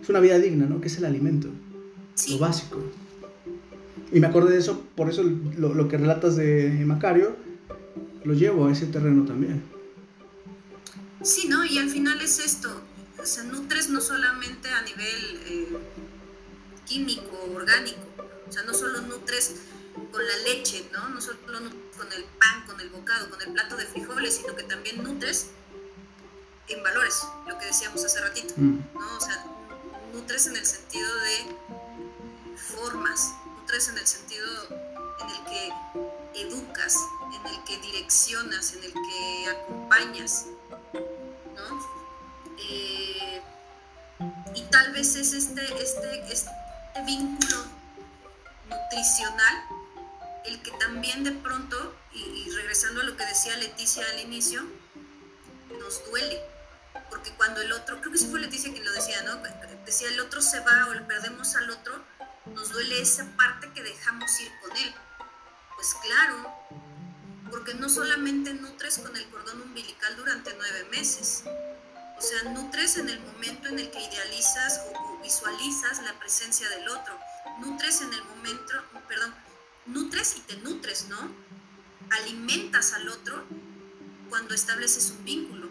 [0.00, 0.80] Es una vida digna, ¿no?
[0.80, 1.48] Que es el alimento,
[2.30, 2.78] lo básico.
[4.12, 7.36] Y me acordé de eso, por eso lo, que relatas de Macario,
[8.24, 9.62] lo llevo a ese terreno también.
[11.22, 11.64] Sí, ¿no?
[11.64, 12.70] Y al final es esto,
[13.18, 15.78] o sea, nutres no solamente a nivel eh,
[16.86, 18.00] químico, orgánico,
[18.48, 19.56] o sea, no solo nutres
[20.10, 21.08] con la leche, ¿no?
[21.10, 24.56] No solo nutres con el pan, con el bocado, con el plato de frijoles, sino
[24.56, 25.48] que también nutres
[26.68, 28.78] en valores, lo que decíamos hace ratito, mm.
[28.94, 29.16] ¿no?
[29.16, 29.44] O sea,
[30.14, 33.34] nutres en el sentido de formas,
[33.70, 34.46] en el sentido
[35.20, 36.96] en el que educas,
[37.32, 40.46] en el que direccionas, en el que acompañas,
[41.54, 42.56] ¿no?
[42.58, 43.40] Eh,
[44.56, 46.50] y tal vez es este, este, este
[47.06, 47.64] vínculo
[48.68, 49.54] nutricional
[50.46, 54.64] el que también de pronto, y, regresando a lo que decía Leticia al inicio,
[55.78, 56.40] nos duele.
[57.08, 59.40] Porque cuando el otro, creo que sí fue Leticia quien lo decía, ¿no?
[59.86, 62.02] Decía el otro se va o le perdemos al otro,
[62.46, 64.94] nos duele esa parte que dejamos ir con él.
[65.74, 66.52] Pues claro,
[67.50, 71.44] porque no solamente nutres con el cordón umbilical durante nueve meses,
[72.16, 76.88] o sea, nutres en el momento en el que idealizas o, visualizas la presencia del
[76.88, 77.18] otro,
[77.60, 78.74] nutres en el momento,
[79.08, 79.34] perdón,
[79.86, 81.18] nutres y te nutres, ¿no?
[82.10, 83.44] Alimentas al otro
[84.28, 85.68] cuando estableces un vínculo,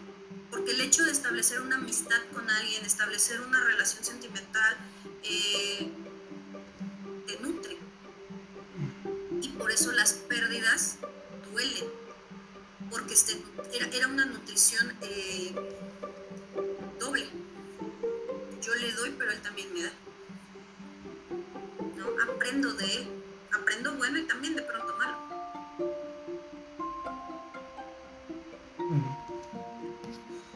[0.50, 4.76] porque el hecho de establecer una amistad con alguien, establecer una relación sentimental,
[5.22, 5.92] eh,
[9.60, 10.96] Por eso las pérdidas
[11.52, 11.84] duelen,
[12.88, 13.36] porque este,
[13.74, 15.54] era, una nutrición eh,
[16.98, 17.26] doble.
[18.62, 19.92] Yo le doy, pero él también me da.
[21.98, 22.32] ¿No?
[22.32, 23.08] Aprendo de él,
[23.52, 25.18] aprendo bueno y también de pronto malo.
[28.78, 29.02] Mm.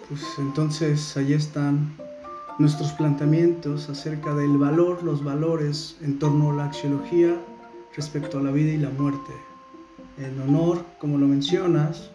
[0.09, 1.95] Pues entonces ahí están
[2.59, 7.39] nuestros planteamientos acerca del valor, los valores en torno a la axiología
[7.97, 9.33] respecto a la vida y la muerte.
[10.19, 12.11] En honor, como lo mencionas,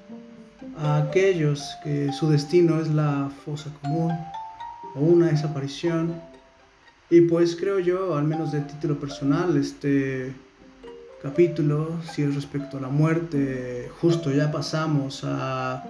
[0.78, 4.12] a aquellos que su destino es la fosa común
[4.96, 6.22] o una desaparición.
[7.10, 10.34] Y pues creo yo, al menos de título personal, este
[11.22, 15.84] capítulo, si es respecto a la muerte, justo ya pasamos a,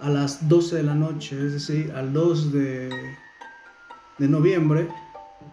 [0.00, 2.90] a las 12 de la noche, es decir, al 2 de,
[4.18, 4.88] de noviembre,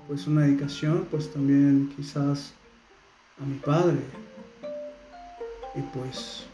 [0.08, 2.54] pues una dedicación, pues también quizás
[3.42, 4.00] a mi padre.
[5.76, 6.46] Y pues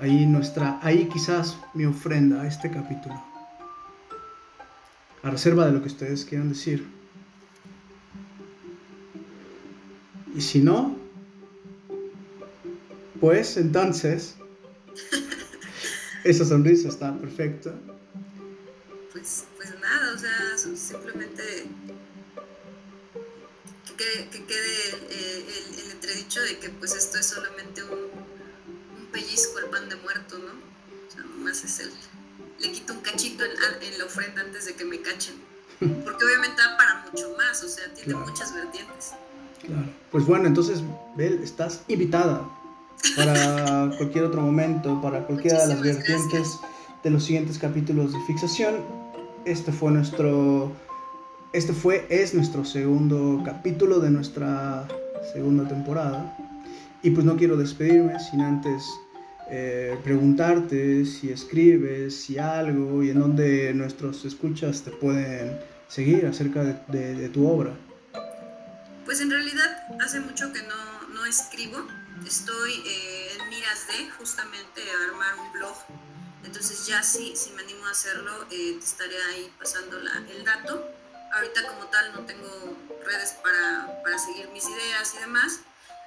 [0.00, 3.22] ahí nuestra, ahí quizás mi ofrenda a este capítulo.
[5.22, 6.86] A reserva de lo que ustedes quieran decir.
[10.34, 10.96] Y si no,
[13.20, 14.36] pues entonces,
[16.24, 17.74] esa sonrisa está perfecta.
[19.12, 21.66] Pues, pues nada, o sea, simplemente
[24.00, 24.76] que, quede
[25.10, 25.44] eh,
[25.84, 30.38] el, entredicho de que pues esto es solamente un, un, pellizco al pan de muerto,
[30.38, 30.52] ¿no?
[31.06, 31.90] O sea, nomás es el...
[32.60, 35.34] Le quito un cachito en, la ofrenda antes de que me cachen.
[35.78, 39.12] Porque obviamente va para mucho más, o sea, tiene muchas vertientes.
[39.62, 39.86] Claro.
[40.10, 40.80] Pues bueno, entonces,
[41.16, 42.48] Bel, estás invitada
[43.16, 46.58] para cualquier otro momento, para cualquiera de las vertientes
[47.02, 48.84] de los siguientes capítulos de fixación.
[49.44, 50.72] Este fue nuestro
[51.52, 54.86] este fue, es nuestro segundo capítulo de nuestra
[55.32, 56.36] segunda temporada.
[57.02, 58.84] Y pues no quiero despedirme sin antes
[59.50, 65.58] eh, preguntarte si escribes, si algo y en dónde nuestros escuchas te pueden
[65.88, 67.74] seguir acerca de, tu obra.
[69.04, 71.78] Pues en realidad hace mucho que no, no escribo.
[72.24, 75.76] Estoy eh, en miras de justamente armar un blog.
[76.44, 80.44] Entonces ya sí, si me animo a hacerlo, eh, te estaré ahí pasando la, el
[80.44, 80.99] dato
[81.32, 85.60] ahorita como tal no tengo redes para, para, seguir mis ideas y demás.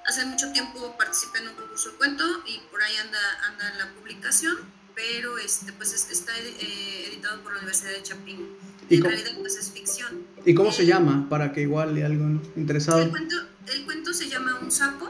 [0.05, 3.93] Hace mucho tiempo participé en un concurso de cuento y por ahí anda, anda la
[3.93, 4.57] publicación,
[4.95, 8.49] pero este, pues está eh, editado por la Universidad de Chapín.
[8.89, 10.25] Y en realidad pues es ficción.
[10.45, 11.27] ¿Y cómo se llama?
[11.29, 13.01] Para que igual hay algo interesado.
[13.01, 13.35] El cuento,
[13.73, 15.09] el cuento se llama Un sapo,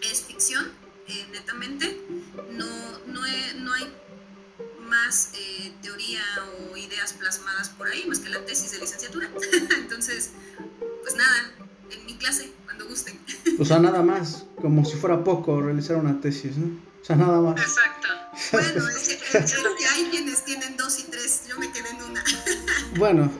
[0.00, 0.66] es ficción,
[1.06, 2.00] eh, netamente.
[5.10, 6.20] Más eh, teoría
[6.70, 9.28] o ideas plasmadas por ahí, más que la tesis de licenciatura.
[9.78, 10.30] Entonces,
[11.02, 11.50] pues nada,
[11.90, 13.18] en mi clase, cuando gusten.
[13.58, 16.66] O sea, nada más, como si fuera poco realizar una tesis, ¿no?
[17.02, 17.60] O sea, nada más.
[17.60, 18.08] Exacto.
[18.52, 22.24] Bueno, es que, hay quienes tienen dos y tres, yo me quedé en una.
[22.96, 23.30] Bueno,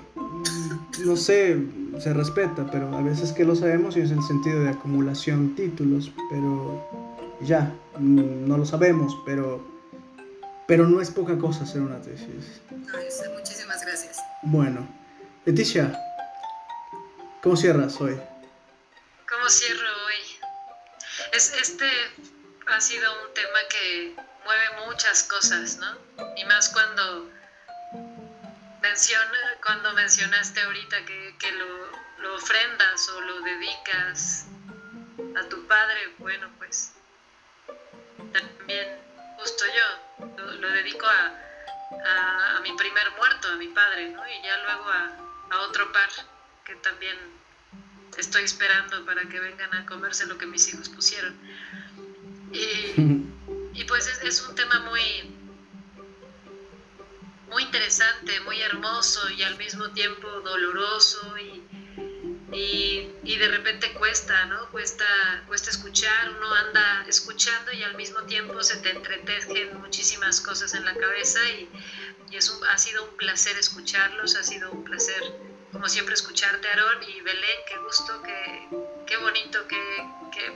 [1.05, 1.57] no sé,
[2.01, 6.11] se respeta, pero a veces que lo sabemos y es el sentido de acumulación títulos,
[6.31, 6.85] pero
[7.41, 9.80] ya, mm, no lo sabemos, pero
[10.71, 12.61] pero no es poca cosa hacer una tesis.
[13.37, 14.19] muchísimas gracias.
[14.43, 14.87] Bueno,
[15.45, 15.93] Leticia,
[17.43, 18.17] ¿cómo cierras hoy?
[19.29, 20.39] ¿Cómo cierro hoy?
[21.33, 21.91] Es, este
[22.69, 24.15] ha sido un tema que
[24.45, 25.99] mueve muchas cosas, ¿no?
[26.37, 27.29] Y más cuando,
[28.81, 34.47] menciona, cuando mencionaste ahorita que, que lo, lo ofrendas o lo dedicas
[35.37, 36.93] a tu padre, bueno, pues
[38.33, 39.10] también
[39.41, 40.27] justo yo,
[40.61, 44.23] lo, dedico a, a, mi primer muerto, a mi padre, ¿no?
[44.29, 45.11] Y ya luego a,
[45.51, 46.09] a, otro par
[46.65, 47.17] que también
[48.19, 51.37] estoy esperando para que vengan a comerse lo que mis hijos pusieron.
[52.53, 52.95] Y,
[53.81, 55.03] y pues es, es, un tema muy,
[57.49, 61.62] muy interesante, muy hermoso y al mismo tiempo doloroso y
[62.53, 64.69] y, y, de repente cuesta, ¿no?
[64.71, 65.05] Cuesta,
[65.47, 70.85] cuesta escuchar, uno anda escuchando y al mismo tiempo se te entretejen muchísimas cosas en
[70.85, 71.69] la cabeza y,
[72.31, 75.23] y es ha sido un placer escucharlos, ha sido un placer,
[75.73, 78.69] como siempre, escucharte, Aarón y Belén, qué gusto, qué,
[79.07, 80.53] qué bonito, qué, qué,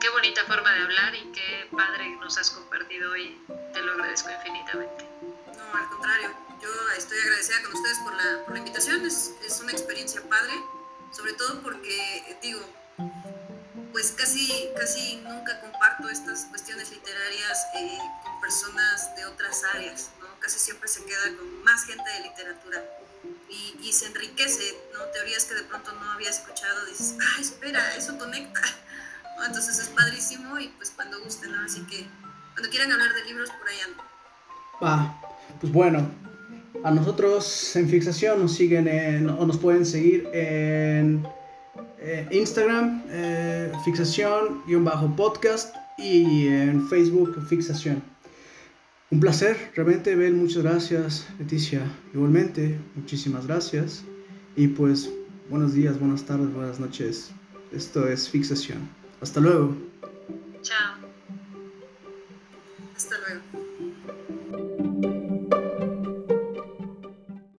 [0.00, 3.38] qué bonita forma de hablar y qué padre nos has compartido hoy,
[3.72, 5.06] te lo agradezco infinitamente.
[5.56, 9.60] No, al contrario yo estoy agradecida con ustedes por la, por la invitación, es, es,
[9.60, 10.52] una experiencia padre,
[11.10, 12.60] sobre todo porque, digo,
[13.90, 20.26] pues casi, casi nunca comparto estas cuestiones literarias eh, con personas de otras áreas, ¿no?
[20.40, 22.84] Casi siempre se queda con más gente de literatura
[23.48, 25.04] y, y se enriquece, ¿no?
[25.06, 28.62] Teorías que de pronto no había escuchado, dices, ah, espera, eso conecta,
[29.36, 29.44] ¿no?
[29.44, 31.64] Entonces es padrísimo y pues cuando gusten, ¿no?
[31.64, 32.06] Así que
[32.52, 34.04] cuando quieran hablar de libros, por ahí ando.
[34.82, 35.20] Va,
[35.60, 36.10] pues bueno,
[36.84, 41.24] a nosotros en Fixación nos siguen en, o nos pueden seguir en
[41.98, 48.02] eh, Instagram, eh, Fixación-podcast y en Facebook Fixación.
[49.10, 51.26] Un placer, realmente, Bel, muchas gracias.
[51.38, 51.82] Leticia,
[52.14, 54.02] igualmente, muchísimas gracias.
[54.56, 55.10] Y pues,
[55.50, 57.30] buenos días, buenas tardes, buenas noches.
[57.72, 58.88] Esto es Fixación.
[59.20, 59.76] Hasta luego.
[60.62, 60.96] Chao.
[62.96, 63.71] Hasta luego.